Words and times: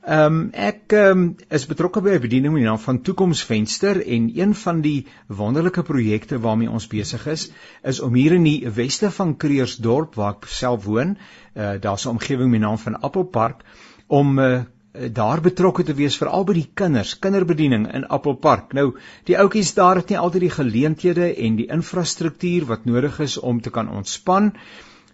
Ehm 0.00 0.34
um, 0.34 0.36
ek 0.56 0.94
um, 0.96 1.24
is 1.52 1.66
betrokke 1.68 2.00
by 2.00 2.14
'n 2.16 2.22
bediening 2.24 2.54
met 2.54 2.62
die 2.62 2.68
naam 2.68 2.78
van 2.80 3.02
Toekomsvenster 3.04 4.00
en 4.00 4.30
een 4.32 4.54
van 4.54 4.80
die 4.80 5.06
wonderlike 5.26 5.82
projekte 5.82 6.38
waarmee 6.40 6.70
ons 6.70 6.86
besig 6.86 7.26
is, 7.26 7.50
is 7.84 8.00
om 8.00 8.14
hier 8.14 8.32
in 8.32 8.46
die 8.48 8.70
weste 8.78 9.10
van 9.10 9.36
Kreersdorp 9.36 10.14
waar 10.14 10.38
ek 10.38 10.48
self 10.48 10.84
woon, 10.84 11.18
uh, 11.54 11.74
daar's 11.80 12.06
'n 12.06 12.16
omgewing 12.16 12.50
met 12.50 12.60
die 12.60 12.66
naam 12.66 12.78
van 12.78 13.00
Appelpark 13.00 13.60
om 14.06 14.38
uh, 14.38 14.62
daar 15.12 15.40
betrokke 15.40 15.84
te 15.84 15.94
wees 15.94 16.16
veral 16.16 16.44
by 16.44 16.54
die 16.54 16.70
kinders, 16.74 17.18
kinderbediening 17.18 17.92
in 17.92 18.08
Appelpark. 18.08 18.72
Nou, 18.72 18.96
die 19.24 19.38
ouetjies 19.38 19.74
daar 19.74 19.96
het 19.96 20.08
nie 20.08 20.18
altyd 20.18 20.40
die 20.40 20.56
geleenthede 20.56 21.34
en 21.36 21.56
die 21.56 21.68
infrastruktuur 21.68 22.64
wat 22.66 22.84
nodig 22.84 23.20
is 23.20 23.36
om 23.38 23.60
te 23.60 23.70
kan 23.70 23.88
ontspan 23.88 24.54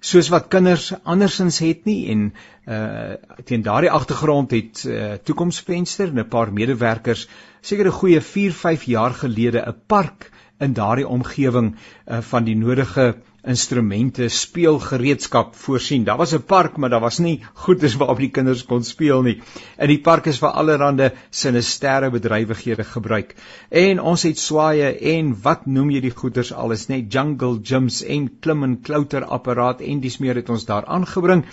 soos 0.07 0.29
wat 0.31 0.49
kinders 0.53 0.93
andersins 1.03 1.59
het 1.65 1.85
nie 1.89 2.01
en 2.13 2.29
uh 2.67 3.43
teen 3.49 3.63
daardie 3.67 3.91
agtergrond 3.91 4.53
het 4.55 4.85
uh 4.87 5.13
toekomsvenster 5.29 6.13
en 6.13 6.21
'n 6.23 6.29
paar 6.29 6.53
medewerkers 6.53 7.29
seker 7.61 7.87
'n 7.87 7.99
goeie 8.01 8.21
4, 8.21 8.53
5 8.53 8.85
jaar 8.85 9.15
gelede 9.23 9.65
'n 9.67 9.75
park 9.87 10.31
in 10.59 10.73
daardie 10.73 11.09
omgewing 11.09 11.75
uh 11.75 12.21
van 12.21 12.45
die 12.45 12.57
nodige 12.57 13.17
instrumente, 13.47 14.29
speelgereedskap 14.29 15.55
voorsien. 15.55 16.05
Daar 16.05 16.17
was 16.17 16.35
'n 16.35 16.43
park, 16.43 16.77
maar 16.77 16.91
daar 16.91 17.01
was 17.01 17.19
nie 17.19 17.43
goedes 17.55 17.97
waarop 17.97 18.19
die 18.19 18.31
kinders 18.31 18.65
kon 18.65 18.85
speel 18.85 19.23
nie. 19.23 19.41
In 19.79 19.89
die 19.89 20.01
park 20.01 20.27
is 20.27 20.39
vir 20.39 20.49
allerlei 20.49 21.11
sinistere 21.31 22.11
bedrywighede 22.11 22.85
gebruik. 22.85 23.35
En 23.71 24.01
ons 24.01 24.23
het 24.23 24.39
swaaye 24.39 24.99
en 24.99 25.37
wat 25.43 25.67
noem 25.67 25.91
jy 25.91 26.01
die 26.01 26.17
goeders 26.17 26.53
alles, 26.53 26.89
net 26.89 27.13
jungle 27.13 27.61
gyms 27.63 28.03
en 28.03 28.31
klim 28.41 28.63
en 28.63 28.81
klouter 28.81 29.25
apparaat 29.25 29.81
en 29.81 30.01
dis 30.01 30.19
meer 30.19 30.35
het 30.35 30.49
ons 30.49 30.65
daar 30.65 30.85
aangebring 30.85 31.45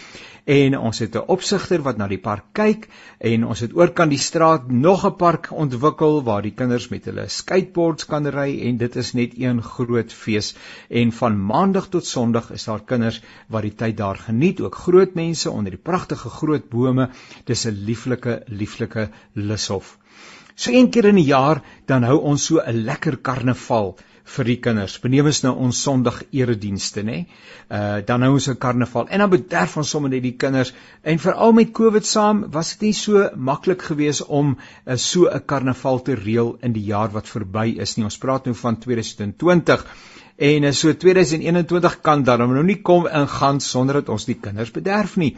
en 0.46 0.78
ons 0.78 1.00
het 1.00 1.16
'n 1.16 1.28
opsigter 1.28 1.82
wat 1.82 1.98
na 1.98 2.08
die 2.08 2.20
park 2.20 2.46
kyk 2.54 2.88
en 3.20 3.46
ons 3.46 3.60
het 3.60 3.76
oorkant 3.76 4.10
die 4.10 4.20
straat 4.20 4.72
nog 4.72 5.06
'n 5.06 5.16
park 5.16 5.52
ontwikkel 5.52 6.24
waar 6.24 6.42
die 6.42 6.52
kinders 6.52 6.90
met 6.90 7.06
hulle 7.06 7.28
skateboards 7.28 8.06
kan 8.06 8.28
ry 8.28 8.60
en 8.68 8.78
dit 8.78 8.96
is 8.96 9.14
net 9.14 9.32
een 9.38 9.62
groot 9.62 10.14
fees. 10.14 10.56
En 10.90 11.12
van 11.12 11.46
maandag 11.46 11.90
tot 11.90 12.06
sonderdag 12.06 12.52
is 12.52 12.64
daar 12.64 12.84
kinders 12.84 13.22
wat 13.48 13.62
die 13.62 13.76
tyd 13.76 13.98
daar 13.98 14.18
geniet. 14.18 14.62
Ook 14.62 14.76
groot 14.76 15.14
mense 15.14 15.52
onder 15.52 15.72
die 15.72 15.84
pragtige 15.92 16.30
groot 16.30 16.70
bome. 16.70 17.10
Dis 17.46 17.66
'n 17.66 17.84
lieflike 17.86 18.44
lieflike 18.48 19.10
lushof 19.34 19.98
so 20.56 20.72
een 20.72 20.90
keer 20.90 21.06
in 21.06 21.16
'n 21.16 21.26
jaar 21.26 21.64
dan 21.86 22.04
hou 22.04 22.18
ons 22.18 22.46
so 22.46 22.60
'n 22.60 22.84
lekker 22.84 23.18
karnaval 23.18 23.98
vir 24.24 24.48
die 24.48 24.56
kinders. 24.64 24.96
Benewens 25.04 25.42
nou 25.44 25.52
ons 25.66 25.80
Sondag 25.84 26.22
eredienste, 26.32 27.04
nê. 27.04 27.26
Uh 27.70 28.00
dan 28.08 28.24
nou 28.24 28.34
ons 28.34 28.48
'n 28.50 28.58
karnaval 28.58 29.08
en 29.10 29.20
dan 29.20 29.30
bederf 29.30 29.78
ons 29.78 29.90
sommer 29.90 30.10
net 30.10 30.24
die 30.24 30.36
kinders. 30.38 30.74
En 31.04 31.20
veral 31.20 31.52
met 31.52 31.74
Covid 31.74 32.06
saam 32.06 32.46
was 32.52 32.72
dit 32.72 32.82
nie 32.88 32.94
so 32.94 33.30
maklik 33.36 33.82
geweest 33.82 34.26
om 34.28 34.58
uh, 34.86 34.96
so 34.96 35.28
'n 35.28 35.46
karnaval 35.46 36.02
te 36.02 36.16
reël 36.16 36.58
in 36.62 36.74
die 36.74 36.86
jaar 36.86 37.12
wat 37.12 37.28
verby 37.28 37.76
is 37.80 37.98
nie. 37.98 38.06
Ons 38.06 38.18
praat 38.18 38.46
nou 38.46 38.56
van 38.56 38.80
2020. 38.80 39.86
En 40.38 40.64
uh, 40.64 40.72
so 40.72 40.94
2021 40.94 42.02
kan 42.02 42.24
dan 42.24 42.40
nou 42.40 42.64
nie 42.64 42.82
kom 42.82 43.08
en 43.08 43.28
gaan 43.28 43.60
sonder 43.60 43.94
dat 43.94 44.10
ons 44.10 44.26
die 44.26 44.40
kinders 44.40 44.72
bederf 44.72 45.16
nie. 45.16 45.38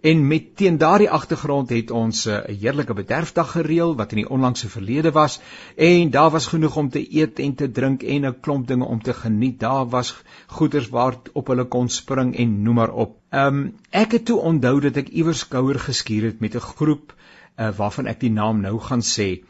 En 0.00 0.26
met 0.26 0.56
teen 0.56 0.76
daardie 0.78 1.10
agtergrond 1.10 1.68
het 1.68 1.90
ons 1.90 2.26
eh, 2.26 2.36
'n 2.48 2.58
heerlike 2.60 2.94
bederfdag 2.94 3.50
gereël 3.50 3.96
wat 3.96 4.10
in 4.12 4.16
die 4.16 4.28
onlangse 4.28 4.68
verlede 4.68 5.12
was 5.12 5.40
en 5.76 6.10
daar 6.10 6.30
was 6.30 6.46
genoeg 6.46 6.76
om 6.76 6.88
te 6.88 7.16
eet 7.16 7.38
en 7.38 7.54
te 7.54 7.70
drink 7.70 8.02
en 8.02 8.26
'n 8.26 8.40
klomp 8.40 8.66
dinge 8.66 8.84
om 8.84 9.02
te 9.02 9.14
geniet. 9.14 9.60
Daar 9.60 9.88
was 9.88 10.14
goeders 10.46 10.88
waar 10.88 11.16
op 11.32 11.46
hulle 11.46 11.64
kon 11.64 11.88
spring 11.88 12.36
en 12.36 12.62
noem 12.62 12.74
maar 12.74 12.92
op. 12.92 13.16
Um, 13.30 13.74
ek 13.90 14.12
het 14.12 14.24
toe 14.24 14.40
onthou 14.40 14.80
dat 14.80 14.96
ek 14.96 15.08
iewers 15.08 15.38
skouer 15.38 15.78
geskuur 15.78 16.22
het 16.22 16.40
met 16.40 16.54
'n 16.54 16.60
groep 16.60 17.14
uh, 17.56 17.70
waarvan 17.76 18.06
ek 18.06 18.20
die 18.20 18.30
naam 18.30 18.60
nou 18.60 18.78
gaan 18.80 19.02
sê. 19.02 19.42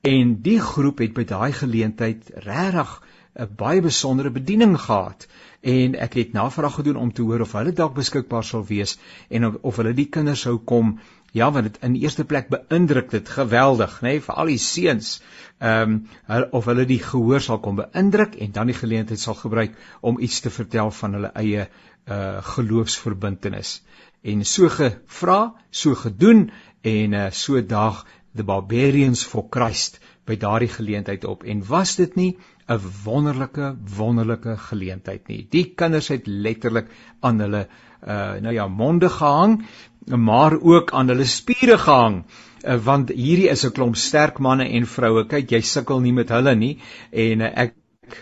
En 0.00 0.40
die 0.42 0.60
groep 0.60 0.98
het 0.98 1.14
by 1.14 1.24
daai 1.24 1.52
geleentheid 1.52 2.30
regtig 2.34 3.02
'n 3.42 3.50
baie 3.58 3.80
besondere 3.82 4.30
bediening 4.30 4.76
gehad 4.80 5.26
en 5.64 5.94
ek 6.06 6.12
het 6.20 6.32
navraag 6.36 6.74
gedoen 6.78 6.96
om 7.00 7.12
te 7.12 7.22
hoor 7.22 7.40
of 7.40 7.52
hulle 7.58 7.72
dalk 7.72 7.94
beskikbaar 7.96 8.44
sal 8.44 8.64
wees 8.68 8.98
en 9.28 9.46
of, 9.48 9.54
of 9.62 9.76
hulle 9.80 9.94
die 9.96 10.10
kinders 10.16 10.44
sou 10.46 10.58
kom. 10.72 10.98
Ja 11.34 11.48
want 11.52 11.66
dit 11.66 11.80
in 11.88 11.96
eerste 11.98 12.24
plek 12.24 12.50
beïndruk 12.52 13.10
dit 13.10 13.32
geweldig 13.38 13.96
nê 14.02 14.12
nee, 14.12 14.20
vir 14.26 14.38
al 14.42 14.52
die 14.52 14.60
seuns 14.66 15.10
ehm 15.58 15.96
um, 16.28 16.46
of 16.60 16.70
hulle 16.70 16.86
die 16.86 17.00
gehoor 17.02 17.42
sal 17.42 17.58
kom 17.64 17.80
beïndruk 17.80 18.36
en 18.46 18.54
dan 18.58 18.70
die 18.70 18.78
geleentheid 18.82 19.20
sal 19.20 19.38
gebruik 19.40 19.74
om 20.00 20.20
iets 20.28 20.40
te 20.44 20.54
vertel 20.60 20.94
van 21.00 21.18
hulle 21.18 21.32
eie 21.34 21.66
uh 22.04 22.42
geloofsverbintenis. 22.54 23.80
En 24.22 24.44
so 24.44 24.68
gevra 24.68 25.54
so 25.70 25.94
gedoen 25.94 26.50
en 26.82 27.12
uh, 27.12 27.30
so 27.30 27.60
daag 27.60 28.04
the 28.36 28.44
barbarians 28.44 29.24
for 29.24 29.46
Christ 29.50 29.98
by 30.26 30.36
daardie 30.40 30.68
geleentheid 30.68 31.24
op. 31.24 31.44
En 31.44 31.64
was 31.66 31.96
dit 31.96 32.14
nie 32.14 32.36
'n 32.68 32.80
wonderlike 33.04 33.76
wonderlike 33.96 34.56
geleentheid 34.56 35.28
nie. 35.28 35.46
Die 35.50 35.64
kinders 35.74 36.08
het 36.08 36.26
letterlik 36.26 36.88
aan 37.20 37.40
hulle 37.40 37.66
uh 38.06 38.40
nou 38.40 38.52
ja 38.52 38.68
monde 38.68 39.08
gehang, 39.08 39.64
maar 40.06 40.60
ook 40.60 40.92
aan 40.92 41.08
hulle 41.08 41.24
spiere 41.24 41.78
gehang 41.78 42.24
uh, 42.64 42.76
want 42.84 43.12
hierdie 43.12 43.48
is 43.52 43.64
'n 43.64 43.72
klomp 43.72 43.96
sterk 43.96 44.38
manne 44.38 44.68
en 44.68 44.86
vroue. 44.86 45.24
Kyk, 45.28 45.50
jy 45.50 45.60
sukkel 45.60 46.00
nie 46.00 46.12
met 46.12 46.28
hulle 46.28 46.54
nie 46.54 46.78
en 47.10 47.40
uh, 47.40 47.50
ek 47.64 47.74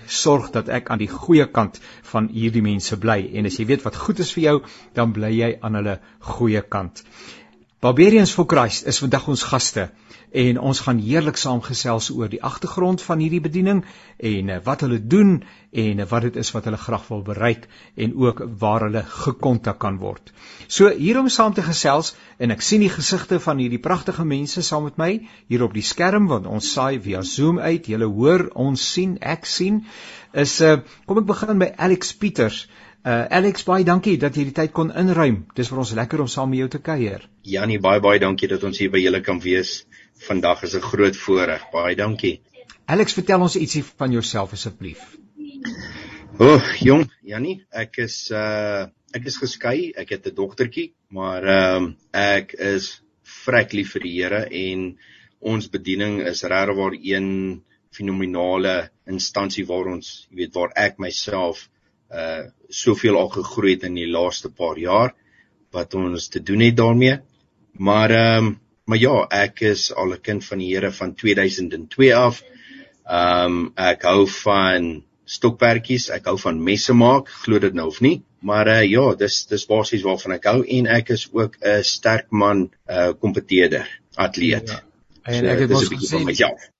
sorg 0.06 0.50
dat 0.54 0.68
ek 0.68 0.90
aan 0.90 0.98
die 0.98 1.10
goeie 1.10 1.46
kant 1.46 1.80
van 2.12 2.28
hierdie 2.32 2.62
mense 2.62 2.96
bly 2.96 3.18
en 3.34 3.46
as 3.46 3.58
jy 3.58 3.66
weet 3.66 3.84
wat 3.84 3.96
goed 3.96 4.20
is 4.20 4.32
vir 4.32 4.42
jou, 4.42 4.56
dan 4.94 5.12
bly 5.12 5.32
jy 5.34 5.58
aan 5.60 5.74
hulle 5.80 5.98
goeie 6.20 6.62
kant. 6.62 7.02
Barbarians 7.82 8.30
for 8.30 8.46
Christ 8.46 8.86
is 8.86 9.00
vandag 9.02 9.24
ons 9.26 9.42
gaste 9.42 9.88
en 10.42 10.58
ons 10.70 10.80
gaan 10.86 11.00
heerlik 11.02 11.38
saamgesels 11.40 12.12
oor 12.14 12.28
die 12.30 12.38
agtergrond 12.48 13.02
van 13.02 13.18
hierdie 13.18 13.40
bediening 13.42 13.80
en 14.30 14.52
eh, 14.54 14.58
wat 14.62 14.84
hulle 14.86 15.00
doen 15.14 15.32
en 15.82 16.02
eh, 16.04 16.06
wat 16.12 16.28
dit 16.28 16.38
is 16.38 16.52
wat 16.54 16.68
hulle 16.70 16.78
graag 16.78 17.08
wil 17.10 17.24
bereik 17.26 17.66
en 18.06 18.14
ook 18.22 18.44
waar 18.60 18.86
hulle 18.86 19.02
gekontak 19.24 19.80
kan 19.82 19.98
word. 19.98 20.30
So 20.68 20.92
hierom 20.94 21.26
saam 21.26 21.58
te 21.58 21.64
gesels 21.66 22.12
en 22.38 22.54
ek 22.54 22.62
sien 22.62 22.86
die 22.86 22.92
gesigte 22.92 23.40
van 23.42 23.58
hierdie 23.58 23.82
pragtige 23.82 24.28
mense 24.30 24.62
saam 24.62 24.86
met 24.86 25.02
my 25.02 25.10
hier 25.50 25.66
op 25.66 25.74
die 25.74 25.82
skerm 25.82 26.30
want 26.30 26.46
ons 26.46 26.70
saai 26.76 27.02
via 27.02 27.24
Zoom 27.26 27.58
uit. 27.58 27.90
Julle 27.90 28.06
hoor, 28.06 28.46
ons 28.54 28.86
sien, 28.94 29.18
ek 29.18 29.42
sien 29.56 29.82
is 30.38 30.54
uh, 30.62 30.78
kom 31.10 31.18
ek 31.18 31.26
begin 31.34 31.58
by 31.58 31.72
Alex 31.74 32.14
Pieters. 32.14 32.62
Uh 33.02 33.26
Alex 33.34 33.64
baie 33.66 33.82
dankie 33.82 34.14
dat 34.22 34.36
jy 34.38 34.44
die 34.46 34.54
tyd 34.54 34.70
kon 34.72 34.92
inruim. 34.94 35.40
Dis 35.58 35.72
vir 35.72 35.78
ons 35.82 35.90
lekker 35.98 36.20
om 36.22 36.28
saam 36.30 36.52
met 36.52 36.60
jou 36.60 36.68
te 36.70 36.78
kuier. 36.78 37.24
Janie 37.42 37.80
baie 37.82 37.98
baie 38.00 38.20
dankie 38.22 38.46
dat 38.52 38.62
ons 38.62 38.78
hier 38.78 38.92
by 38.94 39.00
julle 39.02 39.20
kan 39.26 39.40
wees 39.42 39.72
vandag 40.28 40.62
is 40.62 40.76
'n 40.78 40.84
groot 40.84 41.16
voorreg. 41.16 41.64
Baie 41.72 41.96
dankie. 41.98 42.40
Alex, 42.86 43.16
vertel 43.18 43.42
ons 43.42 43.56
ietsie 43.56 43.82
van 43.82 44.12
jouself 44.12 44.52
asseblief. 44.52 45.02
O, 46.38 46.54
oh, 46.54 46.62
jong, 46.78 47.10
Jannie, 47.22 47.64
ek 47.70 47.98
is 48.06 48.30
uh 48.30 48.86
ek 49.12 49.26
is 49.26 49.36
geskei, 49.36 49.92
ek 49.96 50.14
het 50.14 50.26
'n 50.26 50.34
dogtertjie, 50.34 50.92
maar 51.10 51.42
ehm 51.42 51.84
um, 51.84 51.96
ek 52.12 52.54
is 52.54 53.02
vrek 53.44 53.72
lief 53.72 53.92
vir 53.92 54.02
die 54.06 54.14
Here 54.14 54.46
en 54.46 54.98
ons 55.40 55.68
bediening 55.68 56.20
is 56.22 56.44
regtig 56.44 56.76
waar 56.76 56.94
een 56.94 57.62
fenominale 57.90 58.90
instansie 59.06 59.66
waar 59.66 59.90
ons, 59.90 60.28
jy 60.30 60.36
weet, 60.36 60.54
waar 60.54 60.72
ek 60.76 60.98
myself 60.98 61.68
uh 62.10 62.46
soveel 62.72 63.18
al 63.20 63.28
gegroei 63.28 63.76
het 63.76 63.86
in 63.88 63.98
die 64.00 64.08
laaste 64.10 64.50
paar 64.50 64.80
jaar 64.80 65.12
wat 65.72 65.94
ons 65.94 66.28
te 66.28 66.42
doen 66.42 66.60
het 66.64 66.76
daarmee. 66.76 67.20
Maar 67.78 68.10
ehm 68.10 68.46
um, 68.46 68.58
maar 68.84 68.98
ja, 68.98 69.26
ek 69.30 69.60
is 69.60 69.92
al 69.94 70.12
'n 70.12 70.20
kind 70.20 70.44
van 70.44 70.58
die 70.58 70.74
Here 70.74 70.92
van 70.92 71.14
2002 71.14 72.14
af. 72.16 72.42
Ehm 73.06 73.56
um, 73.56 73.72
ek 73.76 74.02
hou 74.02 74.26
van 74.28 75.04
stokperdjies. 75.24 76.10
Ek 76.10 76.24
hou 76.24 76.38
van 76.38 76.62
messe 76.62 76.92
maak, 76.92 77.28
glo 77.28 77.58
dit 77.58 77.74
nou 77.74 77.86
of 77.86 78.00
nie. 78.00 78.22
Maar 78.40 78.68
uh, 78.68 78.82
ja, 78.90 79.14
dis 79.14 79.46
dis 79.46 79.66
basies 79.66 80.02
waarvan 80.02 80.32
ek 80.32 80.44
hou 80.50 80.62
en 80.66 80.86
ek 80.86 81.10
is 81.14 81.28
ook 81.32 81.56
'n 81.60 81.82
sterk 81.82 82.30
man, 82.30 82.58
'n 82.58 82.70
uh, 82.90 82.96
eh, 82.96 83.12
kompeteerder, 83.18 83.86
atleet. 84.16 84.68
Ja. 84.68 84.91
En 85.22 85.46
ek 85.46 85.64
het 85.64 85.70
mos 85.70 85.88
gesê 85.92 86.20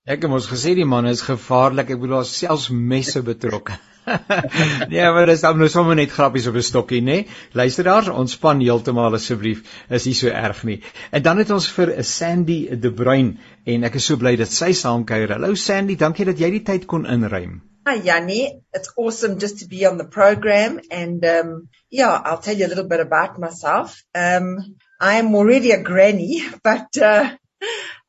ek 0.04 0.24
het 0.24 0.30
mos 0.30 0.48
gesê 0.50 0.74
die 0.74 0.88
man 0.88 1.06
is 1.06 1.22
gevaarlik. 1.22 1.92
Ek 1.94 2.00
bedoel 2.02 2.22
daar's 2.22 2.34
selfs 2.34 2.68
messe 2.74 3.22
betrokke. 3.22 3.78
nee, 4.90 5.02
maar 5.14 5.28
dis 5.30 5.44
nou 5.46 5.68
sommer 5.70 5.94
net 5.94 6.10
grappies 6.10 6.48
op 6.50 6.56
'n 6.58 6.66
stokkie, 6.66 7.00
nê? 7.00 7.18
Nee? 7.22 7.26
Luister 7.54 7.86
daar, 7.86 8.10
ontspan 8.10 8.60
heeltemal 8.60 9.14
asseblief. 9.14 9.62
Is 9.88 10.06
nie 10.10 10.14
so 10.18 10.28
erg 10.28 10.64
nie. 10.66 10.80
En 11.10 11.22
dan 11.22 11.38
het 11.38 11.50
ons 11.50 11.68
vir 11.70 11.94
Sandy 12.02 12.76
De 12.76 12.90
Bruin 12.92 13.38
en 13.64 13.84
ek 13.84 14.00
is 14.00 14.06
so 14.10 14.16
bly 14.16 14.34
dat 14.36 14.50
sy 14.50 14.72
saamkuier. 14.72 15.36
Hallo 15.36 15.54
Sandy, 15.54 15.96
dankie 15.96 16.26
dat 16.26 16.38
jy 16.38 16.50
die 16.50 16.64
tyd 16.66 16.86
kon 16.86 17.06
inruim. 17.06 17.60
Hi, 17.86 17.96
Yanni. 17.98 18.62
It's 18.72 18.92
awesome 18.96 19.38
just 19.38 19.58
to 19.58 19.66
be 19.66 19.86
on 19.86 19.98
the 19.98 20.04
program. 20.04 20.80
And 20.90 21.24
um, 21.24 21.68
yeah, 21.90 22.20
I'll 22.24 22.38
tell 22.38 22.56
you 22.56 22.66
a 22.66 22.70
little 22.70 22.86
bit 22.86 23.00
about 23.00 23.38
myself. 23.38 24.02
Um, 24.14 24.76
I 25.00 25.14
am 25.18 25.34
already 25.34 25.72
a 25.72 25.82
granny, 25.82 26.42
but 26.62 26.96
uh, 26.96 27.30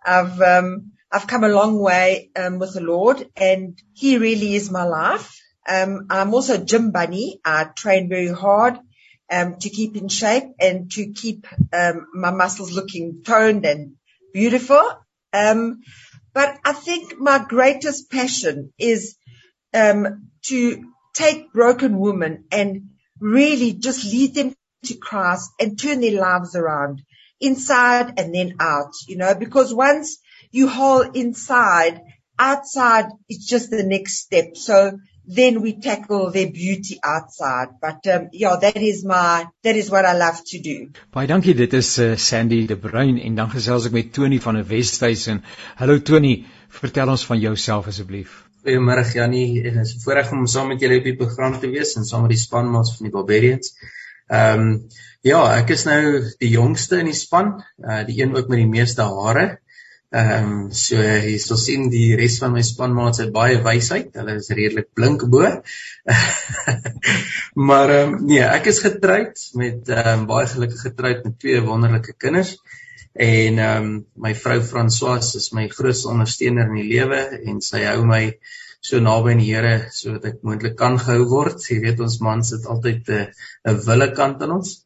I've 0.05 0.41
um, 0.41 0.91
I've 1.11 1.27
come 1.27 1.43
a 1.43 1.49
long 1.49 1.79
way 1.79 2.31
um, 2.35 2.59
with 2.59 2.73
the 2.73 2.81
Lord, 2.81 3.27
and 3.35 3.79
He 3.93 4.17
really 4.17 4.55
is 4.55 4.71
my 4.71 4.83
life. 4.83 5.39
Um, 5.67 6.07
I'm 6.09 6.33
also 6.33 6.55
a 6.55 6.65
gym 6.65 6.91
bunny. 6.91 7.39
I 7.45 7.65
train 7.65 8.09
very 8.09 8.31
hard 8.31 8.79
um, 9.31 9.57
to 9.59 9.69
keep 9.69 9.95
in 9.95 10.09
shape 10.09 10.43
and 10.59 10.91
to 10.91 11.13
keep 11.13 11.47
my 12.13 12.31
muscles 12.31 12.71
looking 12.71 13.23
toned 13.23 13.65
and 13.65 13.93
beautiful. 14.33 14.83
but 15.31 16.59
I 16.65 16.73
think 16.73 17.19
my 17.19 17.43
greatest 17.47 18.11
passion 18.11 18.73
is 18.77 19.15
um, 19.73 20.29
to 20.43 20.83
take 21.13 21.53
broken 21.53 21.99
women 21.99 22.45
and 22.51 22.89
really 23.19 23.73
just 23.73 24.03
lead 24.05 24.35
them 24.35 24.55
to 24.85 24.95
Christ 24.95 25.51
and 25.59 25.79
turn 25.79 26.01
their 26.01 26.19
lives 26.19 26.55
around 26.55 27.03
inside 27.43 28.19
and 28.19 28.33
then 28.33 28.55
out, 28.59 28.93
you 29.07 29.17
know, 29.17 29.35
because 29.35 29.73
once 29.73 30.17
you 30.51 30.67
whole 30.67 31.01
inside, 31.01 32.01
outside 32.39 33.07
is 33.29 33.45
just 33.45 33.69
the 33.69 33.83
next 33.83 34.19
step. 34.19 34.55
So 34.57 34.99
then 35.25 35.61
we 35.61 35.73
tackle 35.73 36.31
their 36.31 36.49
beauty 36.51 36.99
outside. 37.03 37.79
But 37.81 38.05
um, 38.07 38.29
yeah, 38.31 38.55
that 38.61 38.77
is 38.77 39.03
my 39.05 39.47
that 39.63 39.75
is 39.75 39.89
what 39.89 40.05
I 40.05 40.13
love 40.13 40.41
to 40.51 40.59
do. 40.59 40.91
Baie 41.13 41.27
dankie. 41.27 41.53
Dit 41.53 41.73
is 41.73 41.97
uh, 41.99 42.15
Sandy 42.17 42.65
De 42.67 42.77
Bruin 42.77 43.19
en 43.19 43.35
dan 43.35 43.49
gesels 43.49 43.87
ek 43.89 43.95
met 43.95 44.13
Tony 44.13 44.39
van 44.43 44.59
die 44.59 44.67
Wesduisen. 44.67 45.43
Hallo 45.79 45.99
Tony, 45.99 46.45
vertel 46.69 47.13
ons 47.15 47.25
van 47.29 47.39
jouself 47.39 47.87
asseblief. 47.87 48.41
Goeiemôre 48.63 49.03
Jannie, 49.11 49.59
en 49.59 49.75
dit 49.75 49.81
is 49.81 49.95
'n 49.95 50.03
voorreg 50.05 50.31
om 50.31 50.45
saam 50.47 50.69
met 50.71 50.79
julle 50.79 51.01
op 51.01 51.03
die 51.03 51.17
program 51.19 51.59
te 51.59 51.67
wees 51.67 51.97
en 51.99 52.05
saam 52.07 52.21
met 52.27 52.31
die 52.31 52.39
spanmaats 52.39 52.95
van 52.95 53.09
die 53.09 53.15
Barbarians. 53.15 53.73
Ehm 54.31 54.67
um, 54.67 54.77
ja, 55.23 55.39
ek 55.55 55.71
is 55.75 55.85
nou 55.87 55.99
die 56.39 56.51
jongste 56.51 56.99
in 56.99 57.11
die 57.11 57.17
span, 57.17 57.57
uh 57.83 58.01
die 58.07 58.19
een 58.21 58.35
ook 58.35 58.49
met 58.51 58.59
die 58.59 58.71
meeste 58.71 59.05
hare. 59.07 59.45
Ehm 60.13 60.49
um, 60.49 60.71
so 60.77 60.99
jy 61.01 61.37
sal 61.41 61.57
sien 61.57 61.87
die 61.89 62.15
res 62.19 62.37
van 62.41 62.53
my 62.53 62.61
spanmaats 62.61 63.23
het 63.23 63.31
baie 63.33 63.57
wysheid. 63.65 64.11
Hulle 64.19 64.37
is 64.41 64.51
redelik 64.53 64.91
blink 64.93 65.25
bo. 65.31 65.47
maar 67.69 67.95
ehm 67.95 68.13
um, 68.13 68.25
nee, 68.29 68.43
ek 68.45 68.69
is 68.73 68.83
getroud 68.85 69.41
met 69.59 69.89
ehm 69.89 70.23
um, 70.23 70.27
baie 70.29 70.47
gelukkig 70.51 70.87
getroud 70.91 71.23
met 71.25 71.39
twee 71.39 71.63
wonderlike 71.65 72.15
kinders 72.17 72.57
en 73.13 73.57
ehm 73.59 73.83
um, 73.83 74.05
my 74.15 74.33
vrou 74.35 74.59
Françoise 74.61 75.37
is 75.37 75.51
my 75.53 75.67
grootste 75.69 76.09
ondersteuner 76.09 76.69
in 76.69 76.79
die 76.81 76.89
lewe 76.89 77.21
en 77.45 77.61
sy 77.61 77.83
hou 77.85 78.05
my 78.09 78.23
so 78.83 78.99
naby 78.99 79.31
aan 79.33 79.41
die 79.41 79.49
Here 79.49 79.75
sodat 79.95 80.25
ek 80.29 80.41
moontlik 80.43 80.75
kan 80.79 80.97
gehou 80.99 81.23
word. 81.31 81.63
Jy 81.71 81.79
weet 81.85 82.03
ons 82.03 82.19
mans 82.25 82.51
het 82.55 82.65
altyd 82.67 83.09
'n 83.09 83.27
'n 83.71 83.81
wille 83.87 84.09
kant 84.17 84.43
aan 84.43 84.57
ons. 84.59 84.83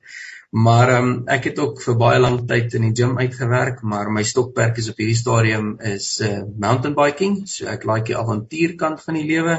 Maar 0.65 0.89
um, 0.97 1.09
ek 1.27 1.49
het 1.49 1.59
ook 1.59 1.81
vir 1.83 1.97
baie 1.99 2.19
lank 2.19 2.45
tyd 2.47 2.73
in 2.77 2.85
die 2.87 2.95
gym 2.95 3.17
uitgewerk, 3.17 3.81
maar 3.83 4.11
my 4.11 4.23
stokperk 4.23 4.77
is 4.77 4.87
op 4.89 5.01
hierdie 5.01 5.19
stadium 5.19 5.73
is 5.83 6.21
uh, 6.21 6.43
mountain 6.65 6.95
biking. 6.95 7.41
So 7.47 7.67
ek 7.67 7.83
like 7.89 8.07
die 8.13 8.17
avontuurkant 8.17 9.03
van 9.03 9.19
die 9.19 9.27
lewe 9.27 9.57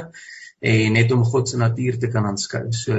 en 0.59 0.93
net 0.93 1.11
om 1.11 1.23
God 1.23 1.49
se 1.49 1.57
natuur 1.57 1.99
te 1.99 2.09
kan 2.09 2.25
aanskou. 2.25 2.71
So 2.71 2.97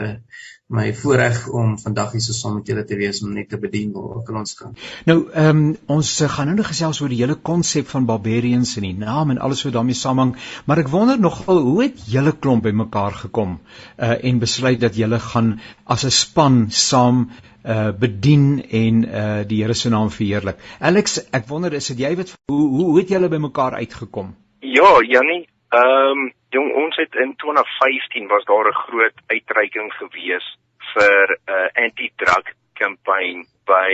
my 0.70 0.92
voorreg 0.94 1.48
om 1.50 1.72
vandag 1.82 2.12
hier 2.14 2.22
so 2.22 2.34
saam 2.36 2.60
met 2.60 2.68
julle 2.70 2.84
te 2.86 2.96
wees 2.98 3.18
om 3.26 3.32
net 3.34 3.48
te 3.50 3.58
bedien 3.58 3.90
waar 3.94 4.20
ook 4.20 4.28
al 4.30 4.38
ons 4.42 4.54
kan. 4.58 4.76
Nou, 5.08 5.18
ehm 5.34 5.62
um, 5.62 5.72
ons 5.96 6.10
eh, 6.20 6.30
gaan 6.30 6.46
nou 6.50 6.56
nog 6.60 6.70
gesels 6.70 7.00
oor 7.02 7.10
die 7.10 7.18
hele 7.18 7.34
konsep 7.50 7.90
van 7.90 8.06
barbarians 8.06 8.76
en 8.78 8.86
die 8.86 8.94
naam 8.94 9.34
en 9.34 9.42
alles 9.42 9.64
wat 9.66 9.74
daarmee 9.74 9.98
saamhang, 9.98 10.36
maar 10.66 10.82
ek 10.84 10.92
wonder 10.94 11.18
nogal 11.18 11.58
hoe 11.66 11.82
het 11.82 12.06
julle 12.14 12.32
klomp 12.32 12.68
bymekaar 12.68 13.18
gekom 13.24 13.58
uh 13.98 14.14
en 14.30 14.38
besluit 14.38 14.80
dat 14.80 14.96
julle 14.96 15.18
gaan 15.18 15.52
as 15.84 16.04
'n 16.06 16.14
span 16.14 16.66
saam 16.70 17.30
uh 17.64 17.90
bedien 17.90 18.62
en 18.70 19.04
uh 19.04 19.42
die 19.46 19.62
Here 19.62 19.74
se 19.74 19.90
naam 19.90 20.10
verheerlik. 20.10 20.58
Alex, 20.78 21.18
ek 21.32 21.48
wonder 21.48 21.72
is 21.72 21.86
dit 21.86 21.98
jy 21.98 22.16
wat 22.16 22.34
hoe 22.46 22.68
hoe 22.68 22.98
het 22.98 23.08
julle 23.08 23.28
bymekaar 23.28 23.74
uitgekom? 23.74 24.34
Ja, 24.60 25.02
Jannie, 25.02 25.48
ehm 25.68 26.18
um, 26.18 26.30
jong 26.54 26.72
ons 26.82 26.96
het 26.96 27.14
in 27.14 27.36
2015 27.36 28.26
was 28.26 28.44
daar 28.44 28.68
'n 28.68 28.82
groot 28.86 29.18
uitreiking 29.26 29.92
gewees 29.92 30.46
vir 30.94 31.26
'n 31.30 31.52
uh, 31.52 31.68
anti-drug 31.84 32.46
kampanje 32.72 33.44
by 33.64 33.90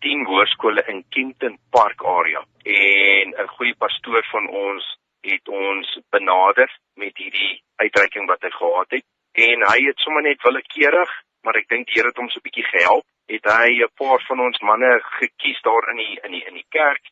10 0.00 0.24
hoërskole 0.24 0.82
in 0.86 1.04
Kenton 1.08 1.58
Park 1.70 2.04
area. 2.04 2.44
En 2.62 3.26
'n 3.28 3.54
goeie 3.56 3.74
pastoor 3.76 4.24
van 4.30 4.48
ons 4.48 4.98
het 5.20 5.48
ons 5.48 6.00
benader 6.10 6.78
met 6.94 7.16
hierdie 7.16 7.62
uitreiking 7.76 8.26
wat 8.26 8.42
hy 8.42 8.50
gehad 8.50 8.90
het. 8.90 9.04
En 9.32 9.58
hy 9.70 9.78
het 9.86 9.98
sommer 9.98 10.22
net 10.22 10.42
willekeurig 10.42 11.10
maar 11.48 11.58
ek 11.60 11.70
dink 11.72 11.86
die 11.88 11.98
Here 11.98 12.10
het 12.10 12.18
hom 12.20 12.28
so 12.30 12.40
'n 12.40 12.46
bietjie 12.46 12.66
gehelp 12.72 13.06
het 13.32 13.44
hy 13.44 13.70
'n 13.84 13.96
paar 14.00 14.20
van 14.28 14.40
ons 14.46 14.58
manne 14.60 14.92
gekies 15.20 15.60
daar 15.62 15.84
in 15.92 15.96
die 16.02 16.18
in 16.26 16.32
die 16.36 16.44
in 16.50 16.54
die 16.54 16.70
kerk 16.78 17.04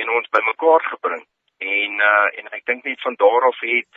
en 0.00 0.08
ons 0.10 0.28
bymekaar 0.36 0.82
gebring. 0.92 1.24
En 1.58 1.92
uh, 2.10 2.28
en 2.38 2.46
ek 2.58 2.64
dink 2.66 2.84
net 2.84 3.00
van 3.00 3.14
daar 3.14 3.42
af 3.50 3.60
het 3.60 3.92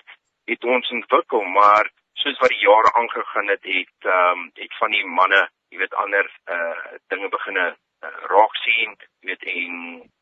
het 0.51 0.63
ons 0.63 0.91
ontwikkel 0.99 1.43
maar 1.59 1.91
soos 2.21 2.39
wat 2.43 2.53
die 2.53 2.65
jare 2.65 2.93
aangegaan 2.99 3.47
het 3.53 3.63
het 3.63 4.09
ehm 4.11 4.39
um, 4.39 4.51
het 4.61 4.77
van 4.81 4.91
die 4.95 5.05
manne 5.19 5.41
jy 5.69 5.77
weet 5.83 5.99
ander 6.03 6.29
uh 6.55 6.97
dinge 7.13 7.29
begine 7.37 7.65
uh, 7.69 8.17
raak 8.33 8.55
sien 8.63 8.95
jy 9.21 9.31
weet 9.31 9.43
en 9.53 9.73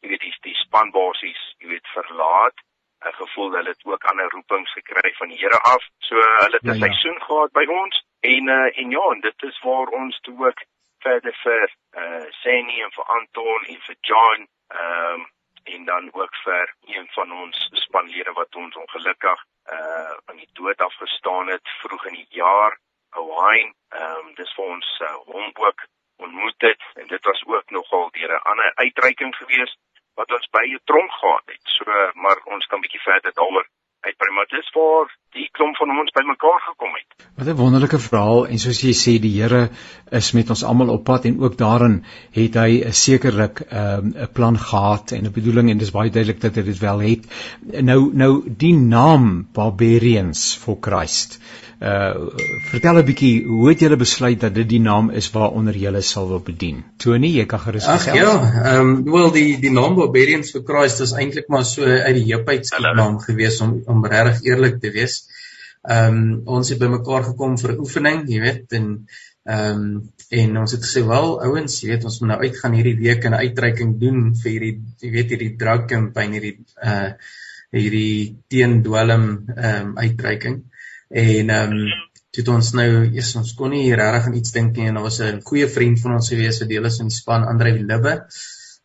jy 0.02 0.10
weet 0.14 0.26
die, 0.28 0.36
die 0.48 0.58
span 0.64 0.92
basies 0.96 1.44
jy 1.60 1.68
weet 1.74 1.94
verlaat 1.94 2.58
uh, 3.06 3.14
gevoel 3.20 3.52
hulle 3.58 3.76
het 3.76 3.86
ook 3.92 4.10
ander 4.12 4.30
roepings 4.38 4.74
gekry 4.80 5.14
van 5.20 5.34
die 5.34 5.42
Here 5.44 5.62
af 5.74 5.88
so 6.10 6.18
uh, 6.18 6.32
hulle 6.44 6.60
het 6.60 6.68
'n 6.68 6.74
ja, 6.74 6.80
ja. 6.80 6.82
seisoen 6.86 7.22
gehad 7.28 7.52
by 7.60 7.66
ons 7.82 8.04
en 8.34 8.54
uh, 8.58 8.80
en 8.82 8.98
ja 8.98 9.06
en 9.14 9.22
dit 9.30 9.48
is 9.52 9.62
waar 9.68 9.94
ons 10.02 10.20
toe 10.28 10.38
ook 10.48 10.66
verder 11.06 11.36
vir 11.44 11.66
uh 12.02 12.26
Seni 12.42 12.82
en 12.82 12.92
vir 12.98 13.06
Anton 13.18 13.66
en 13.74 13.82
vir 13.88 13.98
John 14.02 14.48
ehm 14.82 15.14
um, 15.14 15.26
en 15.66 15.86
dan 15.86 16.10
ook 16.14 16.36
vir 16.44 16.74
een 16.86 17.08
van 17.18 17.32
ons 17.32 17.70
spanlede 17.86 18.32
wat 18.34 18.56
ons 18.56 18.76
ongelukkig 18.76 19.40
uh 19.74 20.14
aan 20.26 20.36
die 20.36 20.50
dood 20.54 20.82
afgestaan 20.82 21.48
het 21.48 21.70
vroeg 21.82 22.06
in 22.06 22.14
die 22.14 22.28
jaar, 22.30 22.80
Owain. 23.16 23.74
Ehm 23.90 24.28
um, 24.28 24.34
dis 24.36 24.54
vir 24.56 24.66
ons 24.66 25.00
uh, 25.02 25.14
hom 25.32 25.52
ook 25.54 25.86
ontmoet 26.18 26.62
het 26.70 26.84
en 26.94 27.08
dit 27.08 27.24
was 27.26 27.44
ook 27.46 27.70
nogal 27.70 28.10
deur 28.12 28.32
'n 28.36 28.48
ander 28.52 28.72
uitreiking 28.76 29.36
gewees 29.36 29.78
wat 30.14 30.32
ons 30.32 30.50
by 30.50 30.66
'n 30.68 30.80
tronk 30.84 31.12
gehad 31.12 31.46
het. 31.46 31.64
So 31.64 31.84
maar 32.14 32.40
ons 32.44 32.66
kan 32.66 32.82
bietjie 32.82 33.02
verder 33.02 33.34
daaroor 33.34 33.68
uitbrei 34.08 34.32
maar 34.36 34.50
dis 34.54 34.70
waar 34.78 35.14
die 35.36 35.48
klomp 35.58 35.76
van 35.80 35.92
ons 36.00 36.14
bymekaar 36.16 36.62
gekom 36.70 36.94
het. 36.96 37.28
Wat 37.38 37.48
'n 37.48 37.60
wonderlike 37.62 38.00
verhaal 38.00 38.48
en 38.48 38.60
soos 38.60 38.82
jy 38.82 38.94
sê 39.00 39.14
die 39.22 39.34
Here 39.36 39.70
is 40.12 40.32
met 40.38 40.50
ons 40.50 40.64
almal 40.64 40.94
op 40.94 41.04
pad 41.04 41.26
en 41.26 41.40
ook 41.40 41.58
daarin 41.58 42.06
het 42.32 42.56
hy 42.56 42.72
'n 42.86 42.94
sekerlik 42.94 43.62
'n 43.62 43.76
um, 43.76 44.14
'n 44.16 44.32
plan 44.34 44.58
gehad 44.58 45.12
en 45.12 45.26
'n 45.26 45.38
bedoeling 45.40 45.70
en 45.70 45.78
dis 45.78 45.92
baie 45.92 46.10
duidelik 46.10 46.42
dat 46.42 46.56
hy 46.56 46.64
dit 46.64 46.80
wel 46.80 47.00
het. 47.00 47.24
Nou 47.92 48.10
nou 48.14 48.44
die 48.48 48.76
naam 48.76 49.48
Barbarians 49.54 50.56
for 50.56 50.78
Christ. 50.82 51.40
Uh 51.82 52.32
vertel 52.72 52.98
'n 52.98 53.06
bietjie 53.06 53.44
hoe 53.46 53.70
het 53.70 53.80
julle 53.80 53.96
besluit 54.00 54.40
dat 54.40 54.54
dit 54.56 54.70
die 54.70 54.80
naam 54.80 55.10
is 55.10 55.28
waaronder 55.32 55.76
julle 55.76 56.02
sal 56.02 56.28
wil 56.28 56.40
bedien? 56.40 56.84
Tony, 56.98 57.28
jy 57.28 57.46
kan 57.46 57.60
gerus 57.60 57.86
gesels. 57.86 58.08
Ag 58.08 58.16
ja, 58.16 58.32
ehm 58.64 58.80
um, 58.80 59.12
wel 59.12 59.32
die 59.32 59.60
die 59.60 59.72
naam 59.72 59.96
Barbarians 59.96 60.52
for 60.52 60.64
Christ 60.64 61.00
is 61.00 61.12
eintlik 61.12 61.48
maar 61.48 61.66
so 61.66 61.84
uit 61.84 62.16
die 62.16 62.32
heupheid 62.32 62.68
se 62.68 62.80
naam 62.80 63.20
gewees 63.20 63.60
om 63.62 63.82
om 63.86 63.95
regtig 64.04 64.44
eerlik 64.50 64.82
te 64.82 64.92
wees. 64.92 65.24
Ehm 65.86 66.18
um, 66.18 66.42
ons 66.58 66.70
het 66.70 66.82
bymekaar 66.82 67.24
gekom 67.30 67.58
vir 67.62 67.72
'n 67.74 67.80
oefening, 67.80 68.22
jy 68.30 68.40
weet, 68.42 68.74
en 68.80 68.86
ehm 69.46 69.82
um, 69.82 70.12
en 70.42 70.58
ons 70.58 70.72
het 70.72 70.82
gesê, 70.86 71.04
"Wel, 71.06 71.28
ouens, 71.48 71.82
jy 71.82 71.90
weet, 71.90 72.06
ons 72.10 72.20
moet 72.20 72.30
nou 72.30 72.40
uitgaan 72.42 72.74
hierdie 72.74 72.98
week 72.98 73.26
en 73.26 73.34
'n 73.34 73.44
uitreiking 73.46 74.00
doen 74.00 74.34
vir 74.36 74.52
hierdie 74.52 74.82
jy 75.02 75.12
weet 75.12 75.30
hierdie 75.30 75.56
drug 75.58 75.86
campaign 75.86 76.32
hierdie 76.34 76.58
uh 76.92 77.12
hierdie 77.72 78.38
teendwelm 78.48 79.26
ehm 79.56 79.88
um, 79.88 79.98
uitreiking." 79.98 80.64
En 81.10 81.50
ehm 81.50 81.72
um, 81.72 81.88
het 82.38 82.48
ons 82.48 82.72
nou 82.74 82.90
eers 83.06 83.36
ons 83.36 83.54
kon 83.60 83.70
nie 83.70 83.96
regtig 83.96 84.26
aan 84.28 84.40
iets 84.40 84.52
dink 84.56 84.76
nie 84.76 84.88
en 84.88 84.98
daar 84.98 85.08
was 85.08 85.20
'n 85.22 85.42
goeie 85.50 85.68
vriend 85.68 86.00
van 86.00 86.16
ons 86.16 86.30
gewees 86.30 86.60
wat 86.60 86.70
deel 86.70 86.86
is 86.86 87.00
in 87.00 87.08
die 87.08 87.16
span, 87.16 87.46
Andre 87.52 87.72
Libbe 87.72 88.16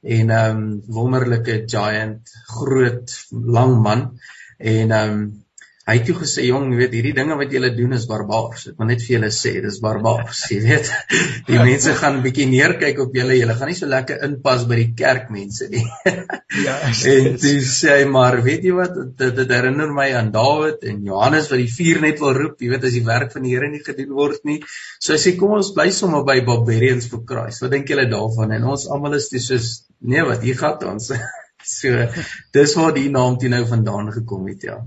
en 0.02 0.30
ehm 0.30 0.58
um, 0.58 0.82
wonderlike 0.86 1.64
giant, 1.66 2.30
groot, 2.58 3.16
lang 3.30 3.82
man 3.82 4.04
en 4.60 4.90
ehm 4.92 5.14
um, 5.20 5.22
hy 5.90 5.96
het 5.96 6.04
toe 6.06 6.14
gesê 6.20 6.44
jong 6.46 6.68
jy 6.70 6.78
weet 6.78 6.92
hierdie 6.94 7.14
dinge 7.16 7.36
wat 7.38 7.50
julle 7.54 7.70
doen 7.74 7.96
is 7.96 8.04
barbaars. 8.06 8.66
Ek 8.70 8.76
wil 8.78 8.88
net 8.90 9.00
vir 9.02 9.14
julle 9.16 9.30
sê 9.34 9.52
dis 9.64 9.78
barbaars 9.82 10.42
jy 10.52 10.58
weet. 10.62 10.90
Die 11.48 11.58
mense 11.58 11.94
gaan 11.98 12.20
bietjie 12.22 12.46
neerkyk 12.50 13.00
op 13.02 13.16
julle. 13.16 13.34
Julle 13.38 13.56
gaan 13.58 13.72
nie 13.72 13.78
so 13.78 13.88
lekker 13.90 14.20
inpas 14.28 14.66
by 14.70 14.78
die 14.78 14.92
kerk 14.98 15.32
mense 15.34 15.70
nie. 15.72 15.86
Ja 16.50 16.72
en 17.06 17.36
dis 17.38 17.68
sê 17.78 17.92
hy 18.00 18.06
maar 18.10 18.40
weet 18.42 18.64
jy 18.66 18.72
wat? 18.74 18.96
Dit, 19.18 19.36
dit 19.38 19.52
herinner 19.54 19.92
my 19.94 20.08
aan 20.18 20.32
Dawid 20.34 20.82
en 20.90 21.04
Johannes 21.06 21.46
wat 21.52 21.60
die 21.62 21.70
vuur 21.70 22.00
net 22.02 22.18
wil 22.22 22.34
roep. 22.34 22.56
Jy 22.58 22.72
weet 22.72 22.86
as 22.88 22.96
die 22.96 23.04
werk 23.06 23.30
van 23.36 23.46
die 23.46 23.54
Here 23.54 23.68
nie 23.70 23.82
gedoen 23.86 24.10
word 24.18 24.42
nie. 24.48 24.58
So 24.98 25.14
hy 25.14 25.20
sê 25.22 25.36
kom 25.38 25.54
ons 25.58 25.70
bly 25.76 25.88
sommer 25.94 26.24
by 26.26 26.40
barbarians 26.46 27.06
for 27.12 27.22
Christ. 27.26 27.62
Wat 27.62 27.70
dink 27.74 27.90
julle 27.90 28.08
daarvan? 28.10 28.56
En 28.58 28.66
ons 28.74 28.88
almal 28.90 29.14
is 29.20 29.30
dis 29.30 29.46
soos 29.46 29.70
nee 30.02 30.26
wat 30.26 30.42
hier 30.42 30.58
gaan 30.58 30.90
ons 30.90 31.12
So 31.62 32.06
dis 32.56 32.72
waar 32.74 32.94
die 32.96 33.10
naam 33.12 33.36
toe 33.38 33.50
nou 33.52 33.60
vandaan 33.68 34.08
gekom 34.12 34.46
het 34.48 34.62
ja. 34.64 34.78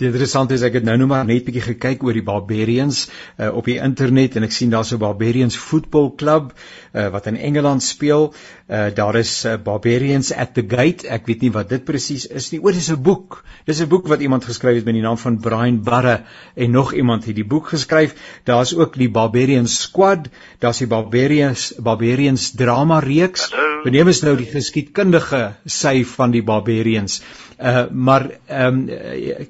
Die 0.00 0.08
interessant 0.08 0.50
is 0.50 0.64
ek 0.66 0.80
het 0.80 0.86
nou 0.86 0.96
nou 0.98 1.06
maar 1.10 1.26
net 1.28 1.44
bietjie 1.46 1.62
gekyk 1.62 2.02
oor 2.02 2.16
die 2.16 2.24
Barbarians 2.26 3.04
uh, 3.38 3.52
op 3.54 3.68
die 3.70 3.78
internet 3.78 4.34
en 4.36 4.46
ek 4.46 4.54
sien 4.54 4.72
daar's 4.74 4.90
'n 4.92 4.98
Barbarians 4.98 5.56
voetbalklub 5.56 6.50
uh, 6.52 7.08
wat 7.14 7.26
in 7.26 7.36
Engeland 7.36 7.82
speel. 7.82 8.32
Uh, 8.68 8.90
daar 8.94 9.16
is 9.16 9.44
uh, 9.44 9.54
Barbarians 9.62 10.32
at 10.32 10.54
the 10.54 10.64
Gate. 10.66 11.06
Ek 11.06 11.26
weet 11.26 11.40
nie 11.40 11.52
wat 11.54 11.68
dit 11.68 11.84
presies 11.84 12.26
is 12.26 12.50
nie. 12.50 12.60
O, 12.60 12.72
dis 12.72 12.90
'n 12.90 13.02
boek. 13.02 13.44
Dis 13.64 13.80
'n 13.80 13.88
boek 13.88 14.08
wat 14.08 14.20
iemand 14.20 14.44
geskryf 14.44 14.74
het 14.74 14.84
met 14.84 14.94
die 14.94 15.02
naam 15.02 15.18
van 15.18 15.38
Brian 15.38 15.82
Barre 15.82 16.24
en 16.54 16.70
nog 16.70 16.92
iemand 16.94 17.24
het 17.24 17.36
die 17.36 17.46
boek 17.46 17.68
geskryf. 17.68 18.14
Daar's 18.44 18.74
ook 18.74 18.98
die 18.98 19.10
Barbarians 19.10 19.80
Squad. 19.80 20.28
Daar's 20.58 20.78
die 20.78 20.86
Barbarians 20.86 21.74
Barbarians 21.78 22.50
drama 22.50 22.98
reeks. 22.98 23.50
Beneem 23.84 24.08
is 24.08 24.22
nou 24.22 24.36
die 24.36 24.50
geskiedkundige 24.50 25.54
sy 25.64 26.04
van 26.16 26.34
die 26.34 26.42
Barbarians. 26.42 27.20
Uh 27.58 27.84
maar 27.90 28.30
ehm 28.46 28.88
um, 28.88 28.88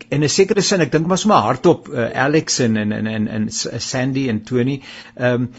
in 0.09 0.23
'n 0.25 0.29
sekere 0.29 0.61
sin 0.61 0.81
ek 0.81 0.93
dink 0.93 1.07
maar 1.07 1.19
sommer 1.19 1.43
hardop 1.45 1.89
uh, 1.89 2.11
Alex 2.27 2.59
en 2.59 2.77
en 2.77 3.07
en 3.07 3.29
en 3.29 3.49
Sandy 3.51 4.29
en 4.29 4.43
Tony 4.43 4.81
ehm 5.15 5.33
um, 5.33 5.51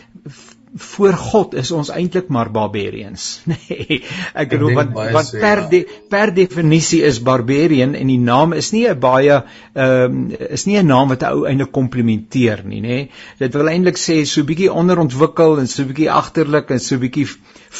voor 0.75 1.13
God 1.13 1.53
is 1.53 1.71
ons 1.71 1.89
eintlik 1.89 2.27
maar 2.29 2.51
barbarians. 2.51 3.41
Nê 3.49 3.55
nee, 3.69 3.99
ek 4.37 4.51
bedoel 4.51 4.75
want 4.77 4.93
want 4.93 5.31
per 5.41 5.63
de, 5.71 5.79
per 6.09 6.33
definisie 6.33 7.01
is 7.07 7.17
barbarian 7.25 7.95
en 7.97 8.11
die 8.11 8.19
naam 8.21 8.53
is 8.53 8.69
nie 8.71 8.85
'n 8.87 8.99
baie 8.99 9.31
ehm 9.33 10.03
um, 10.05 10.19
is 10.49 10.65
nie 10.65 10.77
'n 10.77 10.85
naam 10.85 11.09
wat 11.09 11.23
'n 11.23 11.31
ou 11.33 11.47
eintlik 11.49 11.71
komplimenteer 11.71 12.61
nie 12.65 12.81
nê 12.81 12.87
nee. 12.87 13.09
dit 13.39 13.53
wil 13.53 13.67
eintlik 13.67 13.97
sê 13.97 14.25
so 14.25 14.43
bietjie 14.43 14.71
onderontwikkel 14.71 15.59
en 15.59 15.67
so 15.67 15.83
bietjie 15.83 16.11
agterlik 16.11 16.69
en 16.69 16.79
so 16.79 16.97
bietjie 16.97 17.25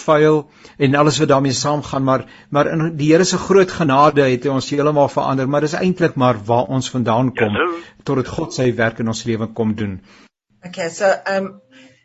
vuil 0.06 0.50
en 0.78 0.96
alles 0.96 1.20
wat 1.20 1.30
daarmee 1.30 1.54
saamgaan 1.54 2.04
maar 2.04 2.26
maar 2.50 2.72
in 2.74 2.98
die 2.98 3.12
Here 3.14 3.24
se 3.24 3.38
groot 3.38 3.72
genade 3.72 4.22
het 4.22 4.44
hy 4.44 4.50
ons 4.50 4.70
heeltemal 4.70 5.10
verander 5.10 5.48
maar 5.48 5.62
dis 5.62 5.78
eintlik 5.78 6.16
maar 6.16 6.38
waar 6.46 6.66
ons 6.66 6.90
vandaan 6.90 7.34
kom 7.36 7.54
totdat 8.04 8.28
God 8.28 8.54
sy 8.54 8.74
werk 8.76 9.00
in 9.00 9.08
ons 9.08 9.24
lewe 9.24 9.48
kom 9.54 9.76
doen. 9.76 10.02
Okay 10.66 10.90
so 10.90 11.06
um 11.38 11.62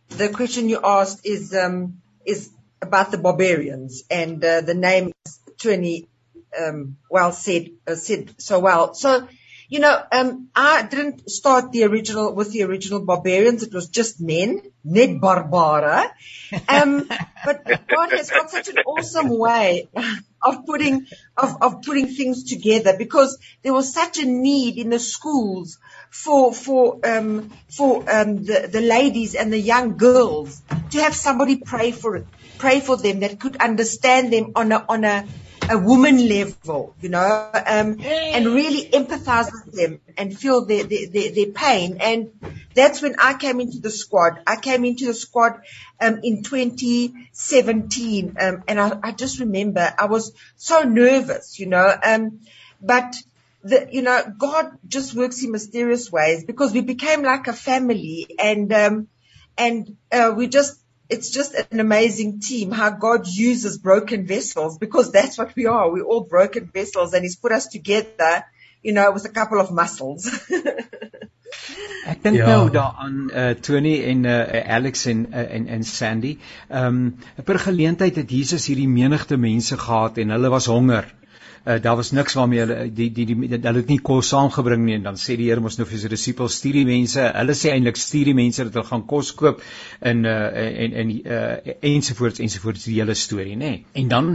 the 0.09 0.29
question 0.29 0.69
you 0.69 0.81
asked 0.83 1.27
is 1.27 1.55
um, 1.55 2.03
is 2.25 2.51
about 2.81 3.11
the 3.11 3.19
barbarians, 3.19 4.05
and 4.11 4.45
uh, 4.45 4.61
the 4.61 4.75
name 4.75 5.13
is 5.27 5.39
Tony 5.59 6.09
um, 6.59 6.97
well 7.11 7.33
said 7.33 7.71
uh, 7.87 7.95
said 7.95 8.35
so 8.39 8.61
well. 8.61 8.95
So 8.95 9.27
you 9.69 9.81
know, 9.81 9.99
um, 10.13 10.51
I 10.55 10.83
didn't 10.83 11.31
start 11.31 11.73
the 11.73 11.85
original 11.85 12.35
with 12.35 12.53
the 12.53 12.63
original 12.65 13.05
barbarians. 13.05 13.63
It 13.63 13.73
was 13.73 13.89
just 13.89 14.21
men, 14.21 14.63
Ned 14.85 15.21
Barbara. 15.21 16.15
Um, 16.69 17.09
but 17.45 17.65
God 17.65 18.13
has 18.13 18.31
got 18.31 18.51
such 18.51 18.69
an 18.69 18.79
awesome 18.87 19.31
way 19.31 19.89
of 20.43 20.67
putting 20.67 21.07
of, 21.37 21.57
of 21.63 21.83
putting 21.83 22.09
things 22.09 22.45
together 22.45 22.95
because 22.97 23.39
there 23.63 23.73
was 23.73 23.93
such 23.93 24.19
a 24.19 24.27
need 24.27 24.79
in 24.79 24.91
the 24.91 24.99
schools 24.99 25.79
for 26.15 26.55
for 26.55 27.01
um, 27.05 27.51
for 27.69 28.09
um, 28.09 28.45
the 28.45 28.69
the 28.71 28.81
ladies 28.81 29.35
and 29.35 29.53
the 29.53 29.59
young 29.59 29.97
girls 29.97 30.63
to 30.91 31.01
have 31.01 31.15
somebody 31.15 31.57
pray 31.57 31.91
for 31.91 32.15
it, 32.17 32.27
pray 32.59 32.79
for 32.79 32.97
them 32.97 33.21
that 33.21 33.41
could 33.41 33.57
understand 33.57 34.33
them 34.33 34.53
on 34.55 34.71
a 34.71 34.85
on 34.89 35.05
a 35.05 35.27
a 35.69 35.77
woman 35.79 36.29
level, 36.29 36.95
you 37.01 37.09
know, 37.09 37.51
um, 37.55 37.99
and 38.03 38.47
really 38.47 38.89
empathize 38.91 39.51
with 39.51 39.75
them 39.75 39.99
and 40.17 40.39
feel 40.39 40.67
their, 40.67 40.85
their, 40.85 41.09
their, 41.09 41.33
their, 41.33 41.47
pain. 41.47 41.97
And 42.03 42.31
that's 42.75 43.01
when 43.01 43.17
I 43.19 43.33
came 43.33 43.61
into 43.61 43.81
the 43.81 43.91
squad. 43.91 44.43
I 44.47 44.57
came 44.57 44.85
into 44.85 45.07
the 45.07 45.15
squad 45.15 45.63
um, 45.99 46.21
in 46.23 46.43
2017, 46.43 48.37
um, 48.39 48.63
and 48.69 48.79
I, 48.79 48.99
I, 49.03 49.13
just 49.13 49.41
remember 49.41 49.91
I 49.99 50.05
was 50.05 50.33
so 50.57 50.83
nervous, 50.83 51.59
you 51.59 51.65
know, 51.65 51.91
um, 52.05 52.41
but 52.83 53.15
the, 53.65 53.89
you 53.91 54.03
know, 54.03 54.23
God 54.39 54.79
just 54.87 55.15
works 55.15 55.43
in 55.43 55.51
mysterious 55.51 56.13
ways 56.13 56.45
because 56.45 56.73
we 56.73 56.83
became 56.83 57.23
like 57.23 57.49
a 57.49 57.53
family 57.53 58.27
and, 58.39 58.73
um, 58.73 59.09
and, 59.57 59.97
uh, 60.13 60.33
we 60.37 60.49
just, 60.49 60.79
it's 61.09 61.31
just 61.31 61.55
an 61.55 61.81
amazing 61.81 62.41
team 62.41 62.71
how 62.71 62.91
God 62.91 63.27
uses 63.27 63.79
broken 63.79 64.27
vessels 64.27 64.79
because 64.79 65.13
that's 65.13 65.39
what 65.39 65.55
we 65.57 65.67
are. 65.67 65.91
We're 65.91 66.05
all 66.05 66.25
broken 66.25 66.71
vessels 66.73 67.15
and 67.15 67.23
he's 67.25 67.37
put 67.37 67.53
us 67.53 67.67
together, 67.69 68.45
you 68.83 68.93
know, 68.93 69.11
with 69.13 69.25
a 69.25 69.31
couple 69.31 69.61
of 69.61 69.71
muscles. 69.71 70.31
Ek 72.05 72.21
dink 72.21 72.37
ja. 72.37 72.47
nou 72.51 72.69
daaraan 72.73 73.19
uh, 73.31 73.51
Tony 73.65 73.95
en 74.05 74.25
uh, 74.29 74.65
Alex 74.77 75.07
en 75.09 75.23
uh, 75.31 75.45
en 75.57 75.69
en 75.73 75.85
Sandy. 75.89 76.35
Ehm 76.69 76.99
um, 76.99 77.45
per 77.45 77.59
geleentheid 77.63 78.17
het 78.21 78.31
Jesus 78.31 78.67
hierdie 78.69 78.89
menigte 78.91 79.39
mense 79.41 79.79
gehad 79.79 80.19
en 80.19 80.35
hulle 80.35 80.51
was 80.53 80.67
honger 80.69 81.09
uh, 81.67 81.83
daar 81.83 81.97
was 81.97 82.11
niks 82.11 82.35
waarmee 82.35 82.59
hulle 82.59 82.93
die 82.93 83.11
die 83.13 83.27
die 83.27 83.37
hulle 83.51 83.81
het 83.81 83.93
nie 83.93 84.01
kos 84.09 84.29
saamgebring 84.33 84.85
nie 84.85 84.97
en 84.99 85.07
dan 85.09 85.19
sê 85.21 85.37
die 85.41 85.49
Here 85.49 85.61
mos 85.65 85.79
nou 85.79 85.87
vir 85.89 86.01
sy 86.03 86.11
disippels 86.13 86.59
stuur 86.61 86.79
die 86.81 86.87
mense. 86.89 87.25
Hulle 87.37 87.57
sê 87.59 87.73
eintlik 87.73 88.01
stuur 88.01 88.31
die 88.31 88.37
mense 88.37 88.65
dat 88.65 88.77
hulle 88.77 88.89
gaan 88.91 89.07
kos 89.13 89.33
koop 89.39 89.63
in 90.13 90.25
uh, 90.29 90.35
en 90.85 90.99
en 91.03 91.15
uh, 91.37 91.77
ensovoorts 91.93 92.43
ensovoorts 92.45 92.85
die 92.89 92.99
hele 93.01 93.17
storie 93.19 93.57
nê. 93.61 93.73
En 93.93 94.09
dan 94.09 94.35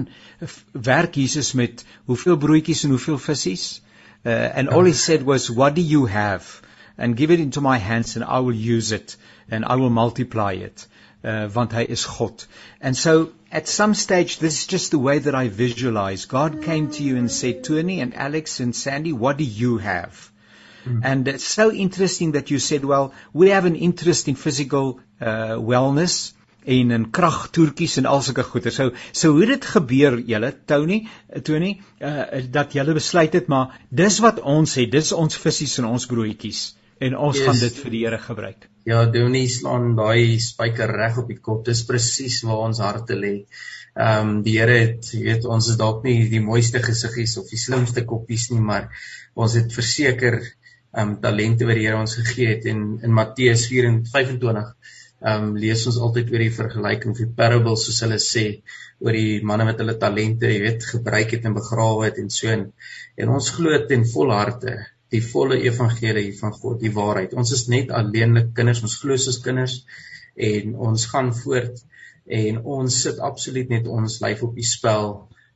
werk 0.73 1.15
Jesus 1.15 1.53
met 1.53 1.85
hoeveel 2.05 2.37
broodjies 2.37 2.83
en 2.83 2.97
hoeveel 2.97 3.21
visse? 3.27 3.81
Uh, 4.25 4.49
and 4.59 4.69
all 4.69 4.83
he 4.83 4.93
said 4.93 5.23
was 5.23 5.49
what 5.49 5.75
do 5.75 5.81
you 5.81 6.07
have? 6.07 6.61
And 6.97 7.15
give 7.15 7.31
it 7.33 7.39
into 7.39 7.61
my 7.61 7.77
hands 7.77 8.15
and 8.15 8.25
I 8.25 8.39
will 8.39 8.75
use 8.75 8.91
it 8.91 9.17
and 9.49 9.63
I 9.65 9.75
will 9.75 9.89
multiply 9.89 10.53
it 10.53 10.87
uh, 11.23 11.49
want 11.53 11.73
hy 11.73 11.83
is 11.83 12.05
God. 12.05 12.43
And 12.81 12.95
so 12.95 13.31
at 13.51 13.67
some 13.67 13.93
stage 13.93 14.39
this 14.39 14.61
is 14.61 14.67
just 14.67 14.91
the 14.91 14.99
way 14.99 15.19
that 15.19 15.35
I 15.35 15.47
visualize. 15.47 16.25
God 16.25 16.63
came 16.63 16.89
to 16.91 17.03
you 17.03 17.17
and 17.17 17.31
said, 17.31 17.63
Tony 17.63 17.99
and 18.01 18.15
Alex 18.15 18.59
and 18.59 18.75
Sandy, 18.75 19.13
what 19.13 19.37
do 19.37 19.43
you 19.43 19.77
have? 19.77 20.31
Mm. 20.85 21.01
And 21.03 21.27
it's 21.27 21.43
so 21.43 21.71
interesting 21.71 22.33
that 22.33 22.51
you 22.51 22.59
said, 22.59 22.85
well, 22.85 23.13
we 23.33 23.49
have 23.49 23.65
an 23.65 23.75
interest 23.75 24.27
in 24.27 24.35
physical 24.35 24.99
uh, 25.19 25.55
wellness 25.57 26.33
en 26.65 26.91
in 26.91 27.05
kragtoertjies 27.11 27.97
en 27.97 28.05
al 28.05 28.21
sulke 28.21 28.43
goeie. 28.43 28.71
So 28.71 28.91
so 29.11 29.31
hoe 29.35 29.45
dit 29.45 29.65
gebeur 29.65 30.19
julle 30.27 30.51
Tony 30.65 30.99
Tony 31.43 31.71
uh, 32.01 32.41
dat 32.51 32.75
julle 32.75 32.93
besluit 32.97 33.33
het 33.33 33.47
maar 33.47 33.79
dis 33.89 34.19
wat 34.19 34.41
ons 34.41 34.75
het, 34.75 34.91
dis 34.91 35.11
ons 35.15 35.39
visies 35.45 35.77
en 35.79 35.87
ons 35.89 36.05
broodjies 36.05 36.61
en 36.99 37.15
ons 37.17 37.37
yes. 37.37 37.45
gaan 37.47 37.59
dit 37.59 37.79
vir 37.83 37.95
die 37.95 38.03
Here 38.05 38.19
gebruik. 38.19 38.67
Ja, 38.89 39.03
Donie 39.13 39.45
slaan 39.53 39.91
daai 39.97 40.39
spyker 40.41 40.89
reg 40.97 41.17
op 41.21 41.27
die 41.29 41.37
kop. 41.47 41.59
Dis 41.67 41.83
presies 41.85 42.39
waar 42.47 42.63
ons 42.69 42.79
harte 42.81 43.17
lê. 43.23 43.33
Ehm 44.05 44.29
um, 44.29 44.31
die 44.45 44.55
Here 44.57 44.77
het, 44.79 45.09
jy 45.13 45.19
weet, 45.27 45.45
ons 45.55 45.67
is 45.69 45.77
dalk 45.81 45.99
nie 46.07 46.23
die 46.31 46.41
mooiste 46.41 46.81
gesiggies 46.81 47.35
of 47.41 47.51
die 47.53 47.59
slimste 47.61 48.05
koppies 48.11 48.47
nie, 48.53 48.61
maar 48.71 48.87
ons 49.35 49.57
het 49.59 49.75
verseker 49.75 50.39
ehm 50.39 51.03
um, 51.03 51.13
talente 51.25 51.69
wat 51.69 51.77
die 51.77 51.85
Here 51.85 52.01
ons 52.01 52.17
gegee 52.21 52.55
het 52.55 52.65
en 52.73 52.81
in 53.05 53.13
Matteus 53.19 53.67
4:25 53.73 54.59
ehm 54.63 55.33
um, 55.35 55.53
lees 55.65 55.85
ons 55.91 56.01
altyd 56.07 56.33
oor 56.33 56.45
die 56.47 56.57
vergelyking 56.57 57.13
of 57.13 57.21
die 57.25 57.31
parables 57.41 57.85
soos 57.85 58.03
hulle 58.07 58.21
sê 58.25 58.45
oor 59.05 59.19
die 59.21 59.41
manne 59.51 59.69
wat 59.69 59.83
hulle 59.83 59.99
talente, 60.01 60.49
jy 60.49 60.63
weet, 60.65 60.89
gebruik 60.95 61.37
het 61.37 61.45
en 61.45 61.59
begrawe 61.61 62.07
het 62.07 62.23
en 62.23 62.33
so 62.39 62.49
en, 62.55 62.71
en 63.21 63.37
ons 63.37 63.53
glo 63.59 63.83
ten 63.91 64.07
volle 64.15 64.41
harte 64.41 64.79
die 65.13 65.21
volle 65.25 65.57
evangelie 65.65 66.31
van 66.37 66.53
God, 66.53 66.79
die 66.81 66.93
waarheid. 66.93 67.33
Ons 67.33 67.53
is 67.55 67.67
net 67.71 67.93
alleenlik 67.95 68.53
kinders, 68.57 68.83
ons 68.85 68.97
glo 69.01 69.17
soos 69.17 69.39
kinders 69.45 69.79
en 70.49 70.75
ons 70.89 71.05
gaan 71.11 71.31
voort 71.35 71.81
en 72.39 72.59
ons 72.77 72.99
sit 73.05 73.17
absoluut 73.25 73.71
net 73.73 73.89
ons 73.89 74.19
lyf 74.21 74.43
op 74.45 74.53
die 74.55 74.67
spel, 74.67 75.15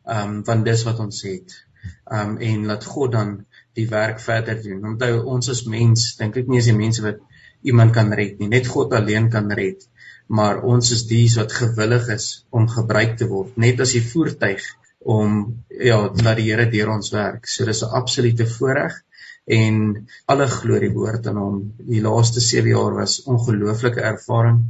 ehm 0.09 0.39
um, 0.39 0.41
want 0.47 0.65
dis 0.65 0.83
wat 0.87 0.99
ons 1.05 1.21
het. 1.27 1.53
Ehm 1.83 2.33
um, 2.33 2.37
en 2.49 2.65
laat 2.71 2.87
God 2.95 3.13
dan 3.13 3.35
die 3.77 3.87
werk 3.89 4.19
verder 4.23 4.59
doen. 4.63 4.81
Onthou 4.93 5.21
ons 5.35 5.49
as 5.53 5.63
mens, 5.69 6.13
dink 6.19 6.37
ek 6.41 6.49
nie 6.49 6.61
as 6.63 6.69
die 6.71 6.77
mense 6.77 7.05
wat 7.05 7.21
iemand 7.61 7.93
kan 7.95 8.11
red 8.13 8.39
nie, 8.39 8.49
net 8.51 8.67
God 8.67 8.93
alleen 8.97 9.29
kan 9.33 9.51
red. 9.51 9.85
Maar 10.27 10.63
ons 10.73 10.91
is 10.95 11.05
dies 11.07 11.37
wat 11.39 11.53
gewillig 11.53 12.09
is 12.15 12.27
om 12.49 12.67
gebruik 12.71 13.17
te 13.19 13.27
word, 13.29 13.57
net 13.59 13.81
as 13.83 13.93
die 13.95 14.03
voertuig 14.03 14.65
om 15.03 15.39
ja, 15.67 15.97
dat 16.09 16.37
die 16.39 16.47
Here 16.47 16.65
deur 16.71 16.93
ons 16.95 17.11
werk. 17.13 17.47
So 17.47 17.65
dis 17.65 17.83
'n 17.83 17.95
absolute 18.01 18.47
voorreg 18.47 19.01
en 19.45 20.07
alle 20.25 20.47
glorie 20.47 20.91
behoort 20.91 21.27
aan 21.27 21.37
hom. 21.37 21.61
Die 21.77 22.01
laaste 22.01 22.39
7 22.39 22.69
jaar 22.69 22.93
was 22.99 23.21
ongelooflike 23.23 24.01
ervaring. 24.01 24.63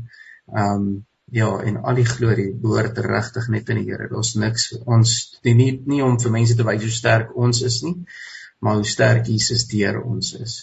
Ehm 0.53 0.75
um, 0.75 1.05
ja, 1.33 1.49
en 1.65 1.79
al 1.81 1.95
die 1.97 2.05
glorie 2.05 2.51
behoort 2.61 2.97
regtig 2.97 3.47
net 3.49 3.69
aan 3.69 3.79
die 3.81 3.87
Here. 3.89 4.09
Daar's 4.11 4.33
niks 4.37 4.67
ons 4.85 5.13
nie, 5.43 5.53
nie 5.57 5.71
nie 5.85 6.03
om 6.05 6.19
vir 6.21 6.33
mense 6.35 6.55
te 6.55 6.65
wys 6.67 6.83
hoe 6.83 6.93
sterk 6.93 7.31
ons 7.45 7.61
is 7.69 7.79
nie, 7.85 7.95
maar 8.59 8.77
hoe 8.81 8.85
sterk 8.85 9.27
Jesus 9.31 9.65
deur 9.71 10.01
ons 10.03 10.33
is. 10.37 10.59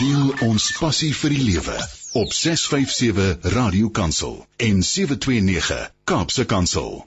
Deel 0.00 0.32
ons 0.46 0.70
passie 0.78 1.12
vir 1.14 1.34
die 1.36 1.44
lewe 1.50 1.76
op 2.16 2.32
657 2.32 3.52
Radio 3.54 3.90
Kansel 3.90 4.38
en 4.56 4.80
729 4.82 5.84
Kaapse 6.04 6.46
Kansel. 6.48 7.04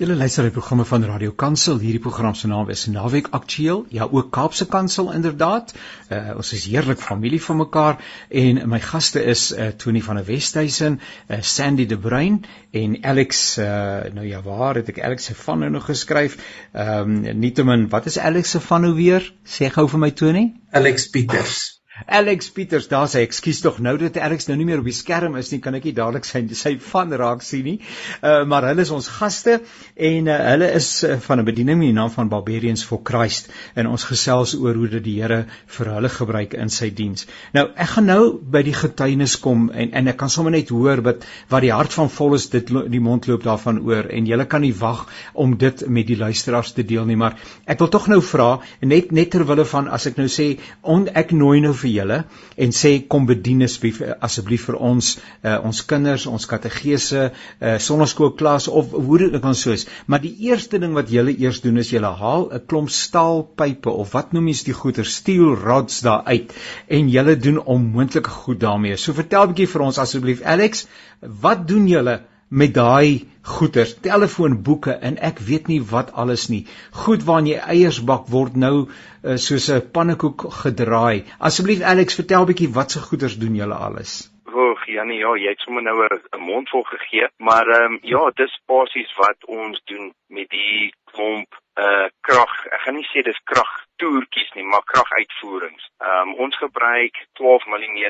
Julle 0.00 0.14
luister 0.16 0.46
die 0.46 0.52
programme 0.56 0.86
van 0.88 1.02
Radio 1.04 1.34
Kansel. 1.36 1.76
Hierdie 1.76 2.00
program 2.00 2.32
se 2.34 2.48
naam 2.48 2.70
is 2.72 2.86
Naweek 2.88 3.26
Aktueel. 3.36 3.82
Ja, 3.92 4.06
ook 4.08 4.30
Kaapse 4.32 4.64
Kansel 4.66 5.10
inderdaad. 5.12 5.74
Uh, 6.08 6.30
ons 6.40 6.52
is 6.56 6.64
heerlik 6.64 7.02
familie 7.04 7.42
van 7.44 7.58
mekaar 7.60 7.98
en 8.30 8.62
my 8.72 8.80
gaste 8.80 9.20
is 9.20 9.50
uh, 9.52 9.66
Tony 9.76 10.00
van 10.00 10.16
der 10.16 10.24
Westhuizen, 10.24 10.96
uh, 11.28 11.42
Sandy 11.42 11.84
De 11.86 11.98
Bruin 11.98 12.38
en 12.70 12.96
Alex 13.04 13.58
uh, 13.58 13.66
nou 14.14 14.24
ja, 14.24 14.40
waar 14.42 14.80
het 14.80 14.88
ek 14.88 15.02
Alex 15.04 15.28
se 15.28 15.36
van 15.42 15.60
nou 15.60 15.70
nog 15.76 15.84
geskryf? 15.92 16.38
Ehm 16.72 17.20
um, 17.20 17.36
nietemin, 17.44 17.88
wat 17.92 18.08
is 18.08 18.16
Alex 18.18 18.56
se 18.56 18.60
van 18.70 18.88
nou 18.88 18.94
weer? 18.96 19.28
Sê 19.44 19.68
gou 19.68 19.84
vir 19.84 20.00
my 20.00 20.10
Tony. 20.10 20.46
Alex 20.70 21.10
Pieters. 21.12 21.79
Alex 22.06 22.50
Pieters, 22.50 22.88
daar 22.88 23.08
sê 23.08 23.24
ek, 23.24 23.30
ekskuus 23.30 23.60
tog 23.62 23.78
nou 23.84 23.96
dat 24.00 24.18
Alex 24.18 24.48
nou 24.48 24.56
nie 24.58 24.66
meer 24.68 24.80
op 24.82 24.88
die 24.88 24.96
skerm 24.96 25.36
is 25.38 25.50
nie, 25.52 25.60
kan 25.62 25.76
ek 25.78 25.86
nie 25.88 25.94
dadelik 25.96 26.26
sy 26.28 26.42
sy 26.58 26.74
van 26.90 27.12
raak 27.20 27.44
sien 27.46 27.64
nie. 27.66 27.76
Uh 28.22 28.42
maar 28.50 28.66
hulle 28.66 28.82
is 28.82 28.90
ons 28.90 29.06
gaste 29.20 29.58
en 29.96 30.28
uh, 30.28 30.36
hulle 30.50 30.70
is 30.74 30.88
uh, 31.04 31.18
van 31.26 31.40
'n 31.40 31.46
bediening 31.46 31.78
met 31.78 31.90
die 31.92 31.96
naam 31.96 32.10
van 32.10 32.28
Barbarians 32.32 32.82
for 32.84 33.00
Christ 33.04 33.50
en 33.74 33.86
ons 33.86 34.04
gesels 34.04 34.54
oor 34.58 34.74
hoe 34.74 34.88
dit 34.88 35.04
die 35.04 35.16
Here 35.20 35.44
vir 35.76 35.92
hulle 35.94 36.08
gebruik 36.08 36.54
in 36.54 36.70
sy 36.70 36.90
diens. 36.90 37.26
Nou, 37.52 37.68
ek 37.76 37.92
gaan 37.94 38.06
nou 38.06 38.22
by 38.40 38.62
die 38.66 38.74
getuienis 38.74 39.36
kom 39.38 39.70
en 39.70 39.92
en 39.92 40.08
ek 40.08 40.16
kan 40.16 40.30
sommer 40.30 40.52
net 40.52 40.72
hoor 40.74 41.02
wat 41.06 41.26
wat 41.50 41.62
die 41.62 41.72
hart 41.72 41.92
van 41.92 42.08
vol 42.08 42.34
is 42.34 42.48
dit 42.50 42.66
die 42.66 43.00
mond 43.00 43.26
loop 43.28 43.44
daarvan 43.44 43.78
oor 43.86 44.08
en 44.10 44.26
julle 44.26 44.46
kan 44.46 44.60
nie 44.60 44.74
wag 44.80 45.06
om 45.34 45.56
dit 45.56 45.86
met 45.88 46.06
die 46.06 46.16
luisteraars 46.16 46.72
te 46.72 46.82
deel 46.82 47.04
nie, 47.04 47.16
maar 47.16 47.36
ek 47.66 47.78
wil 47.78 47.88
tog 47.88 48.08
nou 48.08 48.20
vra 48.20 48.60
net 48.80 49.12
net 49.12 49.30
ter 49.30 49.44
wille 49.46 49.64
van 49.64 49.88
as 49.88 50.06
ek 50.06 50.16
nou 50.16 50.28
sê 50.28 50.58
on, 50.82 51.08
ek 51.14 51.32
nooi 51.32 51.60
nou 51.60 51.74
vir 51.74 51.89
vir 51.90 51.98
julle 51.98 52.18
en 52.56 52.74
sê 52.76 52.92
kom 53.08 53.26
bedien 53.26 53.62
asseblief 53.66 54.00
asseblief 54.20 54.66
vir 54.68 54.78
ons 54.90 55.10
uh, 55.18 55.58
ons 55.66 55.82
kinders, 55.86 56.26
ons 56.26 56.46
kategese, 56.46 57.30
uh, 57.30 57.76
sonnaskoolklas 57.78 58.68
of 58.68 58.92
hoe 58.92 59.18
dit 59.18 59.34
ook 59.34 59.44
al 59.44 59.54
so 59.54 59.74
is. 59.74 59.86
Maar 60.06 60.22
die 60.24 60.34
eerste 60.48 60.78
ding 60.78 60.94
wat 60.94 61.10
julle 61.10 61.34
eers 61.36 61.60
doen 61.64 61.80
is 61.82 61.90
julle 61.90 62.12
haal 62.20 62.48
'n 62.52 62.64
klomp 62.66 62.90
staalpype 62.90 63.90
of 63.90 64.12
wat 64.12 64.32
noem 64.32 64.48
jy 64.48 64.56
die 64.70 64.78
goeder 64.82 65.06
steel 65.06 65.54
rods 65.54 66.00
daar 66.06 66.24
uit 66.24 66.52
en 66.88 67.08
julle 67.08 67.36
doen 67.36 67.58
onmoontlike 67.58 68.30
goed 68.30 68.60
daarmee. 68.60 68.96
So 68.96 69.12
vertel 69.12 69.44
'n 69.44 69.54
bietjie 69.54 69.72
vir 69.74 69.86
ons 69.88 69.98
asseblief 69.98 70.42
Alex, 70.42 70.86
wat 71.20 71.66
doen 71.68 71.86
julle 71.88 72.20
met 72.50 72.74
daai 72.74 73.26
goeder, 73.58 73.88
telefoonboeke 74.06 74.94
en 75.08 75.18
ek 75.30 75.40
weet 75.50 75.70
nie 75.72 75.80
wat 75.92 76.12
alles 76.22 76.48
nie. 76.52 76.64
Goed 77.04 77.24
waarin 77.28 77.50
jy 77.50 77.60
eiers 77.74 78.00
bak 78.10 78.28
word 78.34 78.56
nou 78.64 78.74
uh, 78.86 79.36
soos 79.46 79.68
'n 79.70 79.86
pannekoek 79.94 80.46
gedraai. 80.62 81.24
Asseblief 81.38 81.82
Alex, 81.92 82.18
vertel 82.20 82.46
bietjie 82.50 82.74
wat 82.78 82.90
se 82.90 83.00
goeders 83.08 83.38
doen 83.42 83.56
julle 83.62 83.78
alles? 83.88 84.30
Oeg, 84.50 84.86
Janie, 84.86 85.20
ja, 85.20 85.34
jy 85.36 85.50
het 85.52 85.60
sommer 85.64 85.82
nou 85.82 85.96
'n 86.06 86.40
mondvol 86.40 86.82
gegee, 86.82 87.28
maar 87.38 87.66
ehm 87.68 87.92
um, 87.92 87.98
ja, 88.02 88.30
dis 88.34 88.60
basies 88.66 89.12
wat 89.16 89.38
ons 89.46 89.80
doen 89.84 90.12
met 90.28 90.48
die 90.48 90.92
klomp 91.12 91.50
uh 91.84 92.08
krag. 92.20 92.54
Ek 92.74 92.80
gaan 92.84 92.96
nie 92.98 93.08
sê 93.12 93.22
dis 93.22 93.40
krag 93.44 93.72
toertjies 94.02 94.50
nie, 94.54 94.64
maar 94.64 94.84
kraguitvoerings. 94.92 95.84
Ehm 96.00 96.28
um, 96.28 96.34
ons 96.44 96.56
gebruik 96.56 97.14
12 97.32 97.66
mm 97.66 98.04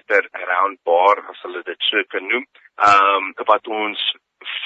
round 0.52 0.78
bar 0.82 1.16
as 1.30 1.42
hulle 1.42 1.62
dit 1.62 1.80
so 1.90 2.02
kan 2.08 2.26
noem. 2.26 2.46
Ehm 2.88 3.30
um, 3.36 3.46
wat 3.52 3.66
ons 3.66 4.00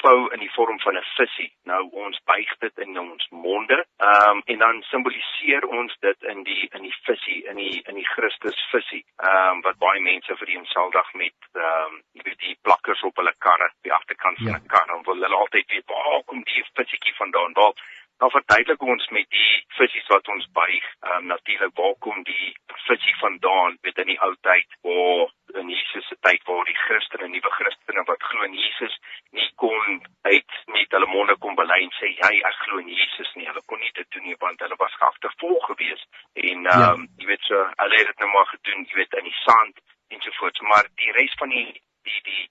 vou 0.01 0.27
in 0.33 0.39
die 0.39 0.51
vorm 0.51 0.79
van 0.79 0.97
'n 0.97 1.03
visie. 1.15 1.51
Nou 1.63 1.89
ons 1.91 2.21
buig 2.23 2.57
dit 2.59 2.77
in 2.77 2.99
ons 2.99 3.27
monde, 3.29 3.85
ehm 3.97 4.29
um, 4.29 4.41
en 4.45 4.57
dan 4.57 4.81
simboliseer 4.81 5.67
ons 5.67 5.95
dit 5.99 6.23
in 6.23 6.43
die 6.43 6.67
in 6.71 6.81
die 6.81 6.95
visie, 7.03 7.43
in 7.45 7.55
die 7.55 7.81
in 7.85 7.95
die 7.95 8.07
Christus 8.13 8.67
visie. 8.71 9.05
Ehm 9.17 9.51
um, 9.51 9.61
wat 9.61 9.77
baie 9.77 10.01
mense 10.01 10.37
vereenseldig 10.37 11.13
met 11.13 11.35
ehm 11.53 11.93
um, 11.93 12.01
jy 12.13 12.21
weet 12.23 12.39
die 12.39 12.57
plakkers 12.61 13.01
op 13.01 13.15
hulle 13.15 13.35
karre, 13.37 13.69
die 13.81 13.93
agterkant 13.93 14.37
van 14.37 14.55
'n 14.55 14.61
ja. 14.63 14.67
kar, 14.67 14.87
dan 14.87 15.03
wil 15.03 15.21
hulle 15.21 15.35
altyd 15.35 15.71
weet 15.71 15.85
waar 15.85 16.23
kom 16.25 16.43
die 16.43 16.65
visietjie 16.73 17.15
vandaan? 17.15 17.53
Waar 17.53 17.73
dan 18.17 18.29
verduidelik 18.31 18.81
ons 18.81 19.07
met 19.09 19.29
die 19.29 19.63
visies 19.77 20.07
wat 20.07 20.27
ons 20.27 20.47
buig, 20.51 20.85
ehm 20.99 21.17
um, 21.17 21.25
natuurlik 21.25 21.75
waar 21.75 21.95
kom 21.99 22.23
die 22.23 22.55
visie 22.87 23.15
vandaan, 23.15 23.77
weet 23.81 23.97
in 23.97 24.11
die 24.13 24.21
ou 24.21 24.35
tyd 24.41 24.69
waar 24.81 25.33
in 25.61 25.69
Jesus 25.69 26.07
se 26.07 26.15
tyd 26.19 26.43
waar 26.43 26.65
die 26.65 26.77
Christene, 26.85 27.27
nuwe 27.27 27.51
Christene 27.57 28.03
wat 28.09 28.23
glo 28.23 28.43
in 28.47 28.53
Jesus, 28.53 28.95
nie 29.31 29.44
kon 29.55 30.01
uit 30.21 30.51
met 30.75 30.91
hulle 30.97 31.09
monde 31.11 31.35
kom 31.43 31.55
bely 31.55 31.79
en 31.83 31.93
sê 31.99 32.11
hy 32.19 32.33
ek 32.49 32.57
glo 32.63 32.81
in 32.83 32.89
Jesus 32.89 33.31
nie. 33.35 33.47
Hulle 33.49 33.63
kon 33.65 33.79
nie 33.79 33.91
dit 33.99 34.09
doen 34.15 34.27
nie 34.29 34.37
want 34.39 34.61
hulle 34.65 34.77
was 34.81 34.97
agtervolg 35.09 35.65
gewees. 35.71 36.03
En 36.33 36.67
ja. 36.69 36.71
ehm 36.71 36.81
ja. 36.81 36.91
um, 36.93 37.07
jy 37.21 37.29
weet 37.31 37.47
so 37.49 37.61
hulle 37.83 38.01
het 38.01 38.11
dit 38.11 38.19
nou 38.23 38.31
maar 38.33 38.49
gedoen, 38.53 38.87
jy 38.89 39.01
weet 39.01 39.19
in 39.21 39.29
die 39.29 39.39
sand 39.43 39.81
ensovoorts, 40.15 40.61
maar 40.71 40.91
die 41.01 41.15
res 41.19 41.39
van 41.41 41.49
die 41.49 41.71
die 42.09 42.21
die 42.29 42.43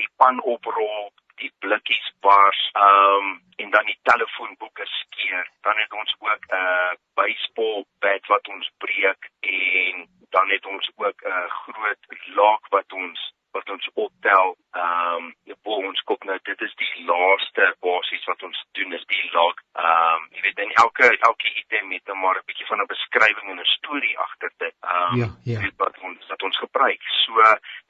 die 0.00 0.08
pan 0.16 0.40
oprol 0.54 1.10
die 1.40 1.52
blikkies 1.64 2.08
bars 2.24 2.60
ehm 2.72 3.26
um, 3.26 3.40
en 3.62 3.70
dan 3.70 3.86
die 3.86 3.98
telefoonboeke 4.08 4.86
skeer 4.90 5.46
dan 5.66 5.78
het 5.82 5.92
ons 6.00 6.14
ook 6.18 6.42
'n 6.48 6.56
uh, 6.62 6.92
baseball 7.20 7.84
bat 8.04 8.26
wat 8.32 8.48
ons 8.54 8.70
breek 8.84 9.30
en 9.40 10.08
dan 10.36 10.50
het 10.54 10.66
ons 10.66 10.90
ook 10.96 11.18
'n 11.22 11.28
uh, 11.28 11.48
groot 11.62 12.02
laak 12.40 12.64
wat 12.76 12.92
ons 12.92 13.20
wat 13.52 13.70
ons 13.70 13.88
optel 13.94 14.56
ehm 14.72 15.30
um, 15.30 15.32
bo 15.62 15.78
ons 15.88 16.00
kop 16.10 16.24
nou 16.28 16.36
dit 16.48 16.62
is 16.66 16.72
die 16.80 17.04
laaste 17.08 17.66
basies 17.86 18.24
wat 18.30 18.42
ons 18.48 18.62
doen 18.78 18.94
is 18.98 19.04
die 19.12 19.28
laak 19.36 19.60
ehm 19.82 20.16
um, 20.16 20.28
jy 20.36 20.44
weet 20.46 20.62
in 20.64 20.74
elke 20.84 21.10
elke 21.28 21.52
item 21.62 21.92
het 21.96 22.04
dan 22.10 22.18
maar 22.22 22.40
'n 22.40 22.48
bietjie 22.50 22.68
van 22.70 22.82
'n 22.82 22.92
beskrywing 22.94 23.50
en 23.50 23.60
'n 23.60 23.74
storie 23.76 24.18
agter 24.26 24.52
dit 24.64 24.74
ehm 24.80 25.12
um, 25.12 25.20
ja, 25.20 25.28
ja. 25.52 25.60
weet 25.64 25.78
wat 25.84 25.98
ons 26.08 26.28
wat 26.32 26.42
ons 26.42 26.58
gebruik 26.64 27.02
so 27.24 27.40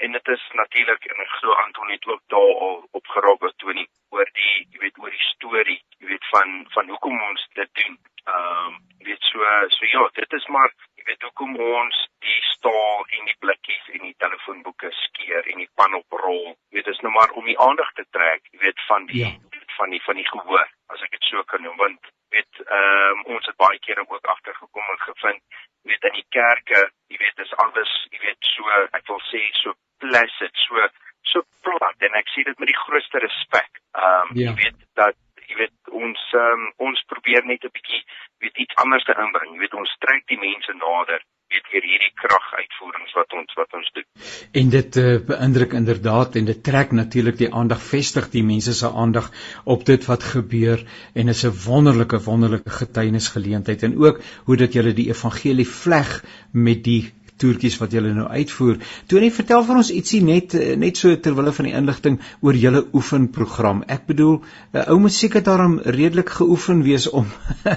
en 0.04 0.12
dit 0.18 0.28
is 0.36 0.44
natuurlik 0.62 1.04
en 1.10 1.24
ek 1.26 1.34
glo 1.38 1.52
Anton 1.64 1.90
het 1.90 2.06
ook 2.06 2.22
daar 2.26 2.54
al 2.66 2.78
opgeraak 2.90 3.40
wat 3.40 3.58
toe 3.58 3.72
nie 3.72 3.88
oor 4.10 4.28
die 4.32 4.56
jy 4.70 4.78
weet 4.84 4.98
oor 4.98 5.10
die 5.10 5.28
storie 5.34 5.80
jy 5.98 6.06
weet 6.06 6.26
van 6.34 6.66
van 6.74 6.88
hoekom 6.88 7.22
ons 7.30 7.48
dit 7.60 7.70
doen 7.82 7.98
ehm 8.24 8.66
um, 8.66 8.80
weet 9.06 9.22
so 9.30 9.38
so 9.68 9.86
ja 9.96 10.08
dit 10.20 10.32
is 10.32 10.46
maar 10.46 10.70
jy 11.02 11.10
weet 11.10 11.24
hoekom 11.26 11.56
ons 11.58 11.96
die 12.22 12.40
staal 12.52 13.02
en 13.18 13.26
die 13.26 13.38
blikkies 13.42 13.88
en 13.96 14.04
die 14.06 14.14
telefoonboeke 14.22 14.90
skeer 14.94 15.48
en 15.50 15.58
die 15.58 15.70
pan 15.74 15.96
oprol. 15.98 16.54
Jy 16.70 16.78
weet, 16.78 16.86
dit 16.86 16.94
is 16.94 17.02
nou 17.02 17.10
maar 17.14 17.34
om 17.34 17.48
die 17.50 17.58
aandag 17.58 17.90
te 17.98 18.04
trek, 18.14 18.46
jy 18.54 18.60
weet, 18.62 18.84
van 18.86 19.08
die 19.10 19.24
ja. 19.24 19.32
van 19.76 19.90
die 19.90 20.02
van 20.06 20.20
die 20.20 20.28
gehoor, 20.28 20.68
as 20.94 21.02
ek 21.02 21.16
dit 21.16 21.26
so 21.26 21.42
kan 21.50 21.64
noem, 21.66 21.74
want 21.80 22.10
weet 22.30 22.62
ehm 22.62 23.18
um, 23.18 23.24
ons 23.34 23.50
het 23.50 23.58
baie 23.58 23.80
kere 23.82 24.04
ook 24.06 24.30
agtergekom 24.34 24.94
en 24.94 25.02
gevind, 25.08 25.42
jy 25.82 25.90
weet 25.90 26.08
in 26.10 26.18
die 26.20 26.28
kerke, 26.38 26.84
jy 27.10 27.18
weet, 27.24 27.42
is 27.46 27.54
alles, 27.64 27.94
jy 28.14 28.22
weet, 28.28 28.52
so 28.54 28.78
ek 29.00 29.10
wil 29.10 29.22
sê 29.32 29.42
so 29.58 29.74
placid, 30.04 30.54
so 30.68 30.86
so 31.32 31.42
plat 31.66 32.06
en 32.06 32.14
ek 32.18 32.30
sê 32.34 32.46
dit 32.46 32.62
met 32.62 32.70
die 32.70 32.80
grootste 32.84 33.26
respek. 33.26 33.82
Ehm 33.98 34.30
um, 34.30 34.36
ja. 34.38 34.52
jy 34.52 34.56
weet 34.62 34.86
dat 35.02 35.18
jy 35.52 35.60
weet 35.60 35.92
ons 35.92 36.24
um, 36.40 36.64
ons 36.88 37.04
probeer 37.12 37.44
net 37.44 37.64
'n 37.64 37.76
bietjie 37.76 38.02
weet 38.42 38.64
iets 38.64 38.80
anders 38.84 39.04
te 39.04 39.14
inbring. 39.24 39.52
Jy 39.54 39.60
weet 39.64 39.78
ons 39.82 39.96
trek 40.00 40.24
die 40.32 40.40
mense 40.40 40.72
nader 40.80 41.20
weet 41.52 41.68
weer 41.72 41.84
hierdie 41.84 42.12
kraguitvoerings 42.16 43.12
wat 43.18 43.34
ons 43.36 43.56
wat 43.60 43.74
ons 43.78 43.90
doen. 43.96 44.06
En 44.60 44.70
dit 44.72 44.98
uh, 45.02 45.16
beïndruk 45.32 45.76
inderdaad 45.80 46.38
en 46.40 46.48
dit 46.48 46.62
trek 46.64 46.94
natuurlik 46.96 47.38
die 47.42 47.50
aandag 47.60 47.82
vestig 47.84 48.30
die 48.32 48.44
mense 48.52 48.72
se 48.78 48.88
aandag 49.04 49.28
op 49.76 49.84
dit 49.84 50.06
wat 50.08 50.24
gebeur 50.34 50.84
en 51.14 51.28
is 51.34 51.44
'n 51.44 51.56
wonderlike 51.66 52.22
wonderlike 52.28 52.70
getuienisgeleentheid 52.80 53.82
en 53.82 53.98
ook 54.04 54.22
hoe 54.46 54.56
dit 54.64 54.72
julle 54.72 54.92
die 54.92 55.10
evangelie 55.12 55.68
vleg 55.68 56.22
met 56.52 56.84
die 56.84 57.12
toertjies 57.42 57.78
wat 57.80 57.94
julle 57.94 58.12
nou 58.16 58.28
uitvoer. 58.30 58.80
Tony, 59.10 59.30
vertel 59.34 59.64
vir 59.68 59.80
ons 59.82 59.92
ietsie 59.94 60.22
net 60.24 60.56
eh, 60.58 60.72
net 60.78 61.00
so 61.00 61.14
ter 61.24 61.36
wille 61.38 61.52
van 61.56 61.68
die 61.68 61.74
inligting 61.78 62.18
oor 62.40 62.58
julle 62.58 62.84
oefenprogram. 62.98 63.84
Ek 63.96 64.06
bedoel, 64.10 64.38
'n 64.72 64.78
uh, 64.78 64.86
ou 64.94 64.98
moet 65.04 65.16
seker 65.16 65.44
daarom 65.44 65.78
redelik 65.98 66.30
geoefen 66.38 66.82
wees 66.86 67.08
om 67.10 67.26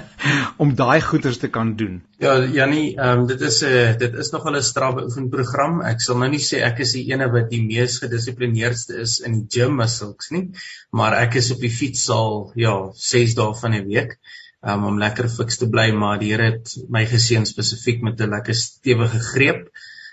om 0.62 0.74
daai 0.78 1.00
goeders 1.00 1.38
te 1.42 1.50
kan 1.52 1.74
doen. 1.76 2.00
Ja, 2.22 2.38
Jannie, 2.58 2.96
ehm 2.96 3.20
um, 3.20 3.26
dit 3.26 3.40
is 3.40 3.62
'n 3.62 3.72
uh, 3.72 3.98
dit 3.98 4.14
is 4.24 4.32
nog 4.32 4.48
'n 4.50 4.62
strawwe 4.62 5.04
oefenprogram. 5.04 5.82
Ek 5.82 6.00
sal 6.00 6.18
nou 6.18 6.30
nie 6.30 6.42
sê 6.42 6.62
ek 6.64 6.80
is 6.86 6.92
die 6.92 7.06
ene 7.12 7.30
wat 7.32 7.50
die 7.50 7.62
mees 7.62 7.98
gedissiplineerdste 8.04 9.00
is 9.02 9.20
in 9.20 9.40
die 9.40 9.60
gym 9.60 9.80
as 9.80 9.98
sulks 9.98 10.30
nie, 10.30 10.50
maar 10.90 11.12
ek 11.20 11.36
is 11.42 11.52
op 11.52 11.60
die 11.60 11.74
fietssaal 11.80 12.52
ja, 12.56 12.76
6 12.94 13.34
dae 13.34 13.54
van 13.60 13.72
die 13.72 13.84
week. 13.84 14.18
Um, 14.62 14.84
om 14.90 14.98
lekker 14.98 15.28
fiks 15.32 15.58
te 15.60 15.68
bly, 15.70 15.90
maar 15.92 16.20
die 16.22 16.32
Here 16.32 16.50
het 16.52 16.72
my 16.92 17.04
geseën 17.08 17.46
spesifiek 17.46 18.02
met 18.02 18.20
'n 18.20 18.30
lekker 18.30 18.54
stewige 18.54 19.20
greep. 19.32 19.68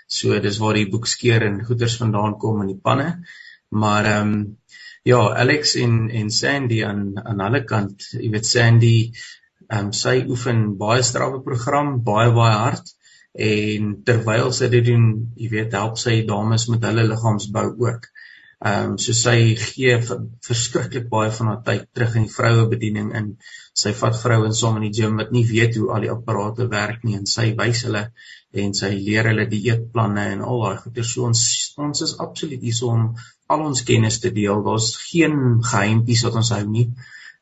So 0.06 0.38
dis 0.40 0.58
waar 0.58 0.74
die 0.74 0.90
boekskeer 0.90 1.42
en 1.42 1.64
goeders 1.64 1.96
vandaan 1.96 2.38
kom 2.38 2.60
in 2.60 2.74
die 2.74 2.82
panne. 2.82 3.24
Maar 3.68 4.04
ehm 4.04 4.32
um, 4.32 4.58
ja, 5.02 5.20
Alex 5.44 5.74
en 5.76 6.10
en 6.10 6.30
Sandy 6.30 6.84
aan 6.84 7.20
aan 7.24 7.40
hulle 7.40 7.64
kant, 7.64 8.10
jy 8.12 8.30
weet 8.30 8.46
Sandy, 8.46 9.12
ehm 9.68 9.86
um, 9.86 9.92
sy 9.92 10.24
oefen 10.28 10.76
baie 10.76 11.02
strawwe 11.02 11.42
program, 11.42 12.02
baie 12.04 12.30
baie 12.32 12.56
hard 12.56 12.94
en 13.34 14.02
terwyl 14.06 14.52
sy 14.54 14.68
dit 14.70 14.84
doen, 14.86 15.06
jy 15.36 15.48
weet, 15.50 15.72
help 15.74 15.98
sy 15.98 16.20
dames 16.28 16.68
met 16.70 16.84
hulle 16.86 17.02
liggaamsbou 17.08 17.66
ook. 17.86 18.06
Ehm 18.64 18.92
um, 18.92 18.92
so 19.04 19.12
sy 19.12 19.38
gee 19.60 19.96
verskriklik 20.00 21.10
baie 21.10 21.32
van 21.38 21.50
haar 21.50 21.58
tyd 21.66 21.82
terug 21.96 22.14
in 22.16 22.22
die 22.24 22.32
vroue 22.32 22.62
bediening 22.70 23.10
in. 23.18 23.26
Sy 23.80 23.92
vat 23.98 24.16
vrouens 24.16 24.62
saam 24.62 24.78
in 24.78 24.86
die 24.86 24.94
gym 24.98 25.18
wat 25.20 25.34
nie 25.36 25.42
weet 25.50 25.76
hoe 25.76 25.90
al 25.92 26.06
die 26.06 26.12
apparate 26.12 26.68
werk 26.72 27.04
nie 27.04 27.18
en 27.18 27.28
sy 27.32 27.50
wys 27.58 27.82
hulle 27.88 28.02
en 28.64 28.72
sy 28.78 28.90
leer 28.94 29.28
hulle 29.28 29.44
die 29.50 29.60
eetplanne 29.66 30.24
en 30.36 30.46
al 30.48 30.64
daai 30.64 30.78
goeie. 30.84 31.04
So 31.10 31.26
ons 31.28 31.42
ons 31.88 32.04
is 32.08 32.16
absoluut 32.26 32.64
hier 32.64 32.80
om 32.88 33.04
al 33.52 33.66
ons 33.66 33.84
kennis 33.90 34.20
te 34.24 34.32
deel. 34.38 34.64
Daar's 34.64 34.88
geen 35.02 35.36
geheimpies 35.72 36.24
wat 36.28 36.40
ons 36.40 36.54
hou 36.56 36.62
nie. 36.78 36.86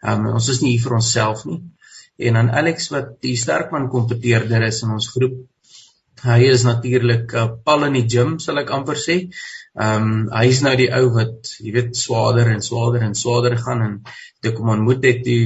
Ehm 0.02 0.26
um, 0.26 0.34
ons 0.40 0.50
is 0.56 0.62
nie 0.64 0.74
hier 0.74 0.84
vir 0.88 0.98
onsself 0.98 1.46
nie. 1.52 1.60
En 2.18 2.40
dan 2.40 2.50
Alex 2.62 2.90
wat 2.96 3.14
die 3.22 3.36
sterkman 3.38 3.92
kompeteerder 3.94 4.66
is 4.66 4.82
in 4.82 4.98
ons 4.98 5.12
groep, 5.14 5.38
Hy 6.22 6.40
is 6.54 6.62
natuurlik 6.68 7.34
'n 7.34 7.38
uh, 7.42 7.50
pal 7.66 7.84
in 7.88 7.98
die 7.98 8.08
gym, 8.14 8.38
sal 8.38 8.58
ek 8.62 8.70
amper 8.70 8.98
sê. 9.06 9.16
Ehm 9.74 10.08
um, 10.08 10.16
hy 10.30 10.46
is 10.54 10.62
nou 10.62 10.74
die 10.76 10.90
ou 10.94 11.06
wat, 11.16 11.54
jy 11.58 11.72
weet, 11.76 11.96
swaarder 11.96 12.50
en 12.54 12.62
swaarder 12.62 13.06
en 13.08 13.14
swaarder 13.16 13.56
gaan 13.58 13.82
en 13.86 13.94
toe 14.42 14.52
kom 14.52 14.74
ontmoet 14.76 15.04
het 15.08 15.24
toe 15.24 15.44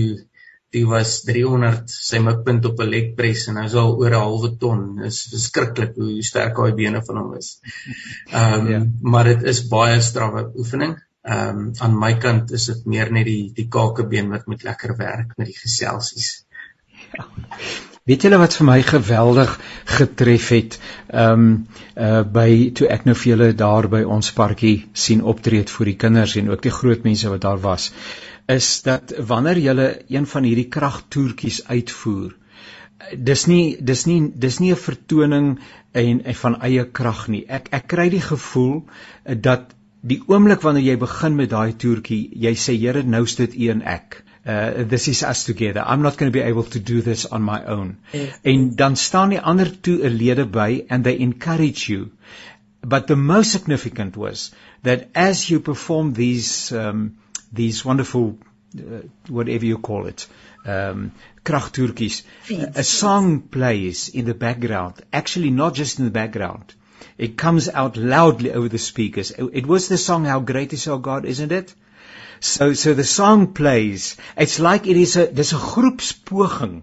die 0.75 0.85
was 0.91 1.21
300 1.29 1.93
sy 1.93 2.21
mikpunt 2.25 2.67
op 2.71 2.81
'n 2.83 2.91
leg 2.95 3.09
press 3.19 3.47
en 3.49 3.61
hy 3.61 3.65
is 3.71 3.79
al 3.83 3.95
oor 4.01 4.13
'n 4.13 4.23
halwe 4.25 4.51
ton. 4.63 4.83
Is 5.09 5.23
verskriklik 5.33 5.97
hoe 6.03 6.23
sterk 6.31 6.61
hy 6.65 6.73
bene 6.83 7.03
van 7.09 7.23
hom 7.23 7.35
is. 7.41 7.51
Ehm 8.33 8.61
um, 8.61 8.71
ja. 8.75 8.85
maar 9.13 9.33
dit 9.33 9.43
is 9.55 9.65
baie 9.75 10.01
strawwe 10.11 10.47
oefening. 10.63 10.97
Ehm 11.23 11.59
um, 11.65 11.73
aan 11.85 11.99
my 12.05 12.15
kant 12.27 12.53
is 12.61 12.67
dit 12.73 12.87
meer 12.95 13.13
net 13.19 13.27
die 13.33 13.43
die 13.59 13.69
kakebeen 13.79 14.33
wat 14.35 14.47
moet 14.47 14.63
lekker 14.71 14.97
werk 14.97 15.37
met 15.39 15.53
die 15.53 15.61
geselsies. 15.65 16.33
Ja. 17.13 17.29
Weet 18.07 18.23
julle 18.23 18.39
wat 18.39 18.55
vir 18.55 18.67
my 18.69 18.77
geweldig 18.87 19.53
getref 19.99 20.49
het? 20.55 20.75
Ehm 21.11 21.41
um, 21.47 21.47
uh 21.99 22.21
by 22.37 22.51
toe 22.79 22.87
ek 22.97 23.07
nou 23.09 23.15
vir 23.19 23.31
julle 23.33 23.49
daar 23.63 23.89
by 23.91 24.05
ons 24.17 24.29
parkie 24.37 24.77
sien 25.05 25.25
optreed 25.33 25.73
vir 25.75 25.91
die 25.91 25.97
kinders 26.05 26.37
en 26.39 26.53
ook 26.53 26.63
die 26.63 26.75
groot 26.77 27.03
mense 27.03 27.33
wat 27.33 27.43
daar 27.43 27.59
was, 27.65 27.89
is 28.57 28.69
dat 28.87 29.15
wanneer 29.31 29.59
julle 29.59 29.89
een 30.07 30.29
van 30.35 30.47
hierdie 30.47 30.69
kragtoertjies 30.77 31.65
uitvoer, 31.67 32.37
dis 33.31 33.45
nie 33.51 33.65
dis 33.91 34.07
nie 34.07 34.21
dis 34.47 34.61
nie 34.63 34.71
'n 34.77 34.83
vertoning 34.85 35.49
en, 35.93 36.23
en 36.23 36.41
van 36.45 36.61
eie 36.71 36.85
krag 37.01 37.27
nie. 37.29 37.43
Ek 37.59 37.73
ek 37.81 37.89
kry 37.95 38.09
die 38.15 38.23
gevoel 38.29 38.85
dat 39.51 39.75
die 40.03 40.23
oomblik 40.29 40.63
wanneer 40.63 40.93
jy 40.93 40.97
begin 41.03 41.35
met 41.43 41.51
daai 41.51 41.75
toertjie, 41.75 42.23
jy 42.47 42.55
sê 42.55 42.79
Here, 42.79 43.03
nou's 43.03 43.35
dit 43.35 43.59
een 43.67 43.83
ek 43.83 44.23
uh, 44.47 44.85
this 44.85 45.09
is 45.09 45.23
us 45.23 45.45
together. 45.45 45.83
I'm 45.85 46.03
not 46.03 46.17
going 46.17 46.31
to 46.31 46.39
be 46.39 46.45
able 46.45 46.65
to 46.65 46.79
do 46.79 47.03
this 47.03 47.27
on 47.27 47.43
my 47.43 47.65
own. 47.65 47.99
Yes. 48.13 48.39
En 48.43 48.75
dan 48.77 48.97
staan 48.97 49.29
die 49.29 49.41
ander 49.41 49.81
twee 49.81 50.03
'n 50.09 50.17
lede 50.17 50.47
by 50.47 50.85
and 50.89 51.05
they 51.05 51.19
encourage 51.19 51.89
you. 51.89 52.11
But 52.81 53.07
the 53.07 53.17
most 53.17 53.51
significant 53.51 54.17
was 54.17 54.53
that 54.83 55.09
as 55.15 55.51
you 55.51 55.61
perform 55.61 56.13
these 56.13 56.73
um, 56.73 57.17
these 57.53 57.85
wonderful 57.85 58.39
uh, 58.79 59.03
whatever 59.29 59.65
you 59.65 59.79
call 59.79 60.07
it 60.07 60.29
um 60.67 61.13
kragtoertjies 61.45 62.23
a 62.75 62.83
song 62.83 63.41
plays 63.57 64.09
in 64.09 64.25
the 64.25 64.35
background 64.35 64.95
actually 65.13 65.51
not 65.51 65.75
just 65.75 65.99
in 65.99 66.05
the 66.05 66.11
background 66.11 66.75
it 67.27 67.37
comes 67.37 67.69
out 67.69 67.97
loudly 67.97 68.53
over 68.53 68.69
the 68.69 68.79
speakers 68.79 69.31
it 69.31 69.67
was 69.67 69.89
the 69.89 69.99
song 69.99 70.25
how 70.25 70.41
great 70.41 70.73
is 70.73 70.89
our 70.89 70.99
god 70.99 71.25
isn't 71.25 71.53
it 71.53 71.75
So 72.41 72.73
so 72.75 72.95
the 72.95 73.05
song 73.05 73.55
plays. 73.55 74.17
It's 74.37 74.59
like 74.61 74.87
it 74.87 74.97
is 74.97 75.17
a 75.17 75.27
there's 75.27 75.53
a 75.53 75.57
groepspoging. 75.57 76.83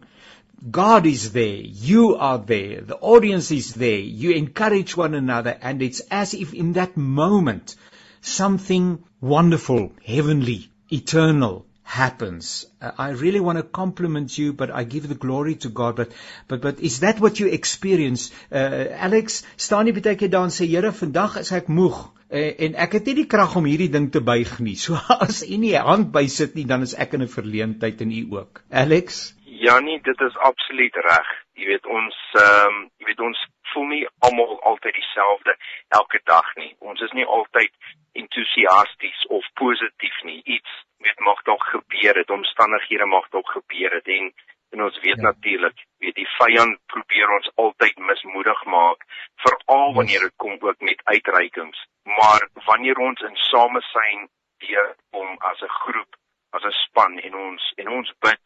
God 0.72 1.06
is 1.06 1.34
there, 1.34 1.58
you 1.58 2.16
are 2.16 2.38
there, 2.38 2.80
the 2.80 2.96
audience 2.96 3.52
is 3.52 3.74
there. 3.74 4.00
You 4.00 4.32
encourage 4.32 4.96
one 4.96 5.14
another 5.14 5.58
and 5.62 5.82
it's 5.82 6.00
as 6.10 6.34
if 6.34 6.54
in 6.54 6.74
that 6.74 6.96
moment 6.96 7.76
something 8.22 9.04
wonderful, 9.20 9.92
heavenly, 10.06 10.70
eternal 10.90 11.66
happens. 11.84 12.66
Uh, 12.82 12.92
I 12.98 13.10
really 13.12 13.40
want 13.40 13.58
to 13.58 13.64
compliment 13.64 14.38
you, 14.38 14.54
but 14.54 14.72
I 14.72 14.84
give 14.84 15.08
the 15.08 15.16
glory 15.16 15.56
to 15.56 15.70
God. 15.70 15.96
But, 15.96 16.12
but, 16.48 16.62
but 16.62 16.80
is 16.80 17.02
that 17.02 17.20
what 17.20 17.40
you 17.40 17.48
experience? 17.48 18.32
Uh, 18.52 18.88
Alex, 18.92 19.44
staan 19.58 19.86
nie 19.86 19.94
baie 19.94 20.16
keer 20.16 20.32
daar 20.34 20.50
en 20.50 20.56
sê, 20.56 20.68
Here, 20.68 20.92
vandag 20.92 21.38
is 21.44 21.52
ek 21.52 21.68
moeg 21.68 22.00
uh, 22.34 22.52
en 22.66 22.76
ek 22.86 22.98
het 22.98 23.10
nie 23.10 23.18
die 23.22 23.30
krag 23.30 23.56
om 23.60 23.68
hierdie 23.70 23.92
ding 23.94 24.10
te 24.12 24.22
buig 24.26 24.58
nie. 24.66 24.76
So 24.84 24.98
as 24.98 25.44
u 25.46 25.58
nie 25.62 25.76
hand 25.78 26.12
by 26.16 26.26
sit 26.28 26.58
nie, 26.58 26.68
dan 26.70 26.86
is 26.88 26.96
ek 27.06 27.16
in 27.18 27.26
'n 27.26 27.36
verleentheid 27.38 28.02
en 28.02 28.12
u 28.12 28.24
ook. 28.40 28.64
Alex? 28.72 29.34
Ja 29.46 29.80
nee, 29.80 30.00
dit 30.02 30.22
is 30.28 30.38
absoluut 30.50 30.96
reg. 31.10 31.28
Jy 31.54 31.66
weet 31.72 31.86
ons 31.86 32.16
ehm 32.36 32.68
um, 32.68 32.80
jy 33.00 33.12
weet 33.12 33.22
ons 33.30 33.44
voel 33.74 33.88
nie 33.90 34.06
almal 34.26 34.58
altyd 34.70 34.94
dieselfde 34.94 35.56
elke 36.00 36.20
dag 36.26 36.48
nie. 36.56 36.74
Ons 36.80 37.02
is 37.02 37.14
nie 37.14 37.26
altyd 37.26 37.72
entoesiasties 38.14 39.26
of 39.30 39.46
positief 39.54 40.18
nie. 40.24 40.42
Iets 40.58 40.72
weet 41.06 41.20
mag 41.20 41.42
dalk 41.50 41.64
gebeur 41.76 42.16
het, 42.22 42.30
omstandighede 42.30 43.06
mag 43.06 43.30
dalk 43.30 43.50
gebeur 43.58 43.92
het 44.00 44.08
en 44.08 44.34
en 44.74 44.84
ons 44.84 45.00
weet 45.00 45.22
ja. 45.22 45.22
natuurlik, 45.22 45.86
weet 45.98 46.16
die 46.16 46.30
vyand 46.38 46.80
probeer 46.86 47.30
ons 47.36 47.50
altyd 47.56 47.98
mismoedig 47.98 48.64
maak, 48.66 49.04
veral 49.46 49.94
wanneer 49.94 50.26
dit 50.26 50.34
kom 50.36 50.58
ook 50.60 50.80
met 50.82 51.02
uitreikings. 51.04 51.86
Maar 52.04 52.48
wanneer 52.66 52.98
ons 52.98 53.22
in 53.22 53.36
samesyn 53.36 54.26
weer 54.58 54.96
om 55.10 55.38
as 55.52 55.62
'n 55.62 55.76
groep, 55.84 56.16
as 56.50 56.66
'n 56.66 56.78
span 56.86 57.20
en 57.20 57.36
ons 57.36 57.74
en 57.76 57.90
ons 57.90 58.14
bid 58.20 58.44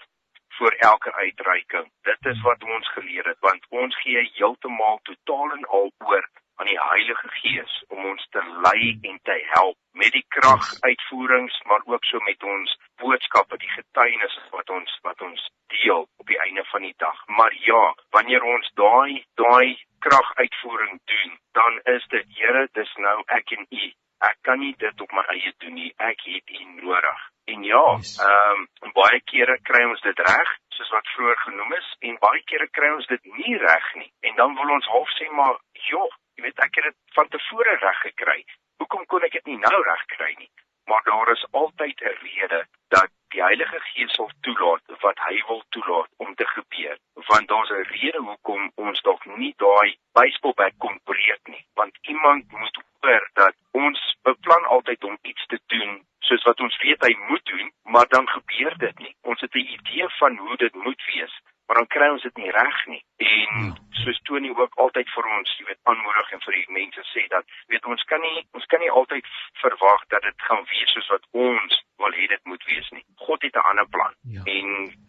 vir 0.57 0.75
elke 0.89 1.13
uitreiking. 1.13 1.87
Dit 2.01 2.25
is 2.31 2.41
wat 2.41 2.63
ons 2.63 2.91
geleer 2.97 3.25
het 3.31 3.39
want 3.39 3.65
ons 3.69 3.95
gee 4.01 4.31
heeltemal 4.33 4.99
totaal 5.03 5.51
en 5.57 5.65
al 5.65 5.91
oor 6.05 6.29
aan 6.57 6.69
die 6.71 6.79
Heilige 6.81 7.29
Gees 7.39 7.73
om 7.93 8.05
ons 8.11 8.27
te 8.33 8.41
lei 8.65 8.97
en 9.09 9.19
te 9.29 9.35
help 9.53 9.77
met 10.01 10.11
die 10.13 10.25
kraguitvoerings 10.35 11.59
maar 11.69 11.83
ook 11.85 12.05
so 12.09 12.19
met 12.29 12.43
ons 12.43 12.73
boodskappe 13.01 13.57
die 13.61 13.73
getuienis 13.75 14.37
wat 14.55 14.69
ons 14.77 14.97
wat 15.05 15.21
ons 15.21 15.43
deel 15.73 16.07
op 16.17 16.27
die 16.33 16.39
einde 16.45 16.65
van 16.71 16.81
die 16.87 16.95
dag. 16.97 17.21
Maar 17.27 17.53
ja 17.69 17.83
wanneer 18.17 18.43
ons 18.55 18.71
daai 18.81 19.23
daai 19.43 19.77
kraguitvoering 19.99 20.99
doen 21.13 21.39
dan 21.59 21.79
is 21.95 22.09
dit 22.15 22.35
Here 22.41 22.67
dis 22.73 22.93
nou 23.07 23.17
ek 23.39 23.55
en 23.57 23.65
u. 23.69 23.85
Ek 24.25 24.37
kan 24.41 24.59
nie 24.59 24.73
dit 24.81 25.01
op 25.01 25.11
my 25.13 25.23
eie 25.33 25.53
doen 25.61 25.75
nie. 25.77 25.93
Ek 25.97 26.21
het 26.25 26.49
u 26.59 26.63
nodig. 26.81 27.25
En 27.53 27.63
ja 27.63 27.87
ehm 28.27 28.67
um, 28.83 28.93
baie 29.01 29.21
kere 29.31 29.61
kry 29.69 29.83
ons 29.93 30.01
dit 30.09 30.25
reg 30.29 30.53
soos 30.77 30.93
wat 30.93 31.11
vroeër 31.15 31.43
genoem 31.47 31.73
is 31.81 31.89
en 32.09 32.23
baie 32.29 32.41
kere 32.49 32.67
kry 32.77 32.95
ons 32.99 33.09
dit 33.13 33.35
nie 33.41 33.57
reg 33.57 33.91
nie. 34.01 34.11
En 34.29 34.41
dan 34.41 34.55
wil 34.61 34.73
ons 34.77 34.95
half 34.95 35.13
sê 35.19 35.29
maar 35.41 35.61
joh 35.89 36.09
Jy 36.37 36.43
weet 36.45 36.59
ek 36.61 36.75
het 36.77 36.85
dit 36.85 36.97
van 37.17 37.29
tevore 37.33 37.75
reg 37.81 37.99
gekry. 38.05 38.39
Hoekom 38.81 39.05
kon 39.11 39.23
ek 39.25 39.37
dit 39.37 39.47
nie 39.49 39.57
nou 39.61 39.77
reg 39.85 40.03
kry 40.13 40.33
nie? 40.37 40.49
Maar 40.89 41.01
daar 41.07 41.31
is 41.33 41.45
altyd 41.61 42.01
'n 42.01 42.17
rede 42.25 42.59
dat 42.95 43.09
die 43.33 43.41
Heilige 43.41 43.79
Gees 43.85 44.13
sal 44.13 44.29
toelaat 44.41 44.83
wat 45.05 45.23
hy 45.27 45.41
wil 45.47 45.63
toelaat 45.69 46.11
om 46.17 46.35
te 46.35 46.45
gebeur. 46.45 46.97
Want 47.31 47.47
daar's 47.47 47.71
'n 47.71 47.89
rede 47.93 48.21
hoekom 48.27 48.71
ons 48.75 49.01
dalk 49.01 49.25
nie 49.25 49.53
daai 49.57 49.97
baseballbat 50.13 50.77
kon 50.77 50.99
breek 51.03 51.43
nie. 51.47 51.65
Want 51.73 51.97
iemand 52.01 52.51
moet 52.51 52.77
hoor 53.01 53.29
dat 53.33 53.55
ons 53.71 54.17
beplan 54.21 54.65
altyd 54.75 55.03
om 55.03 55.17
iets 55.21 55.45
te 55.45 55.59
doen 55.65 56.05
soos 56.19 56.43
wat 56.43 56.59
ons 56.59 56.77
weet 56.77 57.01
hy 57.01 57.13
moet 57.29 57.45
doen, 57.45 57.71
maar 57.83 58.07
dan 58.07 58.29
gebeur 58.29 58.77
dit 58.77 58.99
nie. 58.99 59.15
Ons 59.21 59.41
het 59.41 59.53
'n 59.53 59.69
idee 59.77 60.07
van 60.19 60.37
hoe 60.37 60.57
dit 60.57 60.75
moet 60.75 61.01
wees, 61.13 61.41
maar 61.67 61.77
dan 61.81 61.87
kry 61.95 62.07
ons 62.09 62.23
dit 62.23 62.37
nie 62.41 62.51
reg 62.51 62.79
nie. 62.87 63.03
En 63.17 63.47
hmm. 63.53 63.73
soos 64.03 64.19
Tony 64.29 64.49
ook 64.49 64.73
altyd 64.83 65.09
vir 65.15 65.25
ons, 65.37 65.55
jy 65.59 65.65
weet, 65.69 65.79
aanmoedig 65.91 66.31
en 66.35 66.43
vir 66.45 66.57
die 66.59 66.65
mense 66.79 67.03
sê 67.11 67.25
dat 67.33 67.57
weet 67.73 67.89
ons 67.93 68.03
kan 68.11 68.23
nie 68.23 68.39
ons 68.59 68.67
kan 68.71 68.83
nie 68.83 68.93
altyd 69.01 69.27
verwag 69.63 70.05
dat 70.13 70.23
dit 70.29 70.47
gaan 70.49 70.63
wees 70.71 70.93
soos 70.95 71.09
wat 71.15 71.27
ons 71.47 71.81
wil 71.97 72.13
hê 72.19 72.27
dit 72.29 72.43
moet 72.51 72.63
wees 72.69 72.89
nie. 72.95 73.03
God 73.27 73.43
het 73.47 73.55
'n 73.57 73.67
ander 73.71 73.87
plan. 73.95 74.13
Ja. 74.35 74.43
En 74.57 74.67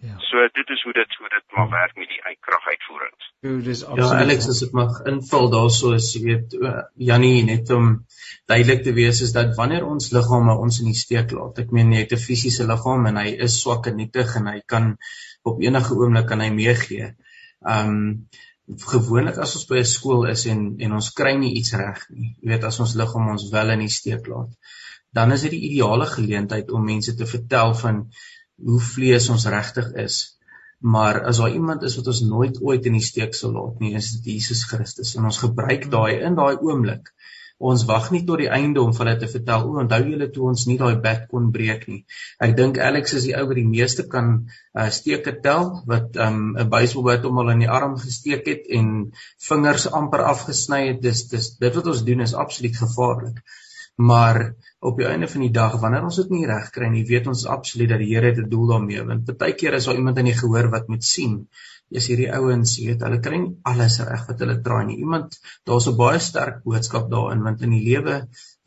ja. 0.08 0.16
so 0.30 0.48
dit 0.60 0.68
is 0.76 0.82
hoe 0.82 0.94
dit 1.00 1.14
hoe 1.20 1.28
dit 1.36 1.44
maar 1.56 1.70
werk 1.70 1.94
met 1.96 2.08
die 2.08 2.36
kraguitvoerings. 2.46 3.24
Ja, 3.40 3.50
dis 3.70 3.84
absoluut. 3.84 4.10
Ja, 4.10 4.24
Alex, 4.24 4.48
as 4.48 4.62
ek 4.66 4.72
mag 4.72 4.92
invul 5.12 5.50
daarso 5.50 5.92
is 6.00 6.08
jy 6.14 6.22
weet 6.30 6.58
Jannie 7.10 7.44
net 7.44 7.70
om 7.70 8.06
duidelik 8.50 8.82
te 8.82 8.92
wees 8.92 9.20
is 9.20 9.32
dat 9.36 9.54
wanneer 9.60 9.86
ons 9.86 10.10
liggame 10.16 10.56
ons 10.64 10.80
in 10.80 10.90
die 10.90 11.00
steek 11.04 11.30
laat. 11.36 11.58
Ek 11.58 11.70
meen 11.70 11.92
jy 11.92 12.02
het 12.06 12.16
'n 12.16 12.24
fisiese 12.28 12.66
liggaam 12.66 13.06
en 13.06 13.16
hy 13.22 13.28
is 13.46 13.60
swak 13.60 13.86
en 13.86 13.96
nietig 13.96 14.36
en 14.40 14.46
hy 14.46 14.60
kan 14.66 14.96
op 15.52 15.62
enige 15.64 15.96
oomblik 15.96 16.28
kan 16.30 16.44
hy 16.44 16.50
meegee. 16.54 17.14
Um 17.76 18.28
gewoonlik 18.68 19.38
as 19.40 19.54
ons 19.56 19.66
by 19.68 19.78
'n 19.80 19.88
skool 19.88 20.26
is 20.28 20.44
en 20.52 20.64
en 20.84 20.96
ons 20.98 21.10
kry 21.20 21.34
nie 21.36 21.54
iets 21.60 21.72
reg 21.72 22.02
nie. 22.10 22.34
Jy 22.40 22.48
weet 22.52 22.64
as 22.68 22.80
ons 22.84 22.94
liggaam 23.00 23.30
ons 23.34 23.48
wel 23.52 23.70
in 23.74 23.84
die 23.84 23.92
steek 23.92 24.26
laat, 24.28 24.50
dan 25.12 25.32
is 25.32 25.42
dit 25.46 25.54
die 25.56 25.64
ideale 25.70 26.06
geleentheid 26.06 26.70
om 26.70 26.84
mense 26.84 27.14
te 27.16 27.26
vertel 27.26 27.74
van 27.74 28.02
hoe 28.66 28.80
vlees 28.80 29.28
ons 29.28 29.46
regtig 29.46 29.88
is. 30.04 30.38
Maar 30.78 31.24
as 31.30 31.40
daar 31.40 31.50
iemand 31.50 31.82
is 31.82 31.96
wat 31.96 32.06
ons 32.12 32.20
nooit 32.20 32.60
ooit 32.62 32.86
in 32.86 32.98
die 32.98 33.08
steek 33.10 33.34
sal 33.34 33.52
laat 33.56 33.80
nie, 33.80 33.94
is 33.98 34.12
dit 34.12 34.34
Jesus 34.34 34.62
Christus. 34.70 35.16
En 35.16 35.24
ons 35.24 35.40
gebruik 35.42 35.88
daai 35.90 36.20
in 36.20 36.36
daai 36.38 36.56
oomblik 36.60 37.10
ons 37.58 37.84
wag 37.90 38.10
nie 38.14 38.22
tot 38.26 38.38
die 38.38 38.50
einde 38.54 38.82
om 38.82 38.92
hulle 38.94 39.14
te 39.18 39.28
vertel. 39.30 39.66
O 39.66 39.80
onthou 39.82 40.00
julle 40.06 40.28
toe 40.34 40.46
ons 40.50 40.64
nie 40.70 40.78
daai 40.78 41.00
bed 41.02 41.26
kon 41.32 41.50
breek 41.54 41.86
nie. 41.90 42.00
Ek 42.44 42.54
dink 42.58 42.78
Alex 42.78 43.16
is 43.18 43.26
die 43.26 43.34
ou 43.38 43.46
wat 43.50 43.58
die 43.58 43.66
meeste 43.66 44.06
kan 44.12 44.30
uh, 44.38 44.88
steke 44.94 45.34
tel 45.42 45.72
wat 45.90 46.16
um, 46.16 46.54
'n 46.54 46.66
um, 46.66 46.70
baseballbat 46.74 47.26
hom 47.26 47.42
al 47.42 47.54
in 47.56 47.64
die 47.66 47.72
arm 47.78 47.96
gesteek 47.98 48.46
het 48.46 48.68
en 48.80 48.92
vingers 49.48 49.88
amper 50.00 50.22
afgesny 50.32 50.84
het. 50.92 51.02
Dis 51.02 51.26
dis 51.32 51.56
dit 51.58 51.80
wat 51.80 51.90
ons 51.94 52.04
doen 52.06 52.26
is 52.26 52.34
absoluut 52.34 52.76
gevaarlik. 52.76 53.42
Maar 53.98 54.54
op 54.78 55.00
die 55.00 55.08
einde 55.10 55.26
van 55.26 55.42
die 55.42 55.50
dag 55.50 55.80
wanneer 55.82 56.04
ons 56.06 56.20
dit 56.20 56.30
nie 56.30 56.46
reg 56.46 56.70
kry 56.70 56.86
nie 56.92 57.02
weet 57.06 57.26
ons 57.26 57.48
absoluut 57.50 57.90
dat 57.90 57.98
die 57.98 58.12
Here 58.14 58.30
'n 58.30 58.48
doel 58.48 58.68
daarmee. 58.70 59.02
Want 59.02 59.38
baie 59.38 59.58
keer 59.58 59.74
is 59.74 59.90
daar 59.90 59.98
iemand 59.98 60.18
in 60.18 60.30
die 60.30 60.38
gehoor 60.38 60.70
wat 60.70 60.86
moet 60.88 61.04
sien 61.04 61.48
is 61.90 62.08
hierdie 62.10 62.28
ouens, 62.36 62.76
jy 62.78 62.90
weet, 62.90 63.02
hulle 63.06 63.20
kry 63.24 63.40
nie 63.40 63.54
alles 63.70 63.98
reg 64.04 64.26
wat 64.28 64.44
hulle 64.44 64.58
draai 64.64 64.84
nie. 64.90 64.98
Iemand, 65.04 65.38
daar's 65.66 65.88
'n 65.88 65.96
baie 65.96 66.20
sterk 66.20 66.62
boodskap 66.64 67.10
daarin 67.10 67.44
want 67.46 67.62
in 67.62 67.76
die 67.76 67.84
lewe 67.84 68.16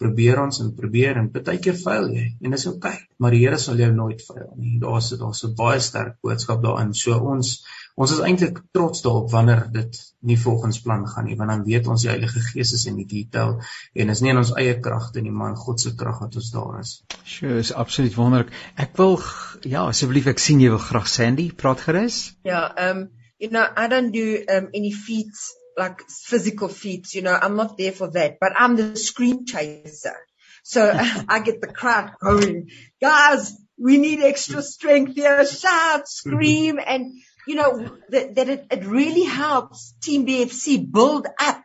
probeer 0.02 0.40
ons 0.42 0.60
en 0.64 0.72
probeer 0.78 1.20
en 1.20 1.30
baie 1.34 1.60
keer 1.62 1.78
faal 1.78 2.10
jy 2.14 2.24
en 2.42 2.56
dis 2.56 2.66
oukei, 2.70 2.94
okay, 2.96 3.08
maar 3.22 3.36
die 3.36 3.42
Here 3.44 3.60
sal 3.62 3.80
jou 3.82 3.92
nooit 3.94 4.24
faal 4.26 4.50
nie. 4.58 4.80
Daar's 4.82 5.12
daar's 5.20 5.44
'n 5.46 5.54
baie 5.58 5.80
sterk 5.80 6.18
boodskap 6.26 6.64
daarin. 6.64 6.94
So 6.94 7.20
ons 7.34 7.52
ons 7.96 8.12
is 8.16 8.22
eintlik 8.26 8.62
trots 8.74 9.04
daarop 9.06 9.30
wanneer 9.32 9.68
dit 9.72 10.00
nie 10.22 10.38
volgens 10.38 10.82
plan 10.82 11.06
gaan 11.08 11.26
nie, 11.26 11.38
want 11.38 11.50
dan 11.50 11.64
weet 11.64 11.88
ons 11.88 12.02
die 12.02 12.10
Heilige 12.10 12.40
Gees 12.40 12.74
is 12.74 12.86
in 12.86 12.96
die 12.96 13.06
detail 13.06 13.62
en 13.94 14.10
is 14.10 14.22
nie 14.22 14.32
in 14.32 14.42
ons 14.42 14.54
eie 14.56 14.80
kragte 14.80 15.22
nie, 15.22 15.32
maar 15.32 15.50
in 15.50 15.56
God 15.56 15.80
se 15.80 15.96
krag 15.96 16.20
wat 16.20 16.36
ons 16.36 16.52
daar 16.52 16.80
is. 16.80 17.04
Sjoe, 17.24 17.58
is 17.60 17.74
absoluut 17.74 18.16
wonderlik. 18.16 18.54
Ek 18.76 18.98
wil 18.98 19.20
ja, 19.64 19.88
asseblief 19.88 20.28
ek 20.28 20.40
sien 20.40 20.62
jy 20.62 20.70
wil 20.70 20.86
graag 20.90 21.08
Sandy 21.08 21.52
praat 21.52 21.82
gerus. 21.82 22.36
Ja, 22.44 22.70
ehm 22.76 22.98
um, 22.98 23.10
you 23.38 23.50
know, 23.50 23.66
I 23.76 23.88
don't 23.88 24.14
do 24.14 24.38
um, 24.48 24.70
any 24.74 24.92
feats 24.92 25.61
like 25.78 26.02
physical 26.10 26.68
feats, 26.68 27.16
you 27.16 27.22
know, 27.22 27.38
I'm 27.40 27.56
not 27.56 27.78
there 27.78 27.92
for 27.92 28.10
that, 28.12 28.38
but 28.40 28.54
I'm 28.58 28.76
the 28.76 28.96
scream 28.96 29.46
chaser. 29.46 30.16
So 30.64 30.92
I 31.28 31.40
get 31.40 31.62
the 31.62 31.68
crowd 31.68 32.14
going, 32.22 32.70
guys, 33.02 33.56
we 33.78 33.98
need 33.98 34.22
extra 34.22 34.62
strength 34.62 35.16
here, 35.16 35.46
shout, 35.46 36.08
scream, 36.08 36.80
and 36.86 37.14
you 37.48 37.56
know, 37.56 37.98
that, 38.10 38.36
that 38.36 38.50
it, 38.50 38.68
it 38.72 38.86
really 38.86 39.24
helps 39.24 39.96
Team 40.02 40.28
BFC 40.28 40.92
build 40.92 41.28
up 41.40 41.64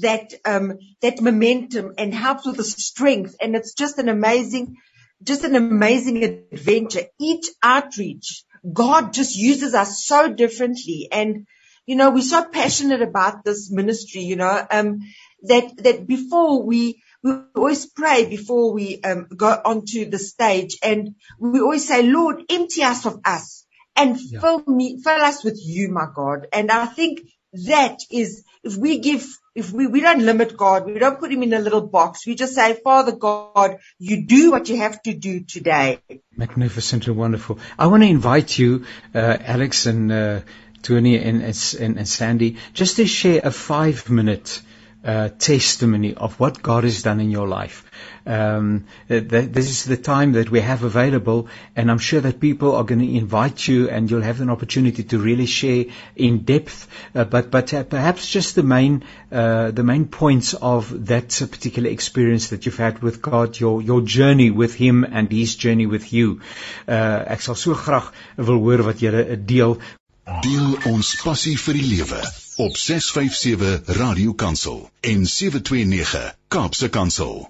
that, 0.00 0.34
um, 0.44 0.78
that 1.00 1.20
momentum 1.20 1.94
and 1.96 2.12
helps 2.12 2.44
with 2.44 2.56
the 2.56 2.64
strength. 2.64 3.36
And 3.40 3.54
it's 3.54 3.74
just 3.74 3.98
an 3.98 4.08
amazing, 4.08 4.76
just 5.22 5.44
an 5.44 5.54
amazing 5.54 6.24
adventure. 6.24 7.02
Each 7.20 7.46
outreach 7.62 8.44
God 8.70 9.12
just 9.12 9.36
uses 9.36 9.74
us 9.74 10.04
so 10.04 10.32
differently. 10.32 11.08
And, 11.10 11.46
you 11.86 11.96
know, 11.96 12.10
we're 12.10 12.22
so 12.22 12.44
passionate 12.44 13.02
about 13.02 13.44
this 13.44 13.70
ministry, 13.70 14.22
you 14.22 14.36
know, 14.36 14.66
um, 14.70 15.00
that, 15.42 15.76
that 15.78 16.06
before 16.06 16.62
we, 16.62 17.02
we 17.22 17.32
always 17.54 17.86
pray 17.86 18.26
before 18.26 18.72
we 18.72 19.00
um, 19.02 19.26
go 19.36 19.48
onto 19.48 20.08
the 20.08 20.18
stage 20.18 20.78
and 20.82 21.14
we 21.38 21.60
always 21.60 21.86
say, 21.86 22.02
Lord, 22.02 22.42
empty 22.48 22.82
us 22.82 23.06
of 23.06 23.20
us 23.24 23.64
and 23.96 24.18
yeah. 24.20 24.40
fill 24.40 24.62
me, 24.66 25.00
fill 25.02 25.20
us 25.20 25.44
with 25.44 25.60
you, 25.62 25.88
my 25.90 26.06
God. 26.14 26.46
And 26.52 26.70
I 26.70 26.86
think 26.86 27.20
that 27.52 27.98
is, 28.10 28.44
if 28.64 28.76
we 28.76 28.98
give 28.98 29.26
if 29.54 29.70
we, 29.70 29.86
we 29.86 30.00
don't 30.00 30.24
limit 30.24 30.56
God, 30.56 30.86
we 30.86 30.98
don't 30.98 31.20
put 31.20 31.30
him 31.30 31.42
in 31.42 31.52
a 31.52 31.58
little 31.58 31.86
box. 31.86 32.26
We 32.26 32.34
just 32.34 32.54
say, 32.54 32.74
Father 32.82 33.12
God, 33.12 33.78
you 33.98 34.24
do 34.24 34.50
what 34.50 34.68
you 34.68 34.78
have 34.78 35.02
to 35.02 35.12
do 35.12 35.44
today. 35.44 36.00
Magnificent 36.34 37.06
and 37.06 37.16
wonderful. 37.16 37.58
I 37.78 37.88
want 37.88 38.02
to 38.02 38.08
invite 38.08 38.58
you, 38.58 38.86
uh, 39.14 39.36
Alex 39.40 39.84
and 39.84 40.10
uh, 40.10 40.40
Tony 40.82 41.16
and, 41.18 41.42
and, 41.42 41.98
and 41.98 42.08
Sandy, 42.08 42.56
just 42.74 42.96
to 42.96 43.06
share 43.06 43.40
a 43.44 43.50
five 43.50 44.10
minute 44.10 44.60
uh, 45.04 45.28
testimony 45.38 46.14
of 46.14 46.38
what 46.38 46.62
God 46.62 46.84
has 46.84 47.02
done 47.02 47.20
in 47.20 47.30
your 47.30 47.48
life. 47.48 47.84
Um, 48.24 48.86
th- 49.08 49.26
this 49.28 49.68
is 49.68 49.84
the 49.84 49.96
time 49.96 50.32
that 50.32 50.48
we 50.48 50.60
have 50.60 50.84
available, 50.84 51.48
and 51.74 51.90
I'm 51.90 51.98
sure 51.98 52.20
that 52.20 52.38
people 52.38 52.76
are 52.76 52.84
going 52.84 53.00
to 53.00 53.16
invite 53.16 53.66
you, 53.66 53.88
and 53.88 54.08
you'll 54.08 54.22
have 54.22 54.40
an 54.40 54.50
opportunity 54.50 55.02
to 55.02 55.18
really 55.18 55.46
share 55.46 55.86
in 56.14 56.44
depth. 56.44 56.86
Uh, 57.14 57.24
but 57.24 57.50
but 57.50 57.74
uh, 57.74 57.82
perhaps 57.82 58.30
just 58.30 58.54
the 58.54 58.62
main 58.62 59.02
uh, 59.32 59.72
the 59.72 59.82
main 59.82 60.06
points 60.06 60.54
of 60.54 61.06
that 61.06 61.30
particular 61.50 61.90
experience 61.90 62.50
that 62.50 62.64
you've 62.64 62.76
had 62.76 63.00
with 63.00 63.20
God, 63.20 63.58
your 63.58 63.82
your 63.82 64.02
journey 64.02 64.50
with 64.50 64.74
Him 64.74 65.02
and 65.02 65.30
His 65.32 65.56
journey 65.56 65.86
with 65.86 66.12
you. 66.12 66.40
Uh, 66.86 67.24
ek 67.26 67.40
sal 67.40 67.56
so 67.56 67.74
graag 67.74 68.12
wil 68.36 68.62
hoor 68.62 68.86
wat 68.86 69.02
deel. 69.46 69.78
Deel 70.22 70.76
ons 70.86 71.08
passie 71.18 71.56
vir 71.58 71.74
die 71.74 71.86
lewe 71.96 72.18
op 72.62 72.76
657 72.78 73.88
Radio 73.98 74.34
Kansel 74.38 74.76
en 75.10 75.24
729 75.26 76.28
Kaapse 76.46 76.88
Kansel. 76.94 77.40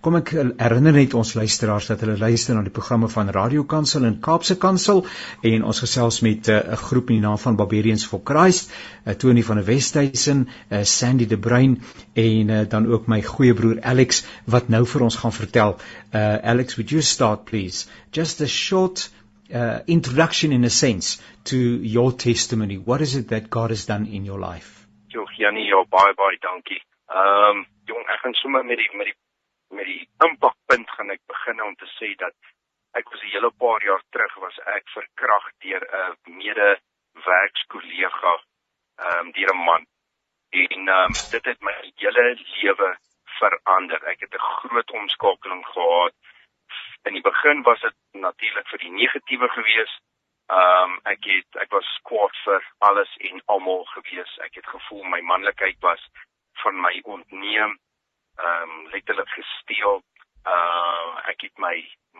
Kom 0.00 0.16
ek 0.16 0.30
herinner 0.32 0.96
net 0.96 1.12
ons 1.20 1.34
luisteraars 1.36 1.90
dat 1.90 2.00
hulle 2.00 2.16
luister 2.16 2.56
na 2.56 2.62
die 2.64 2.72
programme 2.72 3.10
van 3.12 3.28
Radio 3.36 3.66
Kansel 3.68 4.06
en 4.08 4.16
Kaapse 4.24 4.56
Kansel 4.62 5.02
en 5.50 5.66
ons 5.68 5.82
gesels 5.84 6.22
met 6.24 6.48
eh, 6.48 6.62
'n 6.62 6.72
uh, 6.72 6.78
groep 6.80 7.12
in 7.12 7.20
die 7.20 7.26
naam 7.26 7.36
van 7.42 7.58
Barbarians 7.60 8.06
for 8.08 8.22
Christ, 8.24 8.72
uh, 9.04 9.12
Tony 9.12 9.42
van 9.42 9.60
der 9.60 9.66
Westhuizen, 9.68 10.48
uh, 10.70 10.80
Sandy 10.84 11.26
De 11.26 11.36
Bruin 11.36 11.82
en 12.14 12.48
uh, 12.48 12.62
dan 12.68 12.86
ook 12.86 13.06
my 13.06 13.20
goeie 13.22 13.54
broer 13.54 13.82
Alex 13.82 14.24
wat 14.46 14.68
nou 14.68 14.86
vir 14.86 15.02
ons 15.02 15.16
gaan 15.16 15.32
vertel. 15.32 15.76
Uh, 16.14 16.40
Alex, 16.40 16.76
would 16.76 16.90
you 16.90 17.02
start 17.02 17.44
please? 17.44 17.86
Just 18.10 18.40
a 18.40 18.46
short 18.46 19.10
uh, 19.52 19.80
introduction 19.86 20.52
in 20.52 20.64
a 20.64 20.70
sense 20.70 21.20
to 21.44 21.56
your 21.56 22.12
testimony. 22.12 22.78
What 22.78 23.00
is 23.00 23.16
it 23.16 23.28
that 23.28 23.50
God 23.50 23.70
has 23.70 23.86
done 23.86 24.06
in 24.06 24.24
your 24.24 24.38
life? 24.38 24.86
Jo, 25.08 25.26
Janie, 25.38 25.68
ja, 25.68 25.84
baie 25.90 26.14
baie 26.14 26.38
dankie. 26.40 26.80
Ehm, 27.10 27.60
um, 27.60 27.66
jong, 27.86 28.04
ek 28.08 28.20
gaan 28.22 28.34
sommer 28.40 28.64
met 28.64 28.80
die 28.80 28.88
met 28.96 29.10
die 29.10 29.18
met 29.76 29.86
die 29.86 30.08
impakpunt 30.26 30.90
gaan 30.96 31.10
ek 31.10 31.20
begin 31.30 31.60
om 31.62 31.74
te 31.78 31.88
sê 31.98 32.14
dat 32.18 32.34
ek 32.98 33.10
was 33.10 33.22
'n 33.22 33.32
hele 33.34 33.50
paar 33.50 33.82
jaar 33.84 34.02
terug 34.10 34.34
was 34.46 34.58
ek 34.76 34.88
verkragt 34.96 35.54
deur 35.60 35.82
'n 35.82 36.36
mede 36.38 36.70
werkskollega, 37.28 38.34
ehm, 38.98 39.18
um, 39.18 39.32
deur 39.32 39.54
'n 39.54 39.64
man. 39.70 39.86
En 40.50 40.88
ehm 40.88 41.04
um, 41.04 41.12
dit 41.30 41.44
het 41.44 41.60
my 41.60 41.74
hele 41.96 42.24
lewe 42.62 42.96
verander. 43.38 44.00
Ek 44.12 44.20
het 44.20 44.34
'n 44.34 44.48
groot 44.58 44.90
omskakeling 44.90 45.66
gehad 45.66 46.14
in 47.04 47.12
die 47.12 47.22
begin 47.22 47.62
was 47.62 47.80
dit 47.80 47.94
natuurlik 48.12 48.68
vir 48.68 48.78
die 48.78 48.90
negatiewe 48.90 49.48
gewees. 49.48 49.92
Ehm 50.52 50.92
um, 50.92 50.94
ek 51.12 51.24
het 51.28 51.60
ek 51.64 51.70
was 51.72 51.88
kwaad 52.08 52.36
vir 52.44 52.64
alles 52.88 53.12
en 53.28 53.42
almal 53.54 53.84
gewees. 53.92 54.32
Ek 54.46 54.54
het 54.60 54.66
gevoel 54.66 55.04
my 55.04 55.20
manlikheid 55.20 55.80
was 55.80 56.08
van 56.62 56.80
my 56.80 57.00
ontneem. 57.04 57.78
Ehm 58.36 58.70
um, 58.70 58.88
letterlik 58.96 59.28
gesteel. 59.36 60.02
Uh 60.54 61.28
ek 61.32 61.46
het 61.48 61.58
my 61.66 61.76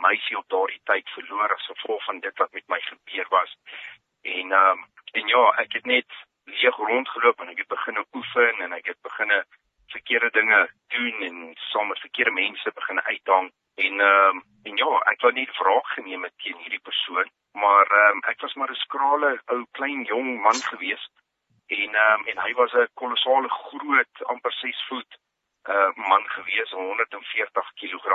meisie 0.06 0.38
op 0.38 0.48
daardie 0.48 0.80
tyd 0.90 1.08
verloor 1.16 1.56
as 1.56 1.72
gevolg 1.72 2.04
van 2.04 2.20
dit 2.20 2.38
wat 2.38 2.52
met 2.52 2.68
my 2.68 2.80
gebeur 2.80 3.28
was. 3.28 3.56
En 4.22 4.52
ehm 4.52 4.70
um, 4.70 4.86
en 5.12 5.28
ja, 5.28 5.44
ek 5.64 5.72
het 5.72 5.86
net 5.86 6.22
leeg 6.44 6.76
rondgeloop 6.76 7.40
en 7.40 7.48
ek 7.48 7.58
het 7.64 7.68
begin 7.76 8.06
oefen 8.12 8.64
en 8.68 8.72
ek 8.72 8.86
het 8.92 9.00
begin 9.02 9.32
verkeerde 9.86 10.30
dinge 10.30 10.68
doen 10.88 11.22
en 11.28 11.36
saam 11.70 11.88
met 11.88 12.00
verkeerde 12.06 12.30
mense 12.30 12.72
begin 12.74 13.00
uithang 13.00 13.52
En 13.74 14.00
ehm 14.00 14.36
um, 14.36 14.42
en 14.62 14.76
ja, 14.76 14.90
ek 15.10 15.20
wou 15.20 15.32
net 15.32 15.50
vraag 15.56 15.88
geneem 15.94 16.22
het 16.22 16.32
teen 16.42 16.56
hierdie 16.56 16.82
persoon, 16.88 17.30
maar 17.52 17.86
ehm 17.86 18.16
um, 18.16 18.22
ek 18.30 18.40
was 18.40 18.54
maar 18.54 18.70
'n 18.70 18.82
skrale 18.86 19.30
ou 19.46 19.66
klein 19.70 20.04
jong 20.04 20.40
man 20.40 20.60
gewees 20.70 21.10
en 21.66 21.94
ehm 21.94 22.20
um, 22.20 22.26
en 22.26 22.38
hy 22.44 22.52
was 22.60 22.72
'n 22.72 22.88
kolossale 22.94 23.48
groot 23.48 24.22
amper 24.34 24.52
6 24.52 24.84
voet 24.88 25.18
uh 25.68 25.90
man 25.94 26.24
gewees, 26.28 26.70
140 26.70 27.72
kg. 27.74 28.06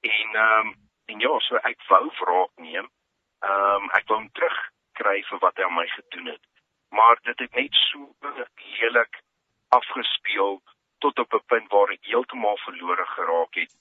En 0.00 0.28
ehm 0.34 0.66
um, 0.66 0.74
en 1.04 1.18
ja, 1.20 1.38
so 1.38 1.56
ek 1.56 1.80
wou 1.88 2.10
wraak 2.20 2.52
neem. 2.54 2.88
Ehm 3.40 3.82
um, 3.82 3.90
ek 3.90 4.06
wou 4.06 4.18
hom 4.18 4.30
terugkry 4.32 5.22
vir 5.30 5.38
wat 5.38 5.56
hy 5.56 5.64
aan 5.64 5.74
my 5.74 5.86
gedoen 5.86 6.26
het. 6.26 6.44
Maar 6.88 7.18
dit 7.22 7.38
het 7.38 7.54
net 7.54 7.74
so 7.74 8.14
lelik 8.78 9.20
afgespeel 9.68 10.62
tot 10.98 11.18
op 11.18 11.34
'n 11.34 11.46
punt 11.46 11.70
waar 11.70 11.90
ek 11.90 12.10
heeltemal 12.10 12.56
verlore 12.56 13.06
geraak 13.06 13.54
het 13.54 13.74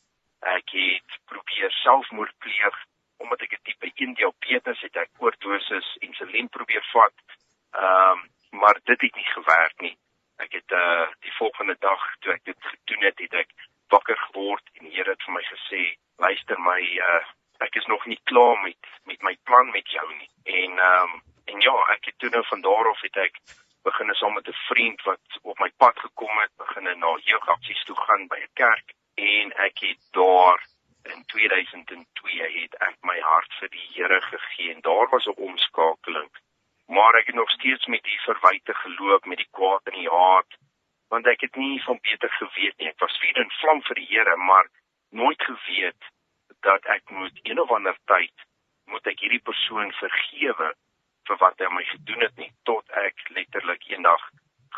Ek 0.55 0.69
het 0.71 1.19
probeer 1.25 1.71
selfmoord 1.83 2.37
pleeg 2.43 2.75
omdat 3.17 3.41
ek 3.41 3.53
'n 3.53 3.63
tipe 3.63 3.91
1 3.93 4.13
diabetes 4.13 4.81
het, 4.81 4.95
ek 4.95 5.09
oordosis 5.17 5.95
insulien 6.07 6.49
probeer 6.49 6.85
vat. 6.93 7.15
Ehm 7.71 8.11
um, 8.11 8.19
maar 8.49 8.79
dit 8.83 9.01
het 9.01 9.15
nie 9.15 9.31
gewerk 9.37 9.79
nie. 9.81 9.97
Ek 10.37 10.51
het 10.51 10.71
uh 10.71 11.07
die 11.19 11.33
volgende 11.37 11.75
dag 11.79 12.01
toe 12.19 12.33
ek 12.33 12.43
dit 12.43 12.57
gedoen 12.71 13.03
het, 13.03 13.19
het 13.19 13.33
ek 13.33 13.49
wakker 13.87 14.17
geword 14.17 14.69
en 14.73 14.85
die 14.85 14.95
Here 14.95 15.09
het 15.09 15.23
vir 15.25 15.33
my 15.33 15.43
gesê, 15.49 15.81
luister 16.17 16.59
my 16.59 16.81
uh 17.09 17.23
ek 17.65 17.75
is 17.75 17.85
nog 17.85 18.05
nie 18.05 18.19
klaar 18.23 18.61
met 18.61 18.91
met 19.05 19.21
my 19.21 19.35
plan 19.43 19.71
met 19.71 19.89
jou 19.89 20.07
nie. 20.13 20.29
En 20.43 20.79
ehm 20.79 21.15
um, 21.15 21.21
en 21.45 21.61
ja, 21.61 21.75
ek 21.95 22.05
het 22.05 22.19
toe 22.19 22.29
nou 22.29 22.45
van 22.45 22.61
daar 22.61 22.89
af 22.89 23.01
het 23.01 23.17
ek 23.17 23.41
begin 23.83 24.15
saam 24.15 24.33
met 24.33 24.47
'n 24.47 24.63
vriend 24.69 25.01
wat 25.01 25.39
op 25.41 25.59
my 25.59 25.71
pad 25.77 25.99
gekom 25.99 26.39
het, 26.39 26.51
begin 26.57 26.99
na 26.99 27.11
jeugaksies 27.29 27.83
toe 27.83 27.95
gaan 27.95 28.27
by 28.27 28.39
'n 28.43 28.53
kerk 28.53 28.97
en 29.17 29.53
ek 29.67 29.79
het 29.79 30.01
daar 30.11 30.65
in 31.03 31.25
2002 31.25 32.61
het 32.61 32.73
ek 32.89 32.97
my 33.01 33.19
hart 33.19 33.53
vir 33.59 33.69
die 33.69 33.87
Here 33.93 34.21
gegee 34.21 34.73
en 34.73 34.81
daar 34.81 35.09
was 35.09 35.25
'n 35.25 35.41
omskakeling 35.49 36.31
maar 36.87 37.13
ek 37.19 37.25
het 37.25 37.35
nog 37.35 37.49
steeds 37.49 37.85
met 37.85 38.03
die 38.03 38.16
verwyte 38.29 38.73
geloop 38.83 39.25
met 39.25 39.41
die 39.43 39.51
kwaad 39.57 39.91
en 39.91 39.99
die 39.99 40.11
haat 40.11 40.59
want 41.13 41.27
ek 41.31 41.45
het 41.45 41.55
nie 41.55 41.79
van 41.85 41.99
beter 42.03 42.31
geweet 42.35 42.75
nie. 42.77 42.89
Ek 42.91 42.99
was 42.99 43.15
vuur 43.21 43.37
en 43.43 43.53
vlam 43.61 43.81
vir 43.87 43.99
die 43.99 44.07
Here 44.09 44.35
maar 44.49 44.67
nooit 45.15 45.43
geweet 45.49 46.09
dat 46.67 46.85
ek 46.95 47.09
moet 47.19 47.39
een 47.43 47.59
of 47.63 47.71
ander 47.71 47.95
tyd 48.11 48.45
moet 48.91 49.07
ek 49.07 49.23
hierdie 49.23 49.43
persoon 49.49 49.93
vergewe 49.99 50.73
vir 51.29 51.39
wat 51.43 51.63
hy 51.63 51.69
my 51.75 51.83
gedoen 51.91 52.25
het 52.25 52.35
nie 52.41 52.51
tot 52.69 52.91
ek 53.03 53.23
letterlik 53.37 53.87
eendag 53.91 54.27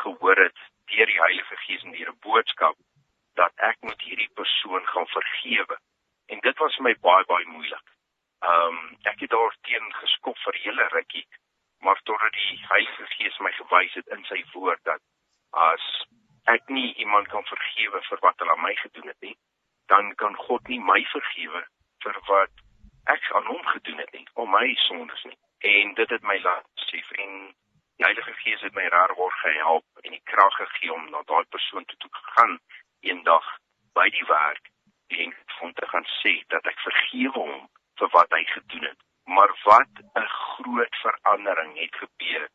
gehoor 0.02 0.42
het 0.44 0.62
deur 0.92 1.10
die 1.12 1.20
Heilige 1.20 1.58
Gees 1.64 1.84
en 1.86 1.94
deur 1.96 2.12
'n 2.12 2.22
boodskap 2.26 2.76
dat 3.40 3.52
ek 3.70 3.78
moet 3.88 4.02
hierdie 4.02 4.30
persoon 4.40 4.86
gaan 4.86 5.10
vergewe 5.16 5.78
en 6.34 6.40
dit 6.46 6.58
was 6.58 6.76
vir 6.76 6.84
my 6.88 6.94
baie 7.06 7.24
baie 7.34 7.46
moeilik. 7.46 7.86
Ehm 8.50 8.78
um, 8.78 8.96
ek 9.12 9.20
het 9.20 9.30
daar 9.30 9.54
teen 9.68 9.92
geskop 10.02 10.38
vir 10.46 10.62
hele 10.64 10.88
rukkie 10.96 11.26
maar 11.80 12.00
totdat 12.04 12.32
die 12.32 12.60
Heilige 12.68 13.06
Gees 13.16 13.38
my 13.38 13.52
gewys 13.58 13.94
het 13.94 14.08
in 14.16 14.24
sy 14.24 14.44
woord 14.54 14.82
dat 14.84 15.02
as 15.50 15.86
ek 16.54 16.68
nie 16.68 16.94
iemand 16.94 17.28
kan 17.28 17.44
vergewe 17.44 17.89
vir 18.08 18.18
wat 18.24 18.38
hulle 18.38 18.56
aan 18.56 18.66
my 18.66 18.74
gedoen 18.82 19.08
het 19.12 19.20
nie, 19.20 19.36
dan 19.92 20.14
kan 20.14 20.36
God 20.46 20.68
nie 20.68 20.80
my 20.80 21.00
vergewe 21.12 21.62
vir 22.04 22.18
wat 22.28 22.64
ek 23.14 23.30
aan 23.34 23.46
hom 23.46 23.64
gedoen 23.74 23.98
het 23.98 24.12
nie, 24.12 24.26
om 24.34 24.50
my 24.50 24.74
sondes 24.86 25.24
nie. 25.24 25.38
En 25.70 25.94
dit 25.94 26.10
het 26.10 26.22
my 26.22 26.38
laat 26.44 26.86
sê 26.88 27.02
en 27.24 27.34
die 28.00 28.06
Heilige 28.06 28.32
Gees 28.42 28.62
het 28.64 28.74
my 28.74 28.86
raar 28.92 29.12
word 29.16 29.34
gehelp 29.42 30.04
en 30.04 30.14
die 30.16 30.22
krag 30.32 30.54
gegee 30.56 30.92
om 30.92 31.10
na 31.10 31.20
daai 31.28 31.44
persoon 31.56 31.84
toe 31.84 31.98
te 32.00 32.10
gaan 32.36 32.56
eendag 33.00 33.48
by 33.98 34.06
die 34.14 34.26
werk 34.28 34.70
en 35.20 35.34
om 35.66 35.72
te 35.76 35.88
gaan 35.92 36.06
sê 36.20 36.32
dat 36.54 36.66
ek 36.72 36.80
vergewe 36.86 37.36
hom 37.36 37.68
vir 38.00 38.12
wat 38.16 38.32
hy 38.36 38.44
gedoen 38.54 38.86
het. 38.88 39.00
Maar 39.36 39.52
wat 39.64 39.92
'n 40.22 40.28
groot 40.36 40.96
verandering 41.02 41.76
het 41.78 42.00
gebeur 42.04 42.48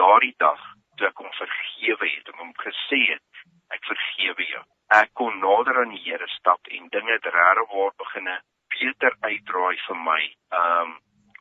daardie 0.00 0.34
dag 0.38 0.62
toe 0.96 1.08
ek 1.08 1.18
hom 1.22 1.32
vergewe 1.40 2.08
het 2.14 2.28
en 2.32 2.38
hom 2.44 2.54
gesê 2.66 3.00
het 3.12 3.33
ek 3.74 3.84
vergewe 3.90 4.48
jou. 4.48 4.64
Ek 4.94 5.10
kon 5.18 5.38
nader 5.42 5.80
aan 5.82 5.94
die 5.94 6.02
Here 6.04 6.28
stap 6.36 6.60
en 6.78 6.90
dinge 6.96 7.18
regtig 7.22 7.70
word 7.72 7.96
beginne 8.02 8.36
beter 8.74 9.16
uitdraai 9.22 9.78
vir 9.86 9.98
my, 10.08 10.20
um, 10.60 10.92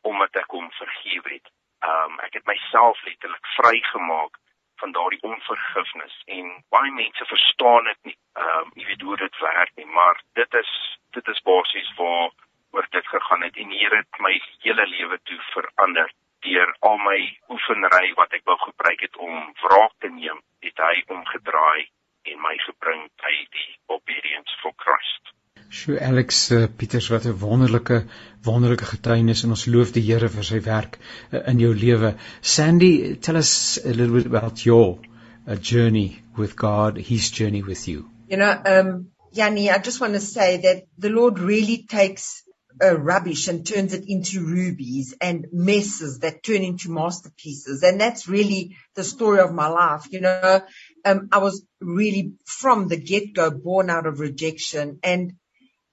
omdat 0.04 0.36
ek 0.44 0.56
hom 0.58 0.70
vergewe 0.78 1.36
het. 1.36 1.52
Um, 1.84 2.20
ek 2.24 2.40
het 2.40 2.48
myself 2.48 3.02
letterlik 3.08 3.52
vrygemaak 3.58 4.40
van 4.82 4.92
daardie 4.96 5.22
onvergifnis 5.28 6.16
en 6.38 6.48
baie 6.76 6.92
mense 6.92 7.26
verstaan 7.26 7.90
dit 7.92 8.10
nie. 8.10 8.18
Ehm 8.40 8.64
um, 8.64 8.72
jy 8.80 8.88
weet 8.90 9.06
hoe 9.08 9.18
dit 9.26 9.40
werk 9.46 9.76
nie, 9.76 9.90
maar 10.00 10.22
dit 10.40 10.60
is 10.62 10.72
dit 11.18 11.28
is 11.34 11.44
basies 11.50 11.92
waar 12.00 12.32
oor 12.74 12.88
dit 12.96 13.08
gegaan 13.08 13.46
het 13.48 13.58
en 13.64 13.70
hier 13.78 13.96
het 13.96 14.20
my 14.26 14.34
hele 14.66 14.86
lewe 14.96 15.20
toe 15.30 15.40
verander 15.54 16.14
deur 16.46 16.70
al 16.90 16.98
my 17.02 17.20
oefenry 17.56 18.14
wat 18.20 18.34
ek 18.38 18.46
wou 18.50 18.58
gebruik 18.66 19.06
het 19.06 19.20
om 19.28 19.36
wraak 19.64 19.94
te 20.04 20.10
neem, 20.14 20.40
het 20.66 20.84
hy 20.88 20.96
omgedraai 21.16 21.88
en 22.32 22.42
my 22.44 22.56
gebring 22.66 23.06
by 23.24 23.34
die 23.58 23.72
obedience 23.96 24.60
for 24.64 24.76
Christ. 24.84 25.34
Sjoe 25.74 25.98
Alex 26.06 26.40
uh, 26.52 26.66
Pieters 26.78 27.10
wat 27.10 27.26
'n 27.26 27.40
wonderlike 27.42 28.04
wonderlike 28.46 28.86
getuienis 28.86 29.44
en 29.44 29.56
ons 29.56 29.66
loof 29.66 29.94
die 29.96 30.06
Here 30.10 30.30
vir 30.30 30.46
sy 30.50 30.60
werk 30.68 31.00
uh, 31.00 31.42
in 31.52 31.60
jou 31.60 31.74
lewe. 31.74 32.14
Sandy, 32.42 33.16
tell 33.16 33.38
us 33.38 33.80
a 33.84 33.94
little 33.94 34.14
bit 34.20 34.30
about 34.30 34.66
your 34.66 35.00
uh, 35.48 35.56
journey 35.56 36.22
with 36.38 36.56
God, 36.56 36.98
his 36.98 37.32
journey 37.32 37.64
with 37.64 37.88
you. 37.88 38.06
You 38.28 38.38
know, 38.38 38.54
um 38.66 39.14
Yanni, 39.34 39.72
I 39.72 39.80
just 39.80 40.00
want 40.00 40.14
to 40.14 40.20
say 40.20 40.58
that 40.58 40.84
the 40.98 41.10
Lord 41.10 41.40
really 41.40 41.86
takes 41.90 42.44
uh, 42.82 42.98
rubbish 42.98 43.48
and 43.48 43.66
turns 43.66 43.94
it 43.94 44.06
into 44.08 44.46
rubies 44.46 45.14
and 45.20 45.48
messes 45.52 46.20
that 46.20 46.44
turn 46.44 46.64
into 46.64 46.92
masterpieces. 46.92 47.84
And 47.84 48.00
that's 48.00 48.28
really 48.28 48.78
the 48.96 49.04
story 49.04 49.40
of 49.40 49.54
my 49.54 49.68
life. 49.68 50.08
You 50.10 50.22
know, 50.22 50.62
um, 51.06 51.30
I 51.32 51.38
was 51.40 51.66
really 51.82 52.34
from 52.46 52.88
the 52.88 52.98
get 52.98 53.34
go 53.34 53.52
born 53.52 53.90
out 53.90 54.06
of 54.06 54.20
rejection 54.20 55.00
and, 55.04 55.34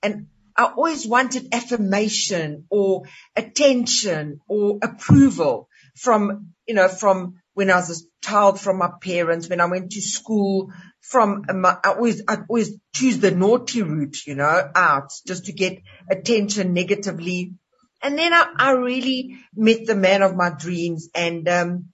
and 0.02 0.26
I 0.56 0.64
always 0.64 1.06
wanted 1.06 1.54
affirmation 1.54 2.66
or 2.70 3.04
attention 3.36 4.40
or 4.48 4.78
approval 4.82 5.68
from, 5.96 6.52
you 6.66 6.74
know, 6.74 6.88
from 6.88 7.39
when 7.54 7.70
I 7.70 7.76
was 7.76 8.02
a 8.02 8.26
child 8.26 8.60
from 8.60 8.78
my 8.78 8.90
parents, 9.00 9.48
when 9.48 9.60
I 9.60 9.66
went 9.66 9.92
to 9.92 10.00
school, 10.00 10.72
from 11.00 11.44
my, 11.54 11.76
I 11.82 11.90
always, 11.90 12.22
I 12.28 12.38
always 12.48 12.72
choose 12.94 13.18
the 13.18 13.30
naughty 13.30 13.82
route, 13.82 14.26
you 14.26 14.34
know, 14.34 14.70
out 14.74 15.12
just 15.26 15.46
to 15.46 15.52
get 15.52 15.82
attention 16.08 16.74
negatively. 16.74 17.54
And 18.02 18.18
then 18.18 18.32
I, 18.32 18.52
I 18.56 18.70
really 18.72 19.38
met 19.54 19.86
the 19.86 19.94
man 19.94 20.22
of 20.22 20.36
my 20.36 20.50
dreams 20.50 21.08
and, 21.14 21.48
um, 21.48 21.86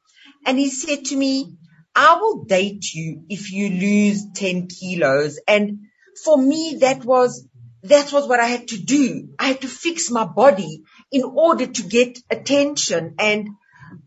and 0.45 0.59
he 0.59 0.71
said 0.71 1.07
to 1.07 1.17
me, 1.17 1.57
I 1.95 2.19
will 2.21 2.45
date 2.45 2.93
you 2.93 3.25
if 3.29 3.51
you 3.51 3.71
lose 3.71 4.27
10 4.35 4.69
kilos. 4.69 5.41
And 5.49 5.87
for 6.23 6.37
me, 6.37 6.79
that 6.81 7.05
was, 7.05 7.49
that 7.85 8.13
was 8.13 8.29
what 8.29 8.39
I 8.39 8.47
had 8.47 8.69
to 8.69 8.79
do. 8.79 9.31
I 9.39 9.49
had 9.49 9.63
to 9.63 9.69
fix 9.69 10.11
my 10.11 10.25
body 10.25 10.83
in 11.11 11.25
order 11.25 11.67
to 11.67 11.83
get 11.83 12.19
attention. 12.31 13.15
And 13.19 13.49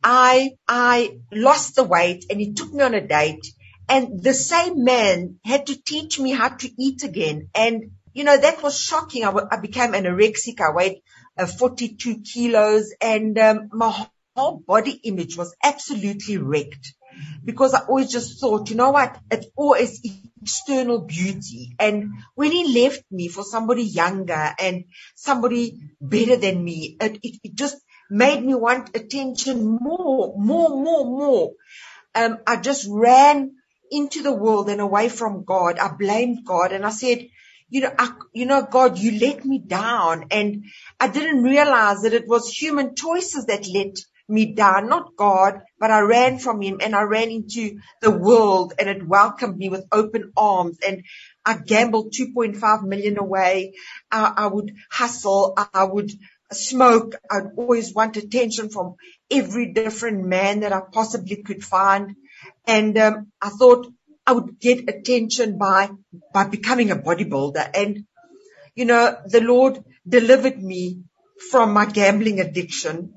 I, 0.04 0.52
I 0.68 1.20
lost 1.32 1.76
the 1.76 1.84
weight 1.84 2.26
and 2.30 2.40
he 2.40 2.54
took 2.54 2.74
me 2.74 2.84
on 2.84 2.94
a 2.94 3.06
date 3.06 3.48
and 3.90 4.24
the 4.24 4.34
same 4.34 4.84
man 4.84 5.40
had 5.46 5.68
to 5.68 5.82
teach 5.82 6.20
me 6.20 6.32
how 6.32 6.50
to 6.50 6.70
eat 6.82 7.04
again. 7.04 7.50
And, 7.56 7.92
you 8.14 8.24
know, 8.24 8.38
that 8.38 8.64
was 8.64 8.80
shocking. 8.80 9.24
I, 9.24 9.28
w- 9.28 9.48
I 9.52 9.58
became 9.60 9.94
anorexic. 9.94 10.62
I 10.62 10.72
weighed 10.74 11.02
uh, 11.38 11.48
42 11.48 12.22
kilos 12.22 12.94
and 13.02 13.38
um, 13.40 13.70
my 13.74 14.08
whole 14.36 14.60
body 14.60 15.00
image 15.04 15.38
was 15.38 15.56
absolutely 15.64 16.38
wrecked 16.38 16.94
because 17.44 17.74
I 17.74 17.82
always 17.82 18.12
just 18.12 18.40
thought, 18.40 18.70
you 18.70 18.76
know 18.76 18.92
what? 18.92 19.18
It's 19.32 19.48
always 19.56 20.02
external 20.42 21.02
beauty. 21.02 21.76
And 21.80 22.12
when 22.36 22.52
he 22.52 22.84
left 22.84 23.04
me 23.12 23.28
for 23.28 23.44
somebody 23.44 23.84
younger 23.84 24.54
and 24.60 24.86
somebody 25.16 25.80
better 26.02 26.38
than 26.38 26.64
me, 26.64 26.98
it, 27.00 27.20
it, 27.24 27.40
it 27.44 27.56
just 27.56 27.78
made 28.10 28.44
me 28.44 28.56
want 28.56 28.96
attention 28.96 29.78
more, 29.82 30.34
more, 30.38 30.70
more, 30.70 31.06
more. 31.06 31.52
Um, 32.16 32.40
I 32.48 32.58
just 32.58 32.88
ran 32.90 33.52
into 33.92 34.22
the 34.22 34.34
world 34.34 34.70
and 34.70 34.82
away 34.82 35.10
from 35.10 35.44
God. 35.44 35.80
I 35.80 35.90
blamed 35.98 36.46
God 36.46 36.72
and 36.72 36.86
I 36.86 36.90
said, 36.90 37.28
you 37.70 37.82
know, 37.82 37.94
I, 37.98 38.12
you 38.34 38.46
know, 38.46 38.64
God, 38.70 38.98
you 38.98 39.20
let 39.20 39.46
me 39.46 39.60
down. 39.60 40.26
And 40.32 40.66
I 41.00 41.08
didn't 41.08 41.44
realize 41.44 42.02
that 42.02 42.14
it 42.14 42.28
was 42.28 42.50
human 42.50 42.96
choices 42.96 43.46
that 43.46 43.68
let 43.68 43.98
me 44.28 44.54
down, 44.54 44.90
not 44.90 45.16
God, 45.16 45.62
but 45.80 45.92
I 45.92 46.02
ran 46.02 46.40
from 46.40 46.62
him 46.62 46.80
and 46.82 46.96
I 46.96 47.02
ran 47.04 47.30
into 47.30 47.80
the 48.02 48.12
world 48.12 48.74
and 48.80 48.90
it 48.90 49.08
welcomed 49.08 49.58
me 49.58 49.70
with 49.70 49.86
open 49.92 50.32
arms 50.38 50.78
and 50.86 51.04
I 51.46 51.58
gambled 51.58 52.14
2.5 52.14 52.84
million 52.84 53.18
away. 53.18 53.74
I, 54.12 54.34
I 54.38 54.48
would 54.48 54.72
hustle. 54.92 55.54
I 55.74 55.84
would 55.84 56.12
smoke. 56.52 57.16
I'd 57.30 57.52
always 57.58 57.94
want 57.94 58.18
attention 58.18 58.70
from 58.70 58.96
every 59.30 59.74
different 59.74 60.26
man 60.26 60.62
that 60.62 60.74
I 60.74 60.82
possibly 60.92 61.44
could 61.44 61.64
find. 61.64 62.16
And 62.66 62.98
um, 62.98 63.32
I 63.42 63.50
thought 63.50 63.88
I 64.26 64.34
would 64.34 64.60
get 64.60 64.90
attention 64.90 65.58
by 65.58 65.90
by 66.34 66.46
becoming 66.46 66.92
a 66.92 66.96
bodybuilder. 66.96 67.70
And 67.74 68.06
you 68.76 68.86
know, 68.86 69.18
the 69.26 69.42
Lord 69.42 69.84
delivered 70.08 70.62
me 70.62 71.04
from 71.52 71.74
my 71.74 71.86
gambling 71.86 72.40
addiction. 72.40 73.14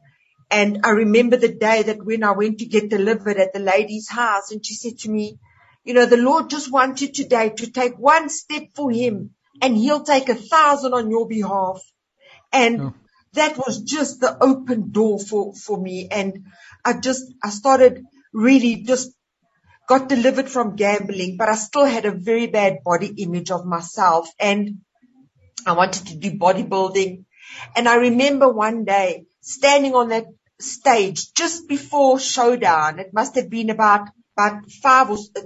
And 0.51 0.81
I 0.85 0.91
remember 0.91 1.37
the 1.37 1.49
day 1.53 1.83
that 1.85 2.05
when 2.05 2.25
I 2.25 2.33
went 2.33 2.59
to 2.59 2.67
get 2.67 2.91
delivered 2.91 3.39
at 3.39 3.53
the 3.53 3.59
lady's 3.59 4.09
house, 4.09 4.51
and 4.51 4.65
she 4.65 4.75
said 4.75 4.99
to 5.01 5.11
me, 5.11 5.39
you 5.85 5.95
know, 5.95 6.07
the 6.07 6.17
Lord 6.17 6.51
just 6.51 6.71
wants 6.71 7.03
you 7.03 7.13
today 7.13 7.51
to 7.51 7.71
take 7.71 7.99
one 7.99 8.29
step 8.29 8.65
for 8.75 8.91
Him, 8.91 9.31
and 9.61 9.77
He'll 9.77 10.05
take 10.05 10.29
a 10.29 10.35
thousand 10.35 10.95
on 10.95 11.11
your 11.11 11.27
behalf. 11.27 11.81
And 12.53 12.81
oh. 12.81 12.95
That 13.35 13.57
was 13.57 13.83
just 13.83 14.21
the 14.21 14.37
open 14.43 14.91
door 14.91 15.19
for 15.19 15.55
for 15.55 15.81
me. 15.81 16.09
And 16.11 16.47
I 16.85 16.95
just 16.95 17.25
I 17.43 17.51
started 17.51 18.05
really 18.33 18.83
just 18.83 19.13
got 19.89 20.09
delivered 20.09 20.49
from 20.49 20.77
gambling, 20.77 21.37
but 21.37 21.49
I 21.49 21.55
still 21.57 21.85
had 21.85 22.05
a 22.05 22.13
very 22.13 22.47
bad 22.47 22.79
body 22.85 23.13
image 23.19 23.51
of 23.51 23.67
myself 23.67 24.29
and 24.39 24.79
I 25.67 25.73
wanted 25.73 26.07
to 26.09 26.17
do 26.17 26.33
bodybuilding. 26.33 27.25
And 27.77 27.89
I 27.89 27.97
remember 27.97 28.49
one 28.49 28.85
day 28.85 29.27
standing 29.41 29.95
on 29.95 30.09
that 30.09 30.27
stage 30.61 31.33
just 31.35 31.69
before 31.69 32.19
showdown. 32.19 32.99
It 32.99 33.13
must 33.13 33.35
have 33.37 33.51
been 33.51 33.71
about, 33.71 34.09
about 34.37 34.71
five 34.71 35.11
or 35.11 35.19
uh, 35.37 35.43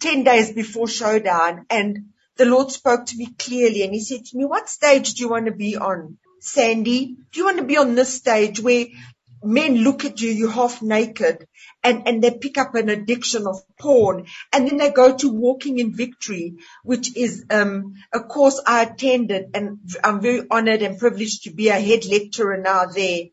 ten 0.00 0.24
days 0.24 0.52
before 0.52 0.88
showdown. 0.88 1.66
And 1.68 2.12
the 2.36 2.46
Lord 2.46 2.70
spoke 2.70 3.06
to 3.06 3.16
me 3.16 3.28
clearly 3.38 3.82
and 3.82 3.92
he 3.92 4.00
said 4.00 4.24
to 4.24 4.36
me, 4.36 4.44
what 4.44 4.68
stage 4.68 5.14
do 5.14 5.24
you 5.24 5.28
want 5.28 5.46
to 5.46 5.52
be 5.52 5.76
on? 5.76 6.18
Sandy, 6.44 7.18
do 7.30 7.38
you 7.38 7.44
want 7.44 7.58
to 7.58 7.64
be 7.64 7.76
on 7.76 7.94
this 7.94 8.14
stage 8.14 8.58
where 8.58 8.86
men 9.44 9.76
look 9.76 10.04
at 10.04 10.20
you, 10.20 10.28
you're 10.30 10.50
half 10.50 10.82
naked, 10.82 11.46
and, 11.84 12.08
and 12.08 12.20
they 12.20 12.32
pick 12.32 12.58
up 12.58 12.74
an 12.74 12.88
addiction 12.88 13.46
of 13.46 13.62
porn, 13.78 14.26
and 14.52 14.66
then 14.66 14.76
they 14.76 14.90
go 14.90 15.16
to 15.16 15.28
Walking 15.28 15.78
in 15.78 15.94
Victory, 15.94 16.54
which 16.82 17.16
is 17.16 17.44
um, 17.48 17.94
a 18.12 18.18
course 18.18 18.60
I 18.66 18.82
attended, 18.82 19.50
and 19.54 19.78
I'm 20.02 20.20
very 20.20 20.42
honored 20.50 20.82
and 20.82 20.98
privileged 20.98 21.44
to 21.44 21.52
be 21.52 21.68
a 21.68 21.78
head 21.78 22.06
lecturer 22.06 22.56
now 22.56 22.86
there. 22.86 23.26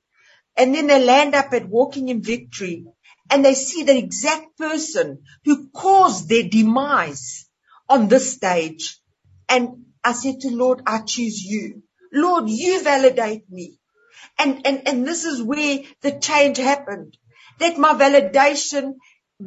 And 0.55 0.75
then 0.75 0.85
they 0.85 1.03
land 1.03 1.33
up 1.33 1.51
at 1.53 1.67
Walking 1.67 2.09
in 2.09 2.21
Victory, 2.21 2.85
and 3.31 3.43
they 3.43 3.55
see 3.55 3.81
the 3.81 3.97
exact 3.97 4.55
person 4.55 5.23
who 5.45 5.69
caused 5.69 6.29
their 6.29 6.43
demise 6.43 7.49
on 7.89 8.07
this 8.07 8.33
stage. 8.33 8.99
And 9.47 9.85
I 10.03 10.13
said 10.13 10.41
to 10.41 10.51
Lord, 10.51 10.83
I 10.85 11.01
choose 11.01 11.43
you. 11.43 11.81
Lord, 12.13 12.49
you 12.49 12.83
validate 12.83 13.49
me. 13.49 13.79
And, 14.37 14.65
and, 14.65 14.87
and 14.87 15.07
this 15.07 15.25
is 15.25 15.41
where 15.43 15.79
the 16.01 16.19
change 16.19 16.57
happened. 16.57 17.17
That 17.59 17.77
my 17.77 17.93
validation 17.93 18.95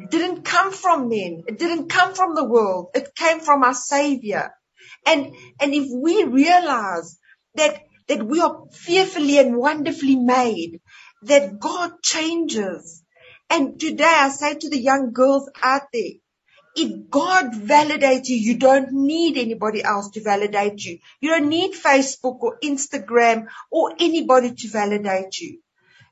didn't 0.09 0.43
come 0.43 0.71
from 0.71 1.09
men. 1.09 1.43
It 1.47 1.59
didn't 1.59 1.89
come 1.89 2.13
from 2.15 2.35
the 2.35 2.45
world. 2.45 2.89
It 2.95 3.15
came 3.15 3.39
from 3.41 3.63
our 3.63 3.73
savior. 3.73 4.51
And, 5.07 5.33
and 5.61 5.73
if 5.73 5.87
we 5.93 6.23
realize 6.25 7.17
that, 7.55 7.81
that 8.07 8.23
we 8.25 8.41
are 8.41 8.63
fearfully 8.71 9.39
and 9.39 9.57
wonderfully 9.57 10.15
made, 10.17 10.81
that 11.23 11.59
God 11.59 12.01
changes. 12.03 13.03
And 13.49 13.79
today 13.79 14.05
I 14.05 14.29
say 14.29 14.55
to 14.55 14.69
the 14.69 14.79
young 14.79 15.13
girls 15.13 15.49
out 15.61 15.83
there, 15.93 16.13
if 16.75 17.09
God 17.09 17.53
validates 17.53 18.29
you, 18.29 18.37
you 18.37 18.57
don't 18.57 18.91
need 18.91 19.37
anybody 19.37 19.83
else 19.83 20.09
to 20.11 20.21
validate 20.21 20.83
you. 20.83 20.99
You 21.21 21.29
don't 21.29 21.49
need 21.49 21.73
Facebook 21.73 22.39
or 22.41 22.57
Instagram 22.63 23.47
or 23.69 23.93
anybody 23.99 24.53
to 24.53 24.67
validate 24.69 25.39
you. 25.39 25.59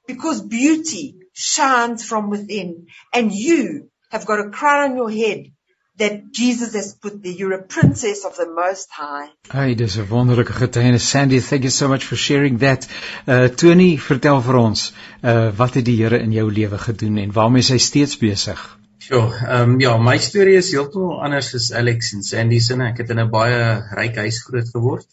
Because 0.08 0.42
beauty 0.42 1.16
shines 1.34 2.04
from 2.04 2.30
within 2.30 2.88
and 3.14 3.32
you 3.32 3.90
have 4.12 4.26
got 4.26 4.40
a 4.40 4.50
crown 4.50 4.92
on 4.92 4.98
your 4.98 5.10
head 5.10 5.52
that 5.98 6.32
Jesus 6.32 6.74
has 6.74 6.94
put 6.94 7.22
there. 7.24 7.32
You're 7.32 7.54
a 7.54 7.64
princess 7.64 8.26
of 8.26 8.36
the 8.36 8.48
Most 8.48 8.90
High. 8.92 9.30
Hey, 9.52 9.76
dis 9.76 9.98
'n 9.98 10.10
wonderlike 10.10 10.54
getuienis. 10.62 11.02
Sandy, 11.02 11.40
thank 11.40 11.64
you 11.64 11.70
so 11.70 11.88
much 11.88 12.04
for 12.06 12.16
sharing 12.16 12.58
that. 12.58 12.88
Uh 13.28 13.48
Tony, 13.50 13.98
vertel 13.98 14.42
vir 14.42 14.56
ons, 14.56 14.94
uh 15.24 15.52
wat 15.58 15.74
het 15.76 15.86
die 15.86 15.98
Here 16.02 16.20
in 16.20 16.32
jou 16.32 16.52
lewe 16.52 16.78
gedoen 16.78 17.18
en 17.18 17.32
waarmee 17.32 17.60
is 17.60 17.70
hy 17.70 17.78
steeds 17.78 18.18
besig? 18.18 18.81
Ja, 19.10 19.22
ehm 19.48 19.72
um, 19.72 19.80
ja, 19.80 19.96
my 19.98 20.18
storie 20.22 20.60
is 20.60 20.70
heeltemal 20.76 21.24
anders 21.26 21.56
as 21.58 21.72
Alex 21.74 22.12
en 22.14 22.22
Sandy 22.26 22.60
se. 22.62 22.76
Ek 22.86 23.00
het 23.02 23.10
in 23.10 23.20
'n 23.24 23.32
baie 23.34 23.62
ryk 23.98 24.20
huis 24.22 24.42
groot 24.46 24.70
geword. 24.76 25.08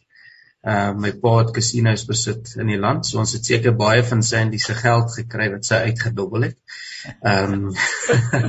Ehm 0.63 0.97
uh, 0.97 1.01
my 1.05 1.13
pa 1.23 1.33
het 1.39 1.55
casinos 1.57 2.05
besit 2.05 2.53
in 2.57 2.69
die 2.73 2.79
land, 2.79 3.07
so 3.07 3.19
ons 3.23 3.33
het 3.33 3.49
seker 3.49 3.77
baie 3.79 4.03
van 4.11 4.23
Sandy 4.23 4.59
se 4.59 4.75
geld 4.75 5.15
gekry 5.15 5.49
wat 5.55 5.65
sy 5.65 5.81
uitgedobbel 5.89 6.49
het. 6.49 6.59
Ehm 7.23 7.53
um, 7.55 7.65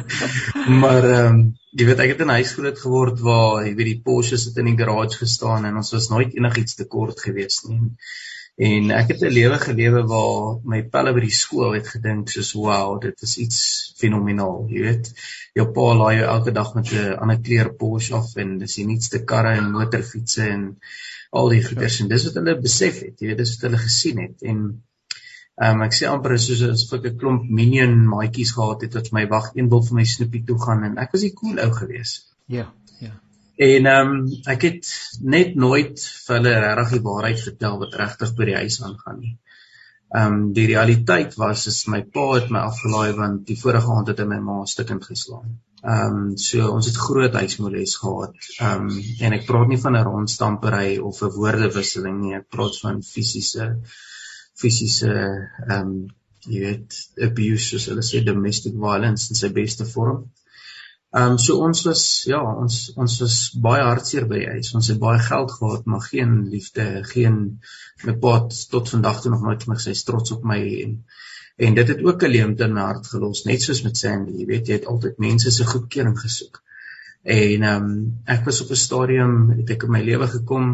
maar 0.83 1.07
ehm 1.11 1.27
um, 1.27 1.39
jy 1.71 1.87
weet 1.87 2.03
ek 2.03 2.15
het 2.15 2.25
in 2.25 2.33
'n 2.33 2.39
huis 2.41 2.53
groot 2.57 2.79
geword 2.83 3.23
waar 3.29 3.63
jy 3.65 3.75
weet 3.75 3.91
die 3.93 4.01
Porsche 4.09 4.37
sit 4.37 4.57
in 4.57 4.71
die 4.73 4.77
garage 4.83 5.23
gestaan 5.23 5.65
en 5.65 5.79
ons 5.83 5.93
was 5.95 6.09
nooit 6.09 6.35
enigiets 6.35 6.75
tekort 6.75 7.23
gewees 7.27 7.63
nie. 7.69 7.79
En 8.67 8.91
ek 8.91 9.13
het 9.13 9.21
'n 9.23 9.35
lewe 9.39 9.57
gelewe 9.59 10.01
waar 10.11 10.59
my 10.71 10.81
pelle 10.93 11.13
by 11.15 11.21
die 11.23 11.35
skool 11.35 11.77
het 11.77 11.87
gedink 11.87 12.29
soos 12.29 12.51
wow, 12.53 12.99
dit 13.01 13.21
is 13.27 13.37
iets 13.43 13.59
fenomenaal, 14.01 14.65
jy 14.73 14.81
weet. 14.87 15.13
Jou 15.55 15.67
pa 15.77 15.93
laai 15.99 16.17
jou 16.17 16.27
elke 16.33 16.51
dag 16.51 16.73
met 16.75 16.91
'n 16.91 17.15
ander 17.21 17.39
kleur 17.39 17.69
Porsche 17.79 18.15
af 18.15 18.35
en 18.35 18.57
dis 18.57 18.75
die 18.75 18.85
nuutste 18.85 19.23
karre 19.23 19.55
en 19.61 19.71
motorfietsse 19.71 20.43
en 20.55 20.67
al 21.31 21.49
die 21.55 21.63
goeders 21.63 21.99
en 22.01 22.11
dis 22.11 22.25
wat 22.27 22.37
hulle 22.41 22.59
besef 22.67 22.99
het, 23.05 23.15
jy 23.19 23.27
weet, 23.27 23.41
dis 23.43 23.55
wat 23.55 23.65
hulle 23.69 23.81
gesien 23.87 24.19
het 24.27 24.43
en 24.51 24.83
Ehm 25.59 25.75
um, 25.75 25.81
ek 25.83 25.95
sê 25.95 26.05
amper 26.07 26.37
soos 26.39 26.61
as 26.65 26.81
ek 26.95 27.05
'n 27.07 27.17
klomp 27.21 27.47
minion 27.61 27.95
maatjies 28.11 28.51
gehad 28.57 28.83
het 28.85 28.93
wat 28.97 29.09
my 29.15 29.23
wag 29.33 29.47
een 29.55 29.67
wil 29.73 29.81
vir 29.87 29.97
my 29.97 30.05
snoepie 30.11 30.43
toe 30.47 30.59
gaan 30.65 30.85
en 30.87 30.93
ek 31.03 31.11
was 31.15 31.25
die 31.27 31.33
cool 31.41 31.59
ou 31.63 31.71
gewees. 31.79 32.11
Ja, 32.47 32.59
ja. 32.59 32.67
En 33.59 33.85
ehm 33.91 34.11
um, 34.15 34.27
ek 34.47 34.61
het 34.63 34.89
net 35.35 35.55
nooit 35.59 35.99
vir 36.25 36.35
hulle 36.37 36.51
regtig 36.63 36.91
die 36.95 37.05
waarheid 37.07 37.41
vertel 37.45 37.79
wat 37.81 37.95
regtig 38.01 38.29
by 38.37 38.45
die 38.47 38.59
huis 38.61 38.77
aangaan 38.87 39.17
nie. 39.23 39.33
Ehm 40.09 40.35
um, 40.35 40.45
die 40.55 40.67
realiteit 40.69 41.35
was 41.41 41.65
is 41.71 41.79
my 41.93 41.99
pa 42.17 42.27
het 42.37 42.53
my 42.55 42.61
afgelaai 42.69 43.17
want 43.17 43.43
die 43.49 43.57
vorige 43.63 43.91
aand 43.95 44.13
het 44.13 44.21
hy 44.23 44.27
my 44.29 44.39
ma 44.45 44.55
stukkend 44.75 45.09
geslaan. 45.09 45.57
Ehm 45.81 46.15
um, 46.21 46.31
so 46.45 46.69
ons 46.75 46.87
het 46.87 47.01
groot 47.07 47.35
huismoeles 47.41 47.97
gehad. 48.05 48.39
Ehm 48.55 48.87
um, 48.87 49.03
en 49.27 49.35
ek 49.39 49.45
praat 49.51 49.67
nie 49.73 49.81
van 49.83 49.99
'n 49.99 50.07
rondstampery 50.07 50.97
of 51.11 51.21
'n 51.21 51.35
woordewisseling 51.35 52.17
nie, 52.21 52.35
ek 52.39 52.47
praat 52.55 52.79
van 52.85 53.03
fisiese 53.11 53.69
fisiese 54.63 55.11
ehm 55.19 55.77
um, 55.81 55.93
jy 56.47 56.59
weet 56.63 56.99
abuse 57.27 57.67
soos 57.67 57.91
hulle 57.91 58.07
sê 58.07 58.23
domestic 58.23 58.79
violence 58.87 59.27
in 59.29 59.43
sy 59.43 59.51
beste 59.63 59.85
vorm. 59.95 60.29
Ehm 61.11 61.31
um, 61.31 61.37
so 61.41 61.55
ons 61.65 61.79
was 61.87 62.01
ja, 62.29 62.39
ons 62.63 62.75
ons 62.93 63.13
was 63.23 63.35
baie 63.65 63.81
hartseer 63.81 64.27
by 64.29 64.41
die 64.43 64.49
huis. 64.55 64.67
Ons 64.77 64.91
het 64.91 64.99
baie 65.01 65.21
geld 65.25 65.51
gehad, 65.55 65.87
maar 65.89 66.03
geen 66.05 66.35
liefde, 66.51 66.83
geen 67.11 67.39
my 68.05 68.13
pa 68.25 68.33
tot 68.73 68.91
vandag 68.93 69.23
toe 69.23 69.31
nog 69.33 69.41
nooit 69.45 69.65
vir 69.65 69.71
my 69.71 69.77
gesê 69.79 69.95
trots 70.05 70.35
op 70.35 70.45
my 70.51 70.59
en 70.83 70.91
en 71.67 71.79
dit 71.79 71.89
het 71.91 72.03
ook 72.05 72.23
'n 72.23 72.31
leemte 72.35 72.63
in 72.63 72.75
my 72.75 72.83
hart 72.85 73.09
gelos, 73.13 73.41
net 73.45 73.65
soos 73.65 73.81
met 73.87 73.97
Sandy, 73.97 74.35
jy 74.41 74.45
weet 74.51 74.67
jy 74.67 74.77
het 74.77 74.85
altyd 74.93 75.17
mense 75.25 75.51
se 75.51 75.65
goedkeuring 75.71 76.19
gesoek. 76.19 76.61
En 77.23 77.65
ehm 77.71 77.89
um, 77.89 78.21
ek 78.25 78.45
was 78.45 78.61
op 78.61 78.69
'n 78.69 78.81
stadium 78.85 79.33
het 79.57 79.69
ek 79.69 79.87
in 79.89 79.95
my 79.97 80.03
lewe 80.11 80.27
gekom 80.27 80.69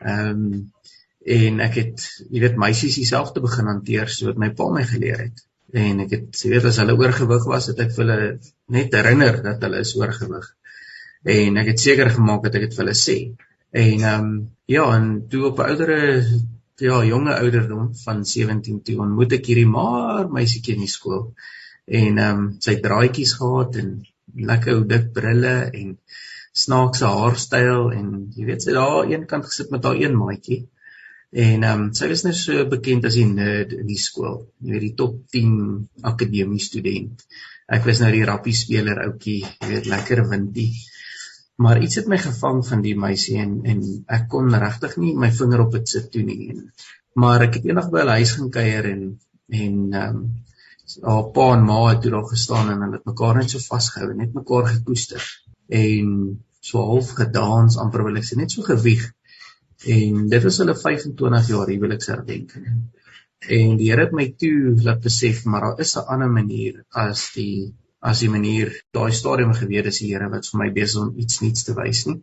ehm 0.00 0.42
um, 0.42 0.72
en 1.38 1.60
ek 1.60 1.74
het 1.74 2.08
jy 2.30 2.40
weet 2.40 2.58
meisies 2.58 2.98
dieselfde 2.98 3.40
begin 3.40 3.70
hanteer 3.70 4.08
soos 4.08 4.34
my 4.36 4.50
pa 4.50 4.68
my 4.72 4.84
geleer 4.94 5.28
het 5.28 5.46
en 5.72 6.00
ek 6.04 6.14
het 6.16 6.40
weet 6.52 6.66
as 6.70 6.78
hulle 6.82 6.96
oorgewig 6.98 7.44
was 7.50 7.68
het 7.70 7.80
ek 7.84 7.92
vir 7.96 8.04
hulle 8.04 8.30
net 8.76 8.94
herinner 8.96 9.40
dat 9.44 9.62
hulle 9.66 9.82
is 9.84 9.94
oorgewig. 9.98 10.46
En 11.36 11.60
ek 11.60 11.72
het 11.72 11.82
seker 11.82 12.10
gemaak 12.14 12.46
dat 12.46 12.56
ek 12.58 12.68
dit 12.68 12.76
vir 12.76 12.84
hulle 12.84 12.96
sê. 12.98 13.18
En 13.70 14.06
ehm 14.06 14.24
um, 14.24 14.32
ja 14.70 14.86
en 14.96 15.06
toe 15.30 15.44
op 15.50 15.60
'n 15.60 15.70
oudere 15.70 16.00
ja 16.80 17.04
jonge 17.04 17.34
ouderdom 17.34 17.94
van 18.04 18.24
17 18.24 18.82
toe 18.82 18.98
ontmoet 19.04 19.32
ek 19.38 19.46
hierdie 19.46 19.68
maar 19.68 20.30
meisietjie 20.32 20.74
in 20.74 20.86
die 20.86 20.94
skool. 20.96 21.34
En 21.86 22.18
ehm 22.18 22.38
um, 22.38 22.50
sy 22.60 22.80
draaitjies 22.80 23.36
gehad 23.38 23.76
en 23.76 23.94
lekker 24.50 24.74
ou 24.74 24.84
dik 24.84 25.12
brille 25.12 25.56
en 25.82 25.98
snaakse 26.52 27.06
haarstyl 27.06 27.90
en 27.94 28.06
jy 28.36 28.44
weet 28.46 28.62
sy 28.62 28.74
daar 28.74 29.02
aan 29.02 29.12
een 29.12 29.26
kant 29.26 29.46
gesit 29.46 29.70
met 29.70 29.84
haar 29.84 29.98
een 29.98 30.16
maatjie 30.18 30.62
En 31.30 31.62
ehm 31.62 31.80
um, 31.80 31.90
sy 31.94 32.08
was 32.10 32.24
nou 32.26 32.32
so 32.34 32.64
bekend 32.70 33.04
as 33.06 33.14
die 33.14 33.26
nerd 33.26 33.72
in 33.76 33.86
die 33.86 33.98
skool. 34.02 34.40
Jy 34.58 34.72
weet 34.74 34.84
die 34.88 34.94
top 34.98 35.18
10 35.30 35.52
akademie 36.10 36.62
student. 36.62 37.22
Ek 37.70 37.86
was 37.86 38.00
nou 38.02 38.10
die 38.10 38.24
rappie 38.26 38.54
speler 38.56 38.98
ouetjie, 39.04 39.44
jy 39.46 39.68
weet 39.70 39.86
lekker 39.92 40.24
windie. 40.32 40.72
Maar 41.62 41.82
iets 41.84 42.00
het 42.00 42.08
my 42.10 42.18
gevang 42.18 42.64
van 42.66 42.82
die 42.82 42.96
meisie 42.98 43.38
en 43.44 43.60
en 43.62 43.84
ek 44.18 44.26
kon 44.32 44.50
regtig 44.64 44.96
nie 44.98 45.14
my 45.14 45.30
vinger 45.30 45.62
op 45.66 45.76
dit 45.78 45.94
sit 45.94 46.10
toe 46.10 46.24
nie. 46.26 46.50
En, 46.54 46.66
maar 47.14 47.46
ek 47.46 47.60
het 47.60 47.70
eendag 47.70 47.92
by 47.92 48.02
hulle 48.02 48.18
huis 48.18 48.34
gaan 48.38 48.50
kuier 48.58 48.90
en 48.90 49.04
en 49.62 49.76
ehm 50.02 50.20
um, 50.22 50.28
haar 51.06 51.26
pa 51.34 51.46
en 51.54 51.62
ma 51.62 51.78
het 51.86 52.00
toe 52.02 52.10
daar 52.10 52.26
gestaan 52.26 52.72
en 52.72 52.80
hulle 52.82 52.98
het 52.98 53.06
mekaar 53.06 53.36
net 53.38 53.52
so 53.54 53.62
vasgehou, 53.62 54.10
net 54.18 54.34
mekaar 54.34 54.66
gekoester 54.72 55.22
en 55.70 56.08
so 56.60 56.82
half 56.90 57.14
gedans 57.20 57.78
amper 57.78 58.02
wil 58.08 58.18
ek 58.18 58.26
sê 58.26 58.38
net 58.40 58.50
so 58.50 58.66
gewieg 58.66 59.04
En 59.86 60.28
dit 60.28 60.42
was 60.42 60.58
hulle 60.60 60.76
25 60.76 61.48
jaar 61.48 61.70
huweliksherdenking. 61.72 62.66
En 63.48 63.76
die 63.80 63.88
Here 63.88 64.04
het 64.04 64.12
my 64.12 64.26
toe 64.36 64.74
laat 64.84 65.00
besef 65.00 65.44
maar 65.44 65.60
daar 65.60 65.80
is 65.80 65.96
'n 65.96 66.06
ander 66.14 66.30
manier 66.30 66.84
as 66.90 67.30
die 67.32 67.74
as 68.00 68.20
die 68.20 68.28
manier 68.28 68.72
daai 68.92 69.12
stadium 69.12 69.52
geweet 69.54 69.86
is 69.86 69.98
die 69.98 70.12
Here 70.12 70.28
wat 70.28 70.46
vir 70.46 70.58
my 70.58 70.70
besig 70.72 71.00
om 71.00 71.18
iets 71.18 71.40
nuuts 71.40 71.64
te 71.64 71.74
wys 71.74 72.06
nie. 72.06 72.22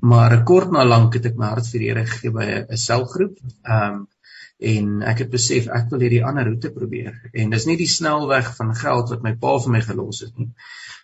Maar 0.00 0.44
kort 0.44 0.72
na 0.72 0.84
lank 0.84 1.14
het 1.14 1.26
ek 1.26 1.36
my 1.36 1.46
hart 1.46 1.66
vir 1.66 1.80
die 1.80 1.88
Here 1.88 2.06
gegee 2.06 2.30
by 2.30 2.46
'n 2.46 2.76
selgroep. 2.76 3.38
Ehm 3.64 3.94
um, 3.94 4.08
en 4.60 5.02
ek 5.02 5.18
het 5.24 5.30
besef 5.32 5.68
ek 5.72 5.86
wil 5.90 6.02
hierdie 6.04 6.24
ander 6.24 6.44
roete 6.44 6.70
probeer. 6.70 7.14
En 7.32 7.50
dis 7.50 7.66
nie 7.66 7.76
die 7.80 7.88
snelweg 7.88 8.56
van 8.56 8.74
geld 8.76 9.08
wat 9.14 9.22
my 9.22 9.32
pa 9.40 9.58
vir 9.58 9.72
my 9.72 9.80
gelos 9.80 10.20
het 10.20 10.36
nie. 10.36 10.50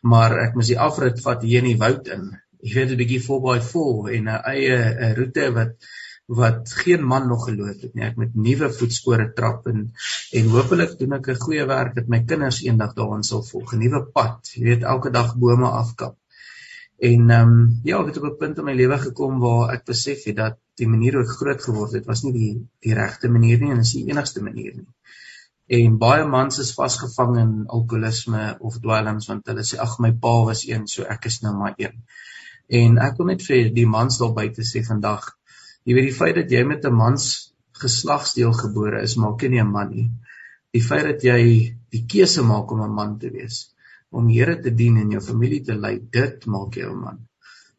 Maar 0.03 0.39
ek 0.43 0.59
moes 0.59 0.69
die 0.69 0.81
afrit 0.89 1.23
vat 1.25 1.43
hier 1.43 1.65
in 1.65 1.71
die 1.71 1.81
woud 1.81 2.11
in 2.13 2.35
jy 2.63 2.75
weet 2.75 2.91
'n 2.91 3.01
bietjie 3.03 3.23
4x4 3.29 4.11
en 4.17 4.29
'n 4.29 4.43
eie 4.55 4.77
'n 5.09 5.15
roete 5.19 5.53
wat 5.59 5.89
wat 6.27 6.73
geen 6.83 7.05
man 7.07 7.29
nog 7.29 7.45
geloop 7.47 7.83
het 7.83 7.95
nie. 7.95 8.05
Ek 8.05 8.17
met 8.17 8.35
nuwe 8.35 8.71
voetspore 8.79 9.33
trap 9.33 9.67
en 9.71 9.93
en 10.39 10.49
hopelik 10.55 10.99
doen 10.99 11.13
ek 11.19 11.29
'n 11.29 11.43
goeie 11.45 11.67
werk 11.67 11.95
dat 11.95 12.09
my 12.09 12.25
kinders 12.25 12.63
eendag 12.63 12.95
daarin 12.95 13.23
sal 13.23 13.43
volg. 13.43 13.75
'n 13.75 13.79
Nuwe 13.79 14.03
pad, 14.13 14.51
jy 14.55 14.65
weet 14.65 14.83
elke 14.83 15.11
dag 15.11 15.37
bome 15.37 15.69
afkap. 15.71 16.17
En 16.99 17.31
ehm 17.31 17.53
um, 17.53 17.81
ja, 17.85 18.01
ek 18.01 18.07
het 18.07 18.19
op 18.19 18.25
'n 18.33 18.37
punt 18.43 18.59
in 18.59 18.65
my 18.65 18.75
lewe 18.75 18.99
gekom 18.99 19.39
waar 19.39 19.75
ek 19.75 19.85
besef 19.85 20.25
het 20.25 20.37
dat 20.37 20.59
die 20.75 20.89
manier 20.89 21.13
hoe 21.15 21.23
ek 21.23 21.39
groot 21.41 21.63
geword 21.63 21.93
het 21.93 22.07
was 22.07 22.23
nie 22.23 22.33
die 22.33 22.55
die 22.81 22.95
regte 22.95 23.29
manier 23.29 23.59
nie 23.61 23.71
en 23.71 23.79
is 23.85 23.93
die 23.93 24.07
enigste 24.09 24.43
manier 24.43 24.75
nie. 24.77 24.89
En 25.67 25.99
baie 25.99 26.25
mans 26.25 26.59
is 26.59 26.75
vasgevang 26.75 27.39
in 27.39 27.53
alkoholisme 27.67 28.57
of 28.61 28.79
dwelms 28.79 29.27
want 29.27 29.47
hulle 29.47 29.65
sê 29.67 29.79
ag 29.79 29.99
my 29.99 30.13
pa 30.13 30.35
was 30.49 30.67
een, 30.69 30.87
so 30.87 31.03
ek 31.03 31.25
is 31.31 31.41
nou 31.43 31.55
maar 31.55 31.75
een. 31.77 32.03
En 32.69 32.99
ek 32.99 33.19
wil 33.19 33.31
net 33.31 33.43
vir 33.47 33.71
die 33.75 33.87
mans 33.87 34.19
daar 34.19 34.35
buite 34.35 34.65
sê 34.67 34.83
vandag, 34.87 35.29
jy 35.87 35.95
weet 35.95 36.09
die 36.11 36.19
feit 36.19 36.37
dat 36.41 36.51
jy 36.51 36.65
met 36.67 36.85
'n 36.85 36.95
mans 36.95 37.53
geslagsdeel 37.83 38.53
gebore 38.53 39.03
is, 39.03 39.17
maak 39.17 39.43
jy 39.43 39.49
nie 39.49 39.63
'n 39.63 39.73
man 39.73 39.91
nie. 39.91 40.11
Die 40.73 40.83
feit 40.83 41.05
dat 41.05 41.23
jy 41.23 41.77
die 41.91 42.05
keuse 42.15 42.43
maak 42.43 42.73
om 42.73 42.83
'n 42.83 42.95
man 42.95 43.19
te 43.19 43.31
wees, 43.31 43.71
om 44.11 44.29
Here 44.29 44.61
te 44.63 44.71
dien 44.71 44.97
en 44.97 45.11
jou 45.11 45.21
familie 45.21 45.63
te 45.63 45.75
lei, 45.75 45.99
dit 46.11 46.47
maak 46.47 46.75
jou 46.75 46.91
'n 46.93 47.01
man. 47.01 47.19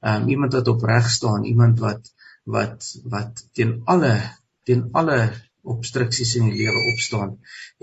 Um, 0.01 0.29
iemand 0.29 0.53
wat 0.53 0.67
opreg 0.67 1.09
staan, 1.09 1.43
iemand 1.43 1.79
wat 1.79 2.13
wat 2.45 2.83
wat 3.11 3.43
teen 3.53 3.81
alle 3.85 4.13
teen 4.63 4.87
alle 4.93 5.33
obstruksies 5.67 6.35
in 6.39 6.47
die 6.49 6.63
lewe 6.63 6.83
opstaan 6.93 7.33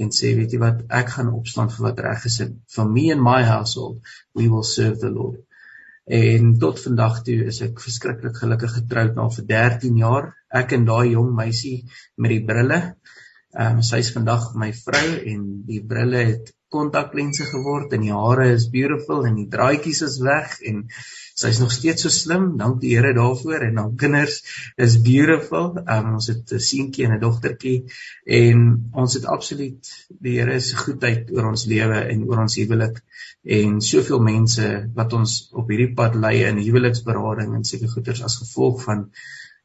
en 0.00 0.12
sê 0.18 0.32
weet 0.38 0.54
jy 0.56 0.60
wat 0.62 0.78
ek 1.00 1.10
gaan 1.16 1.32
opstaan 1.38 1.68
vir 1.72 1.84
wat 1.86 2.00
reg 2.06 2.24
is 2.30 2.38
for 2.76 2.88
me 2.88 3.10
and 3.12 3.24
my 3.26 3.42
household 3.44 4.00
we 4.32 4.48
will 4.48 4.64
serve 4.64 5.00
the 5.02 5.10
Lord 5.10 5.42
en 6.04 6.50
tot 6.60 6.80
vandag 6.84 7.22
toe 7.24 7.36
is 7.48 7.60
ek 7.64 7.80
verskriklik 7.80 8.36
gelukkig 8.36 8.74
getroud 8.78 9.14
na 9.16 9.28
vir 9.32 9.46
13 9.48 10.00
jaar. 10.00 10.32
Ek 10.52 10.74
en 10.76 10.84
daai 10.84 11.14
jong 11.14 11.30
meisie 11.36 11.84
met 12.16 12.34
die 12.34 12.44
brille. 12.44 12.80
Ehm 13.54 13.78
um, 13.78 13.82
sy 13.86 14.02
is 14.02 14.12
vandag 14.12 14.50
my 14.58 14.72
vrou 14.74 15.06
en 15.32 15.42
die 15.68 15.80
brille 15.86 16.24
het 16.32 16.52
kontaklense 16.74 17.46
geword 17.50 17.94
en 17.96 18.02
die 18.06 18.14
hare 18.14 18.50
is 18.54 18.70
beautiful 18.72 19.24
en 19.28 19.38
die 19.38 19.50
draadjies 19.50 20.02
is 20.06 20.18
weg 20.24 20.58
en 20.70 20.84
sy's 21.34 21.58
nog 21.58 21.72
steeds 21.74 22.04
so 22.06 22.12
slim. 22.14 22.44
Dank 22.58 22.80
die 22.82 22.92
Here 22.94 23.10
daarvoor 23.14 23.64
en 23.66 23.78
haar 23.80 23.94
kinders 23.98 24.36
is 24.78 25.00
beautiful. 25.02 25.72
Um, 25.82 26.12
ons 26.18 26.28
het 26.30 26.52
'n 26.52 26.62
seentjie 26.66 27.06
en 27.06 27.14
'n 27.16 27.20
dogtertjie 27.20 27.90
en 28.40 28.90
ons 28.92 29.14
het 29.14 29.26
absoluut 29.36 29.90
die 30.08 30.38
Here 30.38 30.60
se 30.60 30.76
goedheid 30.76 31.30
oor 31.34 31.50
ons 31.50 31.66
lewe 31.66 32.00
en 32.12 32.24
oor 32.28 32.44
ons 32.46 32.58
huwelik 32.62 33.02
en 33.58 33.80
soveel 33.80 34.20
mense 34.20 34.68
wat 34.94 35.12
ons 35.12 35.50
op 35.52 35.68
hierdie 35.68 35.94
pad 35.94 36.14
lei 36.14 36.36
in 36.44 36.58
huweliksberading 36.58 37.54
en 37.54 37.64
seker 37.64 37.88
goeders 37.88 38.22
as 38.22 38.38
gevolg 38.42 38.82
van 38.86 39.10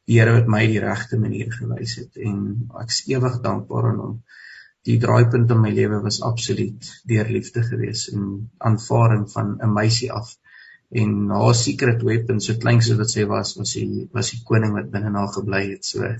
die 0.06 0.18
Here 0.18 0.32
wat 0.32 0.48
my 0.48 0.66
die 0.66 0.82
regte 0.82 1.18
manier 1.18 1.52
gewys 1.54 1.96
het 2.02 2.16
en 2.16 2.68
ek 2.82 2.90
is 2.90 3.04
ewig 3.06 3.40
dankbaar 3.46 3.92
aan 3.92 4.00
hom 4.04 4.22
die 4.88 4.98
draaipunt 5.00 5.50
in 5.52 5.60
my 5.60 5.70
lewe 5.76 6.00
was 6.04 6.20
absoluut 6.26 6.92
deur 7.08 7.28
liefde 7.28 7.62
gewees 7.66 8.06
en 8.12 8.50
aanvaarding 8.58 9.26
van 9.32 9.58
'n 9.58 9.72
meisie 9.72 10.12
af. 10.12 10.36
En 10.90 11.28
haar 11.30 11.54
secret 11.54 12.02
weapon 12.02 12.40
so 12.40 12.54
klein 12.54 12.82
so 12.82 12.96
wat 12.96 13.10
sy 13.10 13.26
was 13.26 13.54
was 13.56 13.72
sy 13.76 13.84
was 14.12 14.30
die 14.30 14.40
koning 14.44 14.72
wat 14.74 14.90
binne 14.90 15.12
haar 15.18 15.32
gebly 15.34 15.62
het. 15.70 15.84
So 15.84 16.16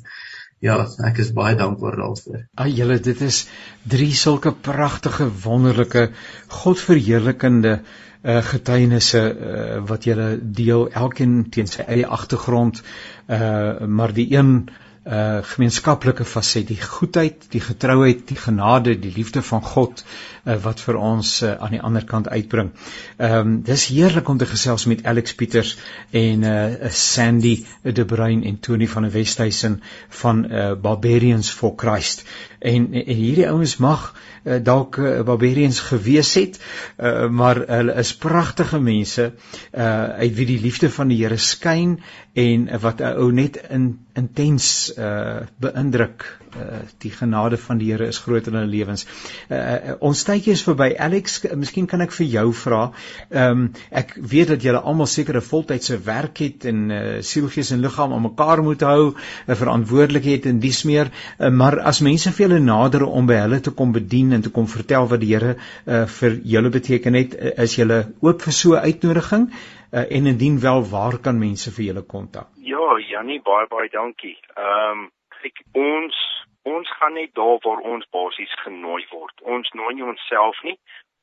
ja 0.61 0.76
ek 1.08 1.18
is 1.18 1.32
baie 1.32 1.56
dankbaar 1.56 1.96
daarvoor. 1.96 2.44
Ag 2.54 2.68
julle 2.76 3.00
dit 3.00 3.20
is 3.20 3.46
drie 3.82 4.12
sulke 4.14 4.52
pragtige 4.52 5.30
wonderlike 5.44 6.11
godverheerlikende 6.48 7.80
uh, 8.22 8.42
getuienisse 8.44 9.22
uh, 9.32 9.80
wat 9.88 10.04
julle 10.04 10.38
deel 10.42 10.88
elkeen 10.90 11.50
teen 11.50 11.66
sy 11.66 11.82
eie 11.88 12.06
agtergrond 12.06 12.82
uh, 12.82 13.86
maar 13.86 14.12
die 14.12 14.28
een 14.36 14.68
uh 15.09 15.40
gemeenskaplike 15.42 16.24
faset, 16.28 16.66
die 16.68 16.80
goedheid, 16.80 17.46
die 17.51 17.61
getrouheid, 17.64 18.26
die 18.28 18.36
genade, 18.36 18.98
die 19.01 19.12
liefde 19.14 19.40
van 19.42 19.62
God 19.64 20.03
uh, 20.05 20.59
wat 20.61 20.80
vir 20.84 20.98
ons 21.01 21.30
uh, 21.42 21.55
aan 21.57 21.72
die 21.72 21.80
ander 21.80 22.05
kant 22.05 22.28
uitbring. 22.28 22.72
Ehm 23.16 23.38
um, 23.40 23.55
dis 23.64 23.86
heerlik 23.88 24.28
om 24.28 24.38
te 24.38 24.46
gesels 24.46 24.84
met 24.86 25.05
Alex 25.05 25.34
Pieters 25.34 25.76
en 26.11 26.44
uh 26.44 26.90
Sandy 26.90 27.64
De 27.82 28.05
Bruin 28.05 28.44
en 28.44 28.61
Tony 28.61 28.88
van 28.88 29.09
der 29.09 29.12
Westhuizen 29.12 29.80
van 30.09 30.44
uh 30.44 30.74
Barbarians 30.76 31.51
for 31.51 31.72
Christ. 31.76 32.24
En, 32.61 32.90
en 32.92 33.16
hierdie 33.16 33.48
ouens 33.48 33.76
mag 33.80 34.02
uh, 34.44 34.58
dalk 34.62 34.98
uh, 35.00 35.22
Barbarians 35.24 35.80
gewees 35.80 36.34
het, 36.36 36.58
uh, 36.98 37.28
maar 37.28 37.62
hulle 37.68 37.94
is 38.02 38.12
pragtige 38.20 38.80
mense 38.80 39.30
uh 39.72 39.88
uit 40.20 40.34
wie 40.36 40.46
die 40.46 40.61
liefde 40.61 40.90
van 40.92 41.08
die 41.08 41.20
Here 41.22 41.38
skyn 41.40 41.98
en 42.32 42.68
uh, 42.68 42.80
wat 42.84 43.00
'n 43.00 43.16
ou 43.16 43.30
net 43.32 43.56
in 43.70 43.86
intens 44.12 44.92
uh 44.98 45.46
beïndruk 45.56 46.26
uh 46.57 46.80
die 46.98 47.11
genade 47.11 47.57
van 47.57 47.78
die 47.78 47.90
Here 47.90 48.07
is 48.07 48.18
groot 48.18 48.46
in 48.46 48.55
hulle 48.55 48.70
lewens. 48.70 49.07
Uh, 49.48 49.57
uh 49.57 49.96
ons 50.01 50.24
tydjie 50.24 50.53
is 50.53 50.64
verby. 50.66 50.90
Alex, 50.98 51.40
miskien 51.55 51.86
kan 51.90 52.01
ek 52.05 52.12
vir 52.16 52.26
jou 52.26 52.46
vra. 52.64 52.82
Ehm 53.30 53.64
um, 53.64 53.66
ek 53.90 54.14
weet 54.32 54.53
dat 54.55 54.62
julle 54.66 54.80
almal 54.80 55.07
seker 55.07 55.36
'n 55.36 55.48
voltydse 55.51 55.98
werk 56.07 56.38
het 56.44 56.64
en 56.64 56.90
uh 56.90 57.22
siel, 57.22 57.48
gees 57.48 57.70
en 57.70 57.80
liggaam 57.80 58.12
aan 58.12 58.26
mekaar 58.28 58.62
moet 58.62 58.80
hou, 58.80 59.14
'n 59.48 59.61
verantwoordelikheid 59.62 60.46
en 60.46 60.61
dies 60.61 60.84
meer, 60.84 61.11
uh, 61.38 61.51
maar 61.51 61.80
as 61.80 62.01
mense 62.01 62.32
vir 62.32 62.48
julle 62.48 62.61
nader 62.61 63.05
om 63.07 63.26
by 63.26 63.40
hulle 63.44 63.61
te 63.61 63.70
kom 63.70 63.92
bedien 63.92 64.32
en 64.32 64.42
te 64.42 64.51
kom 64.51 64.66
vertel 64.66 65.09
wat 65.09 65.20
die 65.20 65.34
Here 65.34 65.57
uh 65.86 66.07
vir 66.07 66.40
julle 66.44 66.70
beteken 66.70 67.14
het, 67.14 67.34
uh, 67.34 67.62
is 67.62 67.76
julle 67.76 68.12
oop 68.20 68.42
vir 68.42 68.53
so 68.53 68.74
'n 68.74 68.84
uitnodiging? 68.84 69.51
Uh, 69.92 70.07
en 70.16 70.26
indien 70.26 70.61
wel 70.61 70.84
waar 70.88 71.18
kan 71.18 71.38
mense 71.38 71.70
vir 71.74 71.84
julle 71.84 72.03
kontak? 72.03 72.46
Ja, 72.62 72.98
Jannie, 73.11 73.40
baie 73.42 73.66
baie 73.66 73.88
dankie. 73.90 74.36
Ehm 74.55 75.01
um, 75.01 75.11
ek 75.42 75.62
ons 75.72 76.16
ons 76.62 76.90
gaan 76.98 77.12
net 77.12 77.34
daar 77.34 77.58
waar 77.64 77.80
ons 77.92 78.06
basies 78.11 78.54
genooi 78.62 79.06
word. 79.11 79.40
Ons 79.40 79.70
nooi 79.70 79.94
nie 79.94 80.04
onsself 80.04 80.62
nie. 80.62 80.76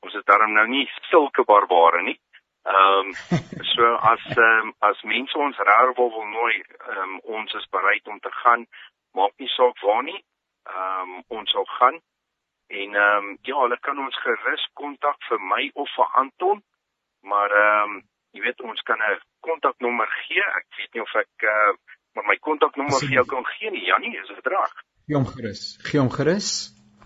Ons 0.05 0.13
is 0.13 0.25
daarom 0.25 0.53
nou 0.53 0.67
nie 0.67 0.85
sulke 1.09 1.43
barbare 1.43 2.01
nie. 2.01 2.19
Ehm 2.67 3.07
um, 3.07 3.13
so 3.73 3.95
as 4.11 4.23
um, 4.37 4.73
as 4.79 5.01
mense 5.03 5.37
ons 5.37 5.57
raar 5.69 5.93
wil 5.95 6.25
nooi, 6.25 6.63
um, 6.95 7.19
ons 7.39 7.53
is 7.53 7.67
bereid 7.69 8.07
om 8.07 8.19
te 8.19 8.31
gaan. 8.41 8.67
Maak 9.11 9.33
nie 9.37 9.51
saak 9.55 9.79
waar 9.81 10.03
nie. 10.03 10.19
Ehm 10.69 11.15
um, 11.15 11.23
ons 11.27 11.51
sal 11.51 11.65
gaan. 11.77 12.01
En 12.67 12.95
ehm 12.95 13.29
um, 13.29 13.37
ja, 13.41 13.55
hulle 13.61 13.79
kan 13.79 13.99
ons 14.05 14.21
gerus 14.25 14.69
kontak 14.73 15.21
vir 15.29 15.41
my 15.53 15.69
of 15.73 15.93
vir 15.95 16.19
Anton. 16.23 16.63
Maar 17.21 17.51
ehm 17.61 17.95
um, 17.97 18.01
jy 18.35 18.41
weet 18.43 18.61
ons 18.61 18.81
kan 18.81 18.99
'n 18.99 19.21
kontaknommer 19.39 20.09
gee. 20.23 20.43
Ek 20.59 20.67
weet 20.77 20.93
nie 20.93 21.01
of 21.01 21.15
ek 21.15 21.47
uh, 21.55 21.73
maar 22.17 22.25
my 22.25 22.37
kontaknommer 22.41 22.99
vir 22.99 23.13
jou 23.19 23.25
kan 23.29 23.45
gee 23.45 23.71
nie. 23.71 23.85
Jannie, 23.85 24.17
is 24.17 24.27
dit 24.27 24.47
reg? 24.53 24.73
Gee 25.07 25.15
hom 25.15 25.25
gerus. 25.25 25.61
Gee 25.87 25.99
hom 25.99 26.09
gerus. 26.11 26.47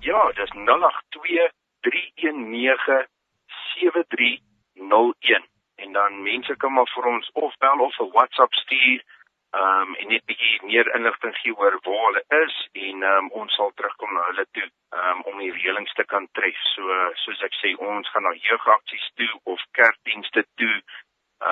Ja, 0.02 0.22
dis 0.34 0.50
082 0.50 1.52
319 1.86 3.08
7301 3.78 5.46
en 5.76 5.92
dan 5.94 6.22
mense 6.24 6.56
kan 6.58 6.74
maar 6.74 6.90
vir 6.96 7.06
ons 7.14 7.30
of 7.34 7.58
bel 7.58 7.80
of 7.86 8.00
'n 8.00 8.10
WhatsApp 8.16 8.54
stuur 8.54 9.04
um 9.62 9.96
en 9.96 10.08
net 10.08 10.26
bietjie 10.26 10.66
meer 10.66 10.88
inligting 10.96 11.36
gee 11.42 11.54
oor 11.54 11.78
waar 11.86 12.06
hulle 12.08 12.24
is 12.46 12.56
en 12.88 13.04
um 13.04 13.30
ons 13.42 13.54
sal 13.56 13.72
terugkom 13.76 14.14
na 14.14 14.26
hulle 14.30 14.46
toe 14.52 14.70
um 15.02 15.22
om 15.22 15.38
die 15.38 15.54
reëlings 15.60 15.94
te 15.94 16.06
kan 16.06 16.28
tref. 16.32 16.60
So 16.74 16.82
soos 17.24 17.42
ek 17.50 17.54
sê, 17.62 17.76
ons 17.78 18.10
gaan 18.10 18.24
na 18.24 18.34
jeugaksies 18.34 19.08
toe 19.16 19.32
of 19.44 19.62
kerkdienste 19.78 20.46
toe. 20.56 20.78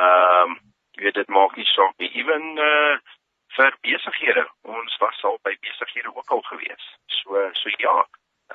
Um 0.01 0.57
jy 0.97 1.03
weet 1.03 1.21
dit 1.21 1.29
maak 1.29 1.55
nie 1.55 1.69
saak 1.75 1.93
nie. 1.97 2.11
Ewen 2.23 2.57
uh 2.57 2.97
vir 3.57 3.71
besighede. 3.81 4.45
Ons 4.61 4.97
was 5.03 5.23
al 5.23 5.37
by 5.43 5.55
besighede 5.65 6.15
ook 6.15 6.29
al 6.35 6.43
gewees. 6.51 6.85
So 7.19 7.45
so 7.61 7.75
ja, 7.77 7.95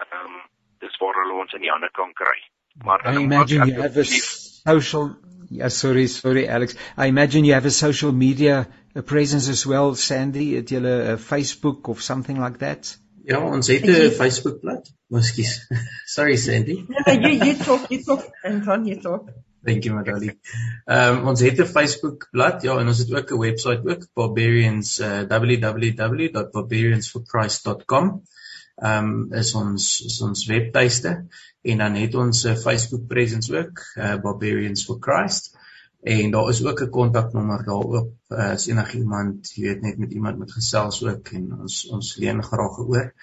ehm 0.01 0.25
um, 0.25 0.41
dis 0.79 0.97
waar 1.01 1.21
hulle 1.23 1.41
ons 1.43 1.53
in 1.53 1.65
die 1.67 1.71
hande 1.71 1.91
kan 1.93 2.13
kry. 2.13 2.39
Maar 2.85 3.07
I 3.13 3.23
imagine 3.23 3.67
you 3.67 3.83
have 3.83 3.97
a 3.97 4.05
social 4.05 5.17
yeah, 5.51 5.69
sorry, 5.69 6.07
sorry 6.07 6.49
Alex. 6.49 6.75
I 6.97 7.07
imagine 7.07 7.45
you 7.45 7.55
have 7.55 7.67
a 7.67 7.71
social 7.71 8.13
media 8.13 8.67
presence 9.03 9.49
as 9.49 9.67
well, 9.67 9.95
Sandy, 9.95 10.55
het 10.55 10.71
jy 10.71 10.81
'n 10.81 11.19
Facebook 11.19 11.89
of 11.89 12.03
something 12.03 12.39
like 12.39 12.59
that? 12.59 12.99
Ja, 13.25 13.41
ons 13.41 13.67
het 13.67 13.87
'n 13.87 14.11
Facebook 14.11 14.61
bladsy. 14.61 14.93
Ekskuus. 15.11 15.69
sorry 16.17 16.37
Sandy. 16.37 16.85
no, 16.89 17.13
you 17.13 17.45
you 17.45 17.55
talk, 17.55 17.91
you 17.91 18.03
talk, 18.03 18.25
Anton, 18.43 18.87
you 18.87 19.01
talk. 19.01 19.29
You 19.65 19.95
Madali. 19.95 20.39
Ehm 20.85 21.17
um, 21.17 21.29
ons 21.29 21.41
het 21.41 21.61
'n 21.61 21.67
Facebook 21.67 22.29
bladsy, 22.31 22.67
ja, 22.67 22.79
en 22.79 22.87
ons 22.87 22.99
het 22.99 23.13
ook 23.13 23.31
'n 23.31 23.39
webwerf 23.39 23.85
ook, 23.85 24.07
Barbarians 24.15 25.01
uh, 25.01 25.21
www.barbariansforchrist.com. 25.29 28.23
Ehm 28.77 29.05
um, 29.05 29.33
is 29.33 29.55
ons 29.55 30.05
is 30.05 30.21
ons 30.21 30.47
webtuiste 30.47 31.27
en 31.63 31.79
dan 31.79 31.95
het 31.95 32.15
ons 32.15 32.47
'n 32.47 32.57
Facebook 32.57 33.07
presence 33.07 33.57
ook, 33.57 33.81
uh, 33.97 34.21
Barbarians 34.21 34.85
for 34.85 34.97
Christ. 35.01 35.57
En 36.03 36.31
daar 36.31 36.49
is 36.49 36.65
ook 36.65 36.81
'n 36.81 36.91
kontaknommer 36.91 37.65
daarop 37.65 38.13
uh, 38.29 38.51
as 38.51 38.67
enigiemand, 38.67 39.55
jy 39.55 39.63
weet 39.63 39.81
net 39.81 39.99
met 39.99 40.13
iemand 40.13 40.39
met 40.39 40.53
gesels 40.53 41.05
ook 41.05 41.29
en 41.29 41.61
ons 41.61 41.89
ons 41.89 42.17
leen 42.17 42.43
graag 42.43 42.79
oor. 42.79 43.15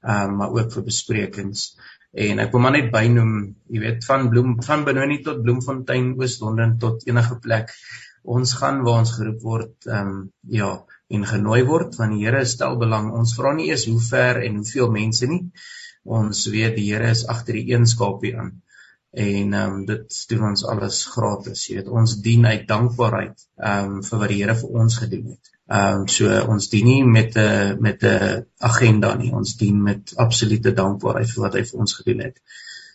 Ehm 0.00 0.30
um, 0.30 0.36
maar 0.36 0.50
ook 0.50 0.72
vir 0.72 0.82
besprekings 0.82 1.78
en 2.14 2.40
ek 2.44 2.52
wil 2.54 2.62
maar 2.62 2.74
net 2.76 2.90
bynoem, 2.94 3.34
jy 3.74 3.80
weet, 3.82 4.04
van 4.06 4.28
Bloem 4.30 4.56
van 4.62 4.84
Benoni 4.86 5.20
tot 5.26 5.42
Bloemfontein, 5.42 6.12
Oos-London 6.20 6.76
tot 6.82 7.06
enige 7.08 7.38
plek. 7.42 7.72
Ons 8.24 8.54
gaan 8.60 8.82
waar 8.86 9.02
ons 9.02 9.14
geroep 9.18 9.40
word, 9.42 9.74
ehm 9.88 10.12
um, 10.12 10.20
ja, 10.58 10.70
en 11.14 11.26
genooi 11.28 11.62
word 11.68 11.98
want 11.98 12.14
die 12.16 12.24
Here 12.24 12.44
stel 12.48 12.78
belang. 12.80 13.10
Ons 13.18 13.34
vra 13.38 13.52
nie 13.56 13.68
eers 13.70 13.86
hoe 13.90 14.00
ver 14.00 14.40
en 14.46 14.60
hoeveel 14.62 14.92
mense 14.94 15.28
nie. 15.30 15.42
Ons 16.04 16.46
weet 16.52 16.78
die 16.78 16.86
Here 16.90 17.10
is 17.10 17.26
agter 17.34 17.58
die 17.58 17.74
eenskapie 17.74 18.34
aan. 18.38 18.54
En 19.14 19.52
ehm 19.52 19.74
um, 19.74 19.84
dit 19.86 20.20
doen 20.28 20.44
ons 20.50 20.64
alles 20.66 21.04
gratis. 21.06 21.66
Jy 21.68 21.76
weet, 21.76 21.90
ons 22.00 22.16
dien 22.26 22.46
uit 22.46 22.68
dankbaarheid 22.68 23.46
ehm 23.56 23.92
um, 23.96 24.02
vir 24.08 24.22
wat 24.22 24.32
die 24.32 24.38
Here 24.42 24.56
vir 24.62 24.78
ons 24.82 24.98
gedoen 25.02 25.28
het. 25.34 25.52
Ehm 25.78 26.00
um, 26.00 26.08
so 26.16 26.40
ons 26.54 26.68
dien 26.72 26.90
nie 26.90 27.04
met 27.16 27.38
'n 27.38 27.80
met 27.88 28.02
'n 28.10 28.44
agenda 28.70 29.14
nie. 29.14 29.32
Ons 29.32 29.56
dien 29.56 29.82
met 29.82 30.14
absolute 30.26 30.74
dankbaarheid 30.82 31.30
vir 31.30 31.46
wat 31.46 31.58
hy 31.60 31.64
vir 31.70 31.80
ons 31.86 31.96
gedoen 32.00 32.26
het. 32.26 32.40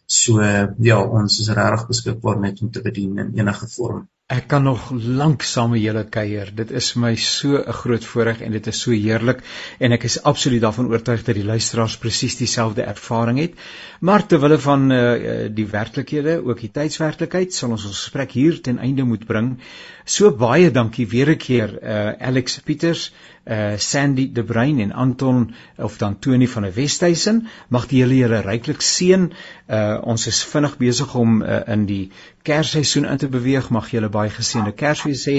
So 0.05 0.41
ja, 0.89 0.99
ons 1.21 1.39
is 1.39 1.49
regtig 1.61 1.87
beskikbaar 1.87 2.39
net 2.39 2.61
om 2.61 2.71
te 2.71 2.81
bedien 2.81 3.17
in 3.17 3.35
enige 3.39 3.67
vorm 3.77 4.07
Ek 4.29 4.43
kan 4.45 4.61
nog 4.61 4.91
lank 4.93 5.41
saam 5.41 5.71
met 5.73 5.81
julle 5.81 6.03
kuier. 6.05 6.51
Dit 6.53 6.69
is 6.79 6.91
my 7.01 7.15
so 7.17 7.57
'n 7.57 7.73
groot 7.73 8.03
voorreg 8.05 8.41
en 8.45 8.51
dit 8.51 8.67
is 8.67 8.81
so 8.81 8.91
heerlik 8.91 9.39
en 9.79 9.91
ek 9.91 10.03
is 10.03 10.21
absoluut 10.31 10.61
daarvan 10.61 10.91
oortuig 10.91 11.23
dat 11.23 11.35
die 11.35 11.45
luisteraars 11.45 11.97
presies 11.97 12.37
dieselfde 12.37 12.83
ervaring 12.83 13.39
het. 13.39 13.55
Maar 13.99 14.27
ter 14.27 14.39
wille 14.39 14.59
van 14.59 14.91
uh, 14.91 15.49
die 15.49 15.65
werklikhede, 15.65 16.45
ook 16.45 16.59
die 16.59 16.71
tydswerklikheid, 16.71 17.53
sal 17.53 17.71
ons 17.71 17.85
ons 17.85 18.03
gesprek 18.03 18.31
hier 18.31 18.61
ten 18.61 18.77
einde 18.77 19.03
moet 19.03 19.25
bring. 19.25 19.57
So 20.05 20.31
baie 20.31 20.71
dankie 20.71 21.07
weer 21.07 21.29
'n 21.29 21.37
keer 21.37 21.79
uh, 21.81 22.13
Alex 22.27 22.59
Pieters, 22.59 23.11
uh, 23.49 23.77
Sandy 23.77 24.31
De 24.31 24.43
Bruin 24.43 24.79
en 24.79 24.91
Anton 24.91 25.53
of 25.77 25.97
dan 25.97 26.19
Tony 26.19 26.47
van 26.47 26.61
der 26.61 26.73
Westhuizen. 26.73 27.47
Mag 27.67 27.87
die 27.87 28.03
Here 28.03 28.15
julle 28.15 28.41
ryklik 28.41 28.81
seën. 28.81 29.31
Uh, 29.67 29.97
ons 30.03 30.27
is 30.27 30.43
vinnig 30.43 30.77
besig 30.77 31.15
om 31.15 31.41
uh, 31.41 31.61
in 31.67 31.85
die 31.85 32.11
Kersseisoen 32.43 33.05
in 33.05 33.17
te 33.17 33.27
beweeg. 33.27 33.69
Mag 33.69 33.89
julle 33.91 34.09
baie 34.19 34.33
geseënde 34.35 34.75
Kersfees 34.77 35.25
hê 35.31 35.37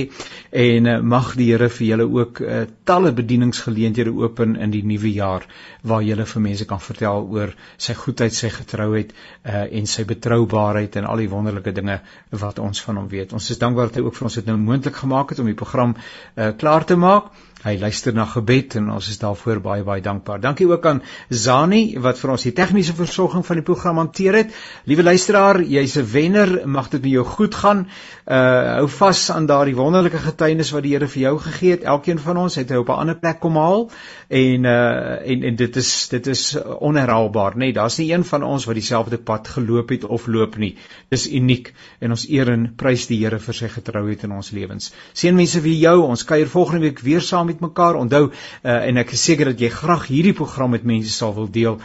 en 0.64 0.90
uh, 0.90 0.98
mag 1.14 1.34
die 1.38 1.50
Here 1.50 1.70
vir 1.70 1.86
julle 1.92 2.08
ook 2.08 2.42
uh, 2.44 2.62
talle 2.88 3.12
bedieningsgeleenthede 3.16 4.12
open 4.24 4.56
in 4.56 4.74
die 4.74 4.82
nuwe 4.86 5.12
jaar 5.14 5.46
waar 5.86 6.02
julle 6.04 6.26
vir 6.32 6.44
mense 6.44 6.66
kan 6.70 6.82
vertel 6.82 7.26
oor 7.34 7.54
sy 7.78 7.94
goedheid, 7.98 8.34
sy 8.36 8.50
getrouheid 8.54 9.12
uh, 9.14 9.66
en 9.66 9.86
sy 9.90 10.04
betroubaarheid 10.08 10.98
en 11.00 11.08
al 11.10 11.22
die 11.24 11.30
wonderlike 11.32 11.74
dinge 11.76 12.00
wat 12.42 12.58
ons 12.58 12.82
van 12.86 13.00
hom 13.00 13.08
weet. 13.12 13.32
Ons 13.36 13.50
is 13.54 13.60
dankbaar 13.60 13.90
dat 13.90 14.00
hy 14.00 14.06
ook 14.08 14.18
vir 14.18 14.30
ons 14.30 14.40
dit 14.40 14.50
nou 14.50 14.58
moontlik 14.60 14.98
gemaak 15.02 15.32
het 15.32 15.40
om 15.42 15.48
die 15.50 15.58
program 15.58 15.96
uh, 15.96 16.50
klaar 16.60 16.86
te 16.88 16.98
maak. 17.00 17.30
Hy 17.60 17.74
luister 17.76 18.14
na 18.16 18.24
gebed 18.24 18.78
en 18.78 18.86
ons 18.94 19.08
is 19.12 19.18
daarvoor 19.20 19.58
baie 19.60 19.82
baie 19.84 20.00
dankbaar. 20.00 20.40
Dankie 20.40 20.64
ook 20.70 20.86
aan 20.88 21.02
Zani 21.28 21.98
wat 22.00 22.16
vir 22.16 22.30
ons 22.32 22.46
die 22.46 22.54
tegniese 22.56 22.94
versorging 22.96 23.44
van 23.44 23.58
die 23.60 23.64
program 23.66 24.00
hanteer 24.00 24.38
het. 24.38 24.54
Liewe 24.88 25.04
luisteraar, 25.04 25.60
jy's 25.60 25.98
'n 26.00 26.06
wenner, 26.12 26.62
mag 26.64 26.88
dit 26.88 27.02
met 27.02 27.12
jou 27.12 27.24
goed 27.24 27.54
gaan. 27.54 27.86
Uh 28.26 28.80
hou 28.80 28.88
vas 28.88 29.30
aan 29.30 29.46
daardie 29.46 29.76
wonderlike 29.76 30.18
getuienis 30.18 30.70
wat 30.72 30.82
die 30.82 30.94
Here 30.94 31.08
vir 31.08 31.22
jou 31.22 31.38
gegee 31.38 31.70
het. 31.70 31.84
Elkeen 31.84 32.18
van 32.18 32.36
ons 32.36 32.54
het 32.54 32.70
hy 32.70 32.76
op 32.76 32.88
'n 32.88 33.00
ander 33.02 33.18
plek 33.18 33.40
kom 33.40 33.56
haal 33.56 33.90
en 34.28 34.64
uh 34.64 35.28
en 35.30 35.42
en 35.42 35.56
dit 35.56 35.76
is 35.76 36.08
dit 36.08 36.26
is 36.26 36.56
onherhaalbaar, 36.78 37.52
nê. 37.54 37.58
Nee, 37.58 37.72
Daar's 37.72 37.98
nie 37.98 38.12
een 38.12 38.24
van 38.24 38.42
ons 38.42 38.64
wat 38.64 38.74
dieselfde 38.74 39.18
pad 39.18 39.48
geloop 39.48 39.88
het 39.88 40.04
of 40.04 40.26
loop 40.26 40.56
nie. 40.56 40.76
Dis 41.10 41.28
uniek 41.28 41.74
en 42.00 42.10
ons 42.10 42.28
eer 42.28 42.48
en 42.48 42.74
prys 42.76 43.06
die 43.06 43.18
Here 43.20 43.38
vir 43.38 43.54
sy 43.54 43.68
getrouheid 43.68 44.22
in 44.22 44.32
ons 44.32 44.50
lewens. 44.50 44.92
Seënwense 45.12 45.60
vir 45.60 45.76
jou. 45.76 45.96
Ons 46.02 46.24
kuier 46.24 46.48
volgende 46.48 46.80
week 46.80 47.00
weer 47.00 47.20
saam 47.20 47.49
met 47.50 47.60
mekaar. 47.66 47.94
Onthou 48.00 48.24
uh, 48.30 48.34
en 48.62 48.96
ek 49.02 49.08
is 49.16 49.24
seker 49.28 49.46
dat 49.52 49.60
jy 49.60 49.70
graag 49.74 50.04
hierdie 50.10 50.36
program 50.38 50.70
met 50.76 50.84
mense 50.88 51.12
sal 51.14 51.32
wil 51.36 51.48
deel. 51.50 51.74
Uh, 51.80 51.84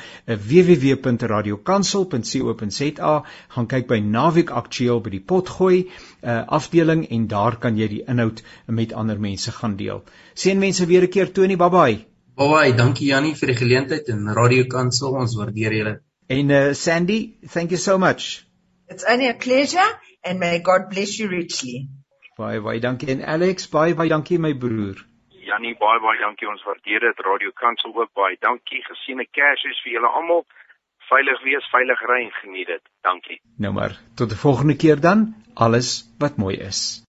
www.radiokansel.co.za 0.49 3.13
gaan 3.57 3.67
kyk 3.75 3.85
by 3.91 3.99
Naweek 4.05 4.49
Aktueel 4.63 4.99
by 5.05 5.11
die 5.17 5.25
potgooi 5.33 5.77
uh, 5.85 5.89
afdeling 6.59 7.01
en 7.09 7.21
daar 7.31 7.55
kan 7.61 7.73
jy 7.79 7.87
die 7.97 8.03
inhoud 8.05 8.37
met 8.67 8.93
ander 8.93 9.19
mense 9.19 9.51
gaan 9.59 9.75
deel. 9.79 9.99
Seën 10.33 10.59
mense 10.59 10.85
weer 10.85 11.03
'n 11.03 11.09
keer 11.09 11.31
Tony, 11.31 11.55
bye 11.55 11.69
bye. 11.69 12.05
Bye 12.35 12.49
bye, 12.51 12.71
dankie 12.75 13.07
Jannie 13.07 13.35
vir 13.35 13.53
die 13.53 13.55
geleentheid 13.55 14.09
en 14.11 14.27
Radio 14.35 14.65
Kansel, 14.67 15.15
ons 15.15 15.35
waardeer 15.39 15.73
julle. 15.73 15.99
En 16.27 16.49
uh, 16.49 16.73
Sandy, 16.73 17.37
thank 17.53 17.71
you 17.71 17.77
so 17.77 17.97
much. 17.97 18.45
It's 18.89 19.05
only 19.07 19.29
a 19.29 19.33
pleasure 19.33 19.87
and 20.23 20.39
may 20.39 20.59
God 20.59 20.89
bless 20.89 21.19
you 21.19 21.29
richly. 21.29 21.87
Baie 22.37 22.59
baie 22.59 22.81
dankie 22.83 23.07
en 23.13 23.23
Alex, 23.23 23.69
baie 23.71 23.95
baie 23.95 24.11
dankie 24.11 24.39
my 24.39 24.51
broer. 24.53 24.99
Jannie, 25.55 25.77
baie 25.79 25.99
baie 26.03 26.19
dankie. 26.19 26.49
Ons 26.51 26.63
waardeer 26.67 26.99
dit. 26.99 27.19
Radio 27.23 27.51
Kansel 27.55 27.93
ook 27.95 28.09
baie 28.19 28.35
dankie. 28.43 28.81
Gesiene 28.83 29.23
Kersfees 29.31 29.79
vir 29.85 29.93
julle 29.93 30.09
almal. 30.19 30.43
Veilig 31.07 31.39
wees, 31.45 31.69
veilig 31.71 32.01
ry 32.09 32.17
en 32.25 32.33
geniet 32.41 32.67
dit. 32.73 32.83
Dankie. 33.07 33.39
Nou 33.63 33.71
maar, 33.77 33.95
tot 34.19 34.33
die 34.33 34.41
volgende 34.41 34.75
keer 34.75 34.99
dan. 34.99 35.29
Alles 35.55 36.03
wat 36.19 36.35
mooi 36.35 36.57
is. 36.59 36.99